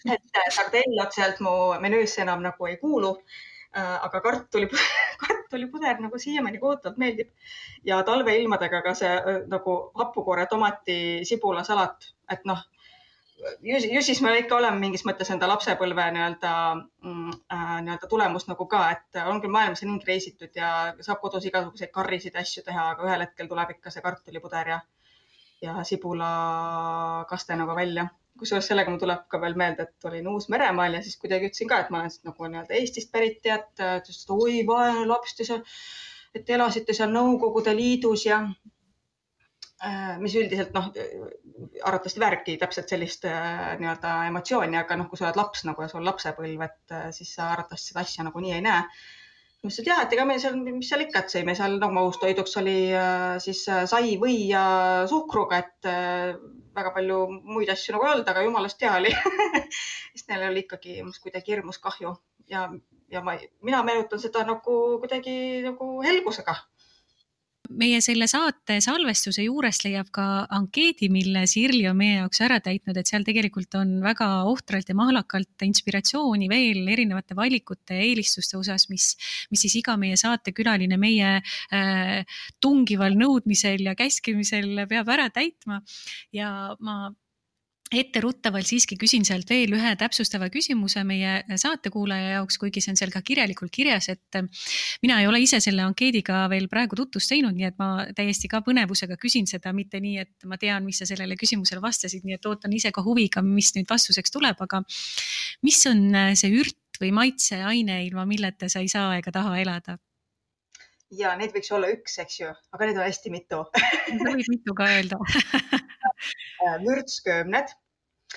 et 0.13 0.41
sardell 0.53 1.01
otseselt 1.03 1.39
mu 1.43 1.53
menüüsse 1.81 2.21
enam 2.23 2.43
nagu 2.43 2.67
ei 2.69 2.77
kuulu 2.81 3.17
aga 3.73 4.21
kartuli, 4.21 4.67
kartulipuder 5.23 5.99
nagu 6.01 6.17
siiamaani 6.17 6.57
kohutavalt 6.59 6.97
meeldib 6.97 7.29
ja 7.85 8.01
talveilmadega 8.03 8.81
ka 8.81 8.93
see 8.97 9.11
nagu 9.47 9.75
hapukoore 9.99 10.45
tomati 10.49 11.25
sibulasalat, 11.29 12.09
et 12.31 12.45
noh, 12.49 12.63
ju, 13.61 13.77
ju 13.93 14.01
siis 14.01 14.21
me 14.21 14.33
ikka 14.39 14.57
oleme 14.57 14.79
mingis 14.81 15.05
mõttes 15.07 15.31
enda 15.33 15.47
lapsepõlve 15.49 16.05
nii-öelda 16.15 16.53
mm, 16.75 17.33
äh, 17.55 17.73
nii-öelda 17.85 18.09
tulemus 18.11 18.47
nagu 18.49 18.67
ka, 18.71 18.83
et 18.95 19.19
on 19.25 19.41
küll 19.43 19.53
maailmas 19.53 19.83
ringi 19.85 20.07
reisitud 20.07 20.55
ja 20.55 20.93
saab 21.05 21.21
kodus 21.23 21.47
igasuguseid 21.49 21.91
karrisid 21.95 22.39
asju 22.39 22.63
teha, 22.67 22.89
aga 22.93 23.07
ühel 23.07 23.25
hetkel 23.25 23.51
tuleb 23.51 23.75
ikka 23.75 23.93
see 23.93 24.05
kartulipuder 24.05 24.73
ja, 24.75 24.79
ja 25.65 25.77
sibulakaste 25.91 27.59
nagu 27.59 27.75
välja. 27.77 28.09
Kusjuures 28.39 28.69
sellega 28.71 28.91
mul 28.91 29.01
tuleb 29.01 29.25
ka 29.31 29.39
veel 29.41 29.55
meelde, 29.59 29.83
et 29.87 30.07
olin 30.07 30.27
Uus-Meremaal 30.31 30.93
ja 30.95 31.03
siis 31.03 31.17
kuidagi 31.19 31.49
ütlesin 31.49 31.67
ka, 31.71 31.81
et 31.83 31.89
ma 31.91 32.03
olen 32.03 32.29
nagu 32.29 32.51
nii-öelda 32.51 32.77
Eestist 32.77 33.11
pärit 33.11 33.41
ta 33.43 33.59
ütles, 33.99 34.23
et 34.23 34.35
oi, 34.35 34.61
vaene 34.67 35.07
laps, 35.09 35.35
te 35.35 35.47
seal, 35.47 35.63
et 36.35 36.45
te 36.47 36.55
elasite 36.55 36.95
seal 36.95 37.11
Nõukogude 37.11 37.75
Liidus 37.75 38.23
ja 38.29 38.39
mis 40.19 40.35
üldiselt 40.35 40.73
noh, 40.75 40.89
arvatavasti 41.83 42.19
vääribki 42.19 42.57
täpselt 42.59 42.91
sellist 42.91 43.25
äh, 43.29 43.77
nii-öelda 43.79 44.11
emotsiooni, 44.27 44.77
aga 44.79 44.97
noh, 44.99 45.07
kui 45.07 45.19
sa 45.19 45.29
oled 45.29 45.39
laps 45.39 45.63
nagu 45.67 45.83
ja 45.83 45.87
sul 45.91 46.05
lapsepõlv, 46.07 46.65
et 46.65 46.95
äh, 46.95 47.09
siis 47.15 47.31
sa 47.37 47.53
arvatavasti 47.53 47.93
seda 47.93 48.03
asja 48.03 48.25
nagunii 48.27 48.55
ei 48.57 48.65
näe. 48.65 48.83
Ma 49.59 49.67
ütlesin, 49.67 49.83
et 49.83 49.89
jah, 49.91 50.01
et 50.05 50.13
ega 50.15 50.25
meil 50.27 50.39
seal, 50.39 50.57
mis 50.63 50.87
seal 50.87 51.03
ikka, 51.03 51.23
et 51.23 51.33
sõime 51.33 51.55
seal 51.55 51.77
noh, 51.81 51.91
magustoiduks 51.95 52.59
oli 52.61 52.77
äh, 52.95 53.35
siis 53.43 53.65
äh, 53.71 53.83
sai 53.91 54.15
või 54.21 54.37
ja 54.47 54.63
suhkruga, 55.11 55.59
et 55.63 55.89
äh, 55.89 56.35
väga 56.75 56.93
palju 56.95 57.17
muid 57.47 57.71
asju 57.71 57.95
nagu 57.95 58.07
ei 58.07 58.13
olnud, 58.13 58.31
aga 58.31 58.45
jumalast 58.45 58.83
hea 58.83 58.93
oli. 59.01 59.11
Sest 60.13 60.31
neil 60.31 60.47
oli 60.47 60.63
ikkagi 60.63 60.99
kuidagi 61.23 61.55
hirmus 61.55 61.79
kahju. 61.83 62.15
Ja, 62.51 62.69
ja 63.11 63.23
ma, 63.23 63.35
mina 63.63 63.83
meenutan 63.87 64.23
seda 64.23 64.45
nagu 64.47 64.75
kuidagi 65.03 65.35
nagu 65.65 65.91
helgusega 66.07 66.55
meie 67.69 67.99
selle 68.01 68.25
saate 68.29 68.79
salvestuse 68.81 69.43
juurest 69.45 69.85
leiab 69.85 70.09
ka 70.15 70.25
ankeedi, 70.55 71.09
mille 71.13 71.45
Sirli 71.49 71.85
on 71.89 71.97
meie 71.99 72.17
jaoks 72.19 72.41
ära 72.45 72.59
täitnud, 72.65 72.97
et 72.97 73.09
seal 73.09 73.25
tegelikult 73.27 73.75
on 73.79 73.99
väga 74.03 74.27
ohtralt 74.49 74.89
ja 74.89 74.97
mahlakalt 74.97 75.65
inspiratsiooni 75.67 76.49
veel 76.51 76.81
erinevate 76.89 77.37
valikute 77.37 77.99
ja 77.99 78.07
eelistuste 78.07 78.57
osas, 78.59 78.87
mis, 78.89 79.11
mis 79.53 79.65
siis 79.65 79.79
iga 79.81 79.95
meie 80.01 80.17
saatekülaline 80.19 80.97
meie 81.01 81.37
äh, 81.39 82.41
tungival 82.61 83.17
nõudmisel 83.19 83.85
ja 83.85 83.95
käskimisel 83.99 84.85
peab 84.89 85.13
ära 85.13 85.29
täitma. 85.33 85.81
ja 86.33 86.75
ma 86.79 87.09
etteruttavalt 87.89 88.67
siiski 88.69 88.97
küsin 89.01 89.23
sealt 89.25 89.49
veel 89.49 89.73
ühe 89.73 89.91
täpsustava 89.97 90.49
küsimuse 90.53 91.01
meie 91.07 91.57
saatekuulaja 91.57 92.35
jaoks, 92.35 92.59
kuigi 92.61 92.83
see 92.85 92.93
on 92.93 92.99
seal 92.99 93.13
ka 93.13 93.23
kirjalikult 93.25 93.73
kirjas, 93.73 94.11
et 94.13 94.39
mina 95.01 95.17
ei 95.21 95.29
ole 95.29 95.41
ise 95.41 95.57
selle 95.63 95.81
ankeediga 95.85 96.43
veel 96.51 96.69
praegu 96.69 96.99
tutvust 96.99 97.33
teinud, 97.33 97.57
nii 97.57 97.69
et 97.71 97.79
ma 97.81 97.89
täiesti 98.15 98.51
ka 98.51 98.61
põnevusega 98.65 99.17
küsin 99.21 99.49
seda, 99.49 99.73
mitte 99.73 100.01
nii, 100.03 100.17
et 100.21 100.49
ma 100.49 100.59
tean, 100.61 100.85
mis 100.85 101.01
sa 101.01 101.09
sellele 101.09 101.37
küsimusele 101.39 101.81
vastasid, 101.81 102.27
nii 102.27 102.37
et 102.37 102.45
ootan 102.49 102.75
ise 102.77 102.93
ka 102.93 103.03
huviga, 103.05 103.41
mis 103.45 103.73
nüüd 103.77 103.89
vastuseks 103.89 104.37
tuleb, 104.37 104.61
aga 104.67 104.83
mis 105.65 105.81
on 105.89 106.05
see 106.37 106.53
ürt 106.61 107.01
või 107.01 107.09
maitseaine, 107.15 108.03
ilma 108.05 108.27
milleta 108.29 108.69
sa 108.69 108.83
ei 108.83 108.91
saa 108.91 109.17
ega 109.17 109.33
taha 109.33 109.57
elada? 109.63 109.97
ja 111.17 111.31
neid 111.39 111.53
võiks 111.55 111.71
olla 111.73 111.89
üks, 111.89 112.19
eks 112.21 112.35
ju, 112.43 112.49
aga 112.75 112.85
neid 112.85 112.99
on 112.99 113.07
hästi 113.07 113.31
mitu 113.33 113.63
võid 114.27 114.49
mitu 114.51 114.75
ka 114.77 114.85
öelda 114.93 115.17
vürtsköömned 116.83 117.73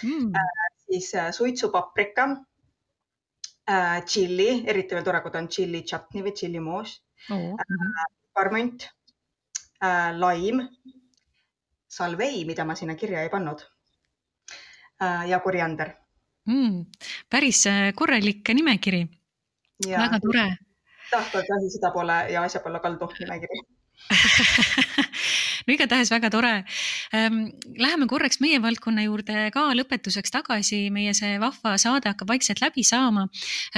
mm., 0.03 0.33
siis 0.87 1.13
suitsupaprika, 1.37 2.29
tšilli, 4.05 4.49
eriti 4.69 4.97
veel 4.97 5.07
tore, 5.07 5.23
kui 5.23 5.33
ta 5.33 5.41
on 5.43 5.49
tšilli 5.49 5.83
chutney 5.87 6.25
või 6.27 6.35
tšilli 6.37 6.63
moos 6.63 6.97
oh,, 7.31 7.55
piparmünt 8.33 8.89
äh,, 9.83 10.11
laim, 10.19 10.65
salvei, 11.89 12.45
mida 12.49 12.67
ma 12.67 12.77
sinna 12.79 12.97
kirja 12.99 13.23
ei 13.23 13.31
pannud 13.33 13.63
äh,. 15.03 15.29
ja 15.31 15.41
koriander 15.45 15.93
mm,. 16.47 16.87
päris 17.31 17.67
äh, 17.67 17.93
korralik 17.95 18.49
nimekiri. 18.55 19.05
väga 19.87 20.21
tore. 20.21 20.47
tahtavalt 21.11 21.55
asi 21.59 21.71
seda 21.77 21.91
poole 21.95 22.19
ja 22.33 22.43
asja 22.43 22.61
poole 22.61 22.81
kaldu 22.81 23.11
nimekiri 23.21 23.63
no 25.67 25.75
igatahes 25.75 26.11
väga 26.13 26.31
tore. 26.33 26.53
Ehm, 27.13 27.45
läheme 27.79 28.09
korraks 28.11 28.41
meie 28.43 28.61
valdkonna 28.63 29.05
juurde 29.07 29.49
ka 29.55 29.69
lõpetuseks 29.77 30.35
tagasi, 30.35 30.83
meie 30.95 31.15
see 31.17 31.39
vahva 31.43 31.77
saade 31.81 32.11
hakkab 32.11 32.33
vaikselt 32.33 32.63
läbi 32.65 32.85
saama. 32.87 33.29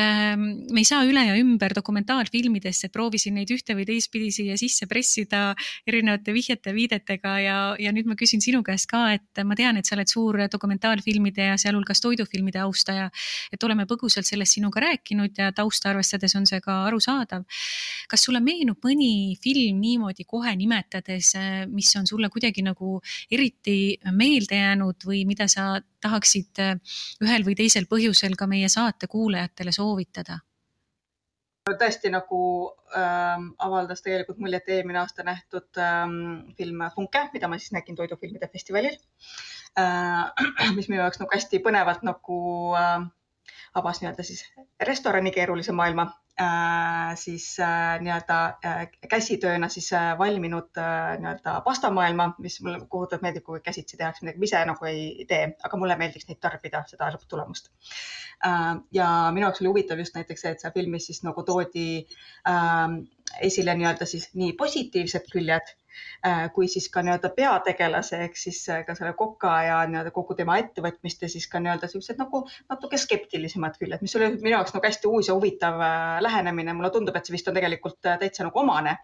Ehm, 0.01 0.47
me 0.73 0.83
ei 0.83 0.89
saa 0.89 1.05
üle 1.07 1.25
ja 1.27 1.37
ümber 1.41 1.75
dokumentaalfilmidest, 1.77 2.89
et 2.89 2.95
proovisin 2.95 3.37
neid 3.39 3.51
ühte 3.55 3.77
või 3.77 3.87
teistpidi 3.89 4.31
siia 4.35 4.59
sisse 4.61 4.89
pressida 4.91 5.55
erinevate 5.87 6.35
vihjete, 6.35 6.75
viidetega 6.77 7.35
ja, 7.43 7.59
ja 7.81 7.93
nüüd 7.95 8.09
ma 8.11 8.17
küsin 8.19 8.43
sinu 8.45 8.63
käest 8.67 8.89
ka, 8.91 9.07
et 9.17 9.45
ma 9.45 9.57
tean, 9.59 9.79
et 9.79 9.87
sa 9.87 9.97
oled 9.99 10.11
suur 10.11 10.39
dokumentaalfilmide 10.51 11.51
ja 11.51 11.59
sealhulgas 11.61 12.03
toidufilmide 12.05 12.63
austaja. 12.65 13.11
et 13.53 13.63
oleme 13.63 13.85
põgusalt 13.87 14.27
sellest 14.27 14.57
sinuga 14.57 14.81
rääkinud 14.85 15.39
ja 15.39 15.51
tausta 15.53 15.91
arvestades 15.91 16.35
on 16.39 16.47
see 16.47 16.61
ka 16.65 16.85
arusaadav. 16.89 17.45
kas 18.09 18.25
sulle 18.27 18.41
meenub 18.41 18.79
mõni 18.85 19.37
film 19.43 19.81
niimoodi 19.81 20.25
kohe 20.29 20.55
nimetades, 20.57 21.35
mis 21.71 21.84
on 22.01 22.07
sulle 22.09 22.31
kuidagi 22.33 22.65
nagu 22.65 22.99
eriti 23.31 23.77
meelde 24.13 24.59
jäänud 24.61 25.07
või 25.07 25.25
mida 25.29 25.49
sa 25.51 25.81
tahaksid 26.05 26.63
äh, 26.63 26.99
ühel 27.25 27.47
või 27.47 27.57
teisel 27.59 27.89
põhjusel 27.91 28.37
ka 28.39 28.49
meie 28.51 28.69
saate 28.73 29.11
kuulajatele 29.11 29.73
soovitada? 29.75 30.41
tõesti 31.65 32.11
nagu 32.13 32.39
ähm, 32.93 33.47
avaldas 33.65 34.03
tegelikult 34.05 34.41
muljet 34.43 34.69
eelmine 34.69 35.01
aasta 35.01 35.25
nähtud 35.25 35.81
ähm, 35.81 36.53
film 36.59 36.83
Funke, 36.93 37.23
mida 37.33 37.49
ma 37.49 37.57
siis 37.57 37.73
nägin 37.73 37.97
toidufilmide 37.97 38.51
festivalil 38.53 38.99
äh,. 39.81 40.29
mis 40.77 40.91
minu 40.91 41.01
jaoks 41.01 41.23
nagu 41.23 41.33
hästi 41.33 41.63
põnevalt 41.65 42.05
nagu 42.05 42.39
äh, 42.77 43.07
avas 43.75 44.01
nii-öelda 44.03 44.23
siis 44.27 44.45
restorani 44.81 45.31
keerulise 45.35 45.73
maailma 45.73 46.09
Äh, 46.41 47.15
siis 47.15 47.61
äh, 47.63 48.01
nii-öelda 48.03 48.37
äh, 48.67 48.89
käsitööna 49.07 49.69
siis 49.71 49.93
valminud 50.19 50.73
nii-öelda 50.75 51.61
pastamaailma, 51.63 52.33
mis 52.43 52.57
mulle 52.65 52.81
kohutavalt 52.91 53.23
meeldib, 53.23 53.45
kui 53.47 53.61
käsitsi 53.63 54.01
tehakse 54.01 54.25
midagi, 54.25 54.43
ma 54.43 54.49
ise 54.49 54.63
nagu 54.67 54.89
ei 54.91 55.27
tee, 55.31 55.45
aga 55.69 55.79
mulle 55.79 55.95
meeldiks 56.01 56.27
neid 56.27 56.41
tarbida, 56.43 56.83
seda 56.91 57.13
lõpptulemust. 57.15 57.71
ja 58.99 59.13
minu 59.37 59.47
jaoks 59.47 59.63
oli 59.63 59.71
huvitav 59.71 60.03
just 60.03 60.19
näiteks 60.19 60.43
see, 60.43 60.57
et 60.57 60.65
seal 60.65 60.75
filmis 60.75 61.07
siis 61.07 61.23
nagu 61.23 61.47
toodi 61.47 61.87
esile 63.51 63.79
nii-öelda 63.79 64.11
siis 64.11 64.27
nii 64.35 64.57
positiivsed 64.59 65.31
küljed 65.31 65.71
Äh, 65.71 65.84
kui 66.55 66.69
siis 66.69 66.89
ka 66.93 67.03
nii-öelda 67.05 67.31
peategelase 67.37 68.21
ehk 68.27 68.39
siis 68.39 68.61
äh, 68.73 68.83
ka 68.87 68.97
selle 68.99 69.13
koka 69.19 69.55
ja 69.67 69.81
nii-öelda 69.89 70.13
kogu 70.15 70.37
tema 70.39 70.57
ettevõtmist 70.63 71.25
ja 71.25 71.31
siis 71.31 71.47
ka 71.51 71.61
nii-öelda 71.63 71.91
siuksed 71.91 72.21
nagu 72.21 72.45
natuke 72.71 73.01
skeptilisemad 73.01 73.77
küljed, 73.81 74.05
mis 74.05 74.17
oli 74.19 74.31
minu 74.37 74.55
jaoks 74.57 74.75
nagu 74.75 74.89
hästi 74.89 75.11
uus 75.11 75.29
ja 75.31 75.37
huvitav 75.37 75.81
äh, 75.81 76.23
lähenemine. 76.25 76.73
mulle 76.73 76.91
tundub, 76.95 77.17
et 77.17 77.27
see 77.27 77.37
vist 77.37 77.49
on 77.49 77.59
tegelikult 77.59 78.01
täitsa 78.05 78.49
nagu 78.49 78.65
omane 78.65 78.99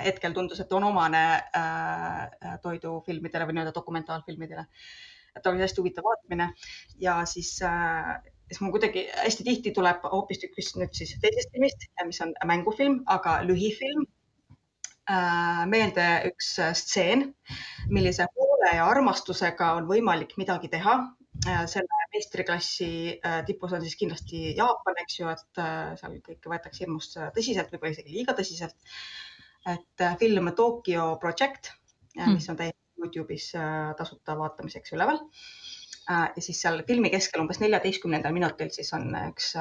hetkel 0.00 0.32
tundus, 0.32 0.62
et 0.62 0.70
on 0.72 0.86
omane 0.88 1.22
äh, 1.60 2.54
toidufilmidele 2.64 3.44
või 3.44 3.58
nii-öelda 3.58 3.74
dokumentaalfilmidele. 3.76 4.64
et 5.36 5.46
oli 5.46 5.60
hästi 5.60 5.82
huvitav 5.82 6.06
vaatamine 6.08 6.46
ja 7.04 7.18
siis 7.28 7.50
äh, 7.62 8.14
siis 8.48 8.62
mul 8.64 8.72
kuidagi 8.72 9.04
hästi 9.12 9.44
tihti 9.44 9.72
tuleb 9.76 10.06
hoopistükkis 10.12 10.72
nüüd 10.80 10.96
siis 10.96 11.12
teisest 11.20 11.52
filmist, 11.52 11.84
mis 12.08 12.22
on 12.24 12.32
mängufilm, 12.48 13.02
aga 13.06 13.42
lühifilm 13.44 14.08
Äh, 14.08 14.17
meelde 15.70 16.06
üks 16.28 16.54
äh, 16.62 16.74
stseen, 16.76 17.28
millise 17.92 18.26
hoole 18.34 18.74
ja 18.76 18.88
armastusega 18.90 19.72
on 19.78 19.88
võimalik 19.88 20.34
midagi 20.40 20.70
teha. 20.72 20.98
Äh, 21.46 21.64
selle 21.70 22.02
meistriklassi 22.12 22.90
tipus 23.46 23.74
on 23.76 23.82
siis 23.84 23.96
kindlasti 24.00 24.54
Jaapan, 24.56 24.96
eks 25.02 25.18
ju, 25.18 25.28
et 25.28 25.60
seal 26.00 26.14
kõike 26.24 26.48
võetakse 26.48 26.80
hirmus 26.82 27.10
tõsiselt, 27.36 27.68
võib-olla 27.72 27.92
isegi 27.92 28.14
liiga 28.14 28.32
tõsiselt. 28.36 28.78
et 29.68 30.04
film 30.18 30.48
Tokyo 30.56 31.18
Project, 31.20 31.68
hmm. 32.16 32.38
mis 32.38 32.48
on 32.48 32.56
täiesti 32.56 33.04
Youtube'is 33.04 33.50
tasuta 33.98 34.38
vaatamiseks 34.38 34.96
üleval. 34.96 35.20
ja 36.08 36.40
siis 36.40 36.62
seal 36.64 36.80
filmi 36.88 37.10
keskel 37.12 37.44
umbes 37.44 37.60
neljateistkümnendal 37.60 38.32
minutil 38.32 38.72
siis 38.72 38.88
on 38.96 39.12
üks 39.28 39.52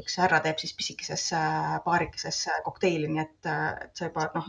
üks 0.00 0.16
härra 0.22 0.40
teeb 0.44 0.60
siis 0.60 0.72
pisikeses 0.76 1.24
paarikeses 1.84 2.38
kokteili, 2.64 3.08
nii 3.12 3.22
et, 3.22 3.48
et 3.86 3.98
sa 3.98 4.08
juba 4.08 4.28
noh, 4.34 4.48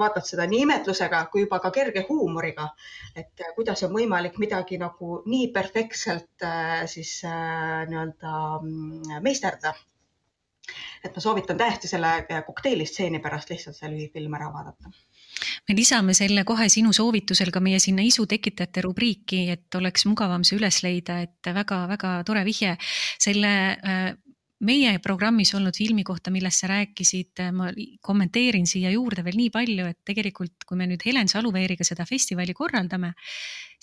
vaatad 0.00 0.26
seda 0.28 0.46
nii 0.50 0.64
imetlusega 0.66 1.24
kui 1.32 1.44
juba 1.44 1.60
ka 1.64 1.72
kerge 1.74 2.04
huumoriga, 2.08 2.68
et 3.16 3.46
kuidas 3.56 3.82
on 3.86 3.94
võimalik 3.96 4.38
midagi 4.42 4.78
nagu 4.82 5.20
nii 5.26 5.48
perfektselt 5.56 6.46
siis 6.90 7.16
nii-öelda 7.24 8.36
mm, 8.60 9.18
meisterdada. 9.24 9.74
et 11.04 11.16
ma 11.16 11.20
soovitan 11.20 11.58
täiesti 11.60 11.88
selle 11.88 12.42
kokteili 12.46 12.86
stseeni 12.88 13.20
pärast 13.20 13.50
lihtsalt 13.50 13.76
see 13.76 13.90
lühifilm 13.92 14.38
ära 14.38 14.52
vaadata 14.52 14.94
me 15.68 15.74
lisame 15.76 16.14
selle 16.16 16.44
kohe 16.44 16.68
sinu 16.72 16.92
soovitusel 16.92 17.50
ka 17.52 17.60
meie 17.60 17.80
sinna 17.82 18.04
isu 18.04 18.26
tekitajate 18.30 18.84
rubriiki, 18.84 19.40
et 19.54 19.78
oleks 19.78 20.06
mugavam 20.08 20.44
see 20.44 20.58
üles 20.58 20.80
leida, 20.84 21.20
et 21.24 21.52
väga-väga 21.58 22.16
tore 22.28 22.44
vihje. 22.46 22.76
selle 23.18 23.52
meie 24.64 24.98
programmis 25.04 25.52
olnud 25.56 25.76
filmi 25.76 26.04
kohta, 26.06 26.32
millest 26.34 26.64
sa 26.64 26.70
rääkisid, 26.72 27.42
ma 27.52 27.70
kommenteerin 28.04 28.66
siia 28.68 28.92
juurde 28.94 29.24
veel 29.26 29.38
nii 29.38 29.52
palju, 29.54 29.88
et 29.90 30.00
tegelikult, 30.06 30.63
kui 30.66 30.78
me 30.80 30.88
nüüd 30.90 31.04
Helen 31.04 31.30
Saluveeriga 31.30 31.84
seda 31.86 32.06
festivali 32.08 32.54
korraldame, 32.56 33.14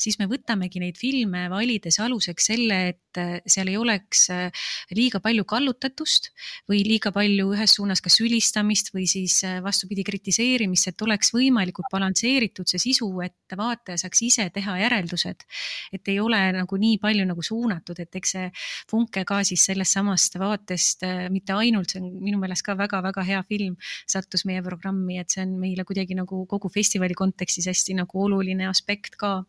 siis 0.01 0.17
me 0.19 0.27
võtamegi 0.29 0.81
neid 0.81 0.97
filme 0.99 1.45
valides 1.51 1.99
aluseks 2.01 2.49
selle, 2.51 2.77
et 2.93 3.19
äh, 3.21 3.39
seal 3.49 3.69
ei 3.71 3.77
oleks 3.79 4.25
äh, 4.33 4.63
liiga 4.97 5.21
palju 5.23 5.45
kallutatust 5.49 6.31
või 6.69 6.81
liiga 6.87 7.11
palju 7.15 7.51
ühes 7.55 7.75
suunas 7.77 8.01
ka 8.03 8.11
sülistamist 8.13 8.91
või 8.95 9.07
siis 9.09 9.39
äh, 9.47 9.59
vastupidi 9.63 10.05
kritiseerimist, 10.07 10.91
et 10.91 11.05
oleks 11.05 11.33
võimalikult 11.35 11.89
balansseeritud 11.93 12.69
see 12.69 12.81
sisu, 12.81 13.09
et 13.25 13.57
vaataja 13.57 13.99
saaks 14.01 14.23
ise 14.25 14.47
teha 14.53 14.77
järeldused. 14.83 15.45
et 15.93 16.07
ei 16.11 16.19
ole 16.19 16.39
nagu 16.55 16.77
nii 16.77 16.97
palju 17.01 17.25
nagu 17.27 17.43
suunatud, 17.45 17.99
et 17.99 18.15
eks 18.15 18.35
see 18.37 18.49
Funke 18.89 19.23
ka 19.27 19.41
siis 19.47 19.63
sellest 19.67 19.95
samast 19.95 20.37
vaatest 20.39 21.03
mitte 21.31 21.53
ainult, 21.53 21.91
see 21.91 22.01
on 22.01 22.09
minu 22.23 22.39
meelest 22.41 22.65
ka 22.65 22.75
väga-väga 22.79 23.23
hea 23.27 23.41
film, 23.47 23.75
sattus 24.09 24.45
meie 24.47 24.63
programmi, 24.65 25.19
et 25.21 25.29
see 25.31 25.43
on 25.43 25.53
meile 25.61 25.85
kuidagi 25.87 26.15
nagu 26.17 26.43
kogu 26.49 26.70
festivali 26.73 27.17
kontekstis 27.17 27.67
hästi 27.71 27.99
nagu 28.01 28.25
oluline 28.25 28.67
aspekt 28.69 29.19
ka 29.19 29.41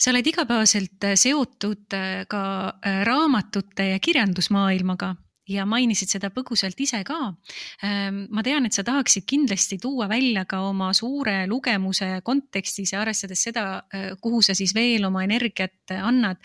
sa 0.00 0.12
oled 0.14 0.28
igapäevaselt 0.30 1.04
äh, 1.04 1.16
seotud 1.18 1.96
äh, 1.96 2.22
ka 2.30 2.44
äh, 2.80 3.02
raamatute 3.08 3.92
ja 3.92 3.98
kirjandusmaailmaga 4.00 5.14
ja 5.50 5.64
mainisid 5.66 6.12
seda 6.12 6.28
põgusalt 6.30 6.78
ise 6.78 7.00
ka. 7.02 7.16
Ähm, 7.82 8.20
ma 8.30 8.44
tean, 8.46 8.68
et 8.68 8.76
sa 8.76 8.84
tahaksid 8.86 9.24
kindlasti 9.26 9.80
tuua 9.82 10.06
välja 10.08 10.44
ka 10.46 10.60
oma 10.68 10.92
suure 10.94 11.42
lugemuse 11.50 12.20
kontekstis 12.22 12.92
ja 12.94 13.00
arvestades 13.02 13.42
seda, 13.48 13.64
kuhu 14.22 14.44
sa 14.46 14.54
siis 14.54 14.76
veel 14.76 15.08
oma 15.08 15.24
energiat 15.26 15.96
annad, 15.96 16.38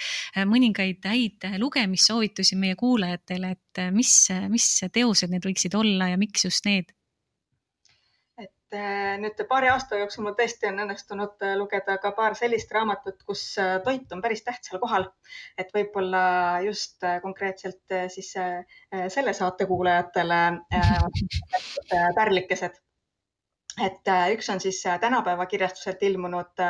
mõningaid 0.50 1.06
häid 1.06 1.46
lugemissoovitusi 1.62 2.58
meie 2.58 2.74
kuulajatele, 2.80 3.54
et 3.54 3.84
mis, 3.94 4.16
mis 4.50 4.72
teosed 4.90 5.30
need 5.30 5.46
võiksid 5.46 5.78
olla 5.78 6.10
ja 6.16 6.18
miks 6.18 6.50
just 6.50 6.66
need? 6.66 6.90
Nüüd 9.22 9.42
paari 9.50 9.70
aasta 9.72 10.00
jooksul 10.00 10.26
mul 10.26 10.36
tõesti 10.38 10.68
on 10.70 10.82
õnnestunud 10.84 11.44
eh, 11.46 11.54
lugeda 11.60 11.98
ka 12.02 12.12
paar 12.18 12.36
sellist 12.38 12.72
raamatut, 12.76 13.22
kus 13.28 13.44
eh, 13.62 13.76
toit 13.86 14.12
on 14.16 14.24
päris 14.24 14.44
tähtsal 14.46 14.82
kohal. 14.82 15.08
et 15.58 15.70
võib-olla 15.74 16.22
just 16.66 17.04
konkreetselt 17.24 17.96
siis 18.14 18.32
selle 19.14 19.34
saate 19.34 19.66
kuulajatele 19.66 20.40
pärlikesed. 22.16 22.82
et 23.86 24.12
üks 24.36 24.50
on 24.50 24.60
siis 24.64 24.82
tänapäeva 25.02 25.46
kirjastuselt 25.46 26.04
ilmunud 26.04 26.64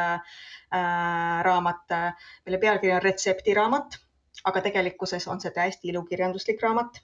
raamat, 1.50 1.98
mille 2.46 2.60
pealkiri 2.60 2.94
on 2.94 3.02
retseptiraamat, 3.02 3.98
aga 4.46 4.62
tegelikkuses 4.70 5.28
on 5.28 5.42
see 5.42 5.52
täiesti 5.52 5.94
ilukirjanduslik 5.94 6.62
raamat 6.62 7.02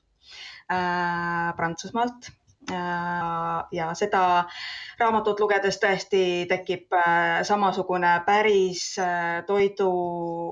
Prantsusmaalt 1.58 2.32
Äh, 2.32 2.41
ja 3.72 3.88
seda 3.98 4.22
raamatut 5.00 5.40
lugedes 5.40 5.80
tõesti 5.82 6.46
tekib 6.50 6.94
äh, 6.94 7.42
samasugune 7.48 8.12
päris 8.26 9.00
äh, 9.02 9.42
toidu 9.48 9.90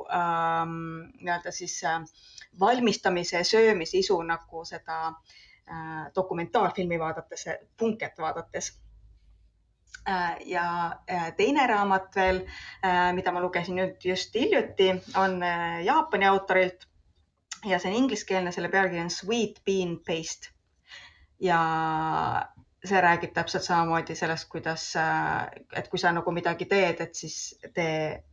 ähm, 0.09 0.73
nii-öelda 1.21 1.53
siis 1.53 1.81
valmistamise 2.59 3.43
söömise 3.43 4.01
isu, 4.01 4.21
nagu 4.25 4.65
seda 4.65 5.13
dokumentaalfilmi 6.15 6.97
vaadates, 6.99 7.43
Punket 7.77 8.17
vaadates 8.17 8.71
ja 10.49 10.63
teine 11.37 11.67
raamat 11.69 12.15
veel, 12.15 12.39
mida 13.13 13.31
ma 13.31 13.43
lugesin 13.43 13.77
nüüd 13.77 14.01
just 14.01 14.33
hiljuti, 14.33 14.89
on 15.21 15.37
Jaapani 15.85 16.25
autorilt 16.25 16.89
ja 17.65 17.79
see 17.79 17.91
on 17.91 17.97
ingliskeelne, 18.03 18.51
selle 18.51 18.69
pealkiri 18.69 19.01
on 19.01 19.09
Sweet 19.13 19.61
Bean 19.65 19.99
Paste. 20.07 20.49
Ja 21.39 21.59
see 22.85 23.01
räägib 23.01 23.33
täpselt 23.35 23.63
samamoodi 23.63 24.15
sellest, 24.15 24.47
kuidas, 24.51 24.93
et 25.75 25.87
kui 25.91 25.99
sa 25.99 26.11
nagu 26.15 26.31
midagi 26.31 26.65
teed, 26.65 27.01
et 27.03 27.15
siis 27.15 27.59
tee, 27.75 28.23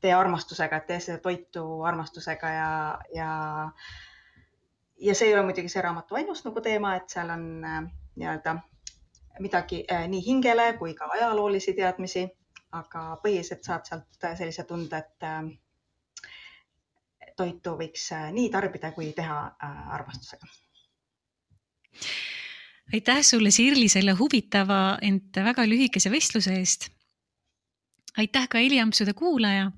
tee 0.00 0.14
armastusega, 0.14 0.80
tee 0.88 1.00
seda 1.00 1.18
toitu 1.22 1.64
armastusega 1.86 2.50
ja, 2.50 2.70
ja, 3.14 3.30
ja 4.98 5.14
see 5.14 5.28
ei 5.28 5.34
ole 5.34 5.44
muidugi 5.46 5.70
see 5.70 5.82
raamatu 5.82 6.18
ainus 6.18 6.44
nagu 6.46 6.62
teema, 6.62 6.96
et 6.98 7.14
seal 7.14 7.30
on 7.34 7.44
nii-öelda 7.62 8.56
midagi 9.42 9.84
nii 10.08 10.22
hingele 10.26 10.72
kui 10.78 10.94
ka 10.94 11.10
ajaloolisi 11.18 11.74
teadmisi, 11.78 12.26
aga 12.74 13.06
põhiliselt 13.22 13.66
saad 13.66 13.86
sealt 13.86 14.26
sellise 14.38 14.66
tunde, 14.66 14.98
et 14.98 15.30
toitu 17.36 17.74
võiks 17.78 18.10
äh, 18.14 18.28
nii 18.34 18.50
tarbida 18.52 18.92
kui 18.94 19.10
teha 19.16 19.38
äh, 19.46 19.80
armastusega. 19.96 20.50
Aitäh 22.92 23.22
sulle, 23.22 23.50
Sirli, 23.50 23.88
selle 23.88 24.12
huvitava, 24.18 24.98
ent 25.02 25.36
väga 25.36 25.66
lühikese 25.68 26.10
vestluse 26.10 26.58
eest. 26.58 26.90
aitäh 28.16 28.48
ka 28.48 28.58
heliampsude 28.58 29.14
kuulaja. 29.14 29.70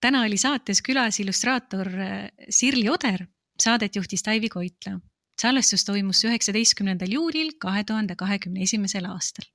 täna 0.00 0.22
oli 0.22 0.36
saates 0.36 0.82
külas 0.82 1.20
illustraator 1.20 1.88
äh, 1.88 2.28
Sirli 2.50 2.88
Oder, 2.90 3.26
saadet 3.60 3.96
juhtis 3.96 4.22
Taivi 4.22 4.48
Koitla. 4.48 4.98
salvestus 5.40 5.84
toimus 5.84 6.24
üheksateistkümnendal 6.24 7.12
juulil 7.12 7.52
kahe 7.60 7.84
tuhande 7.84 8.16
kahekümne 8.16 8.62
esimesel 8.62 9.04
aastal 9.04 9.46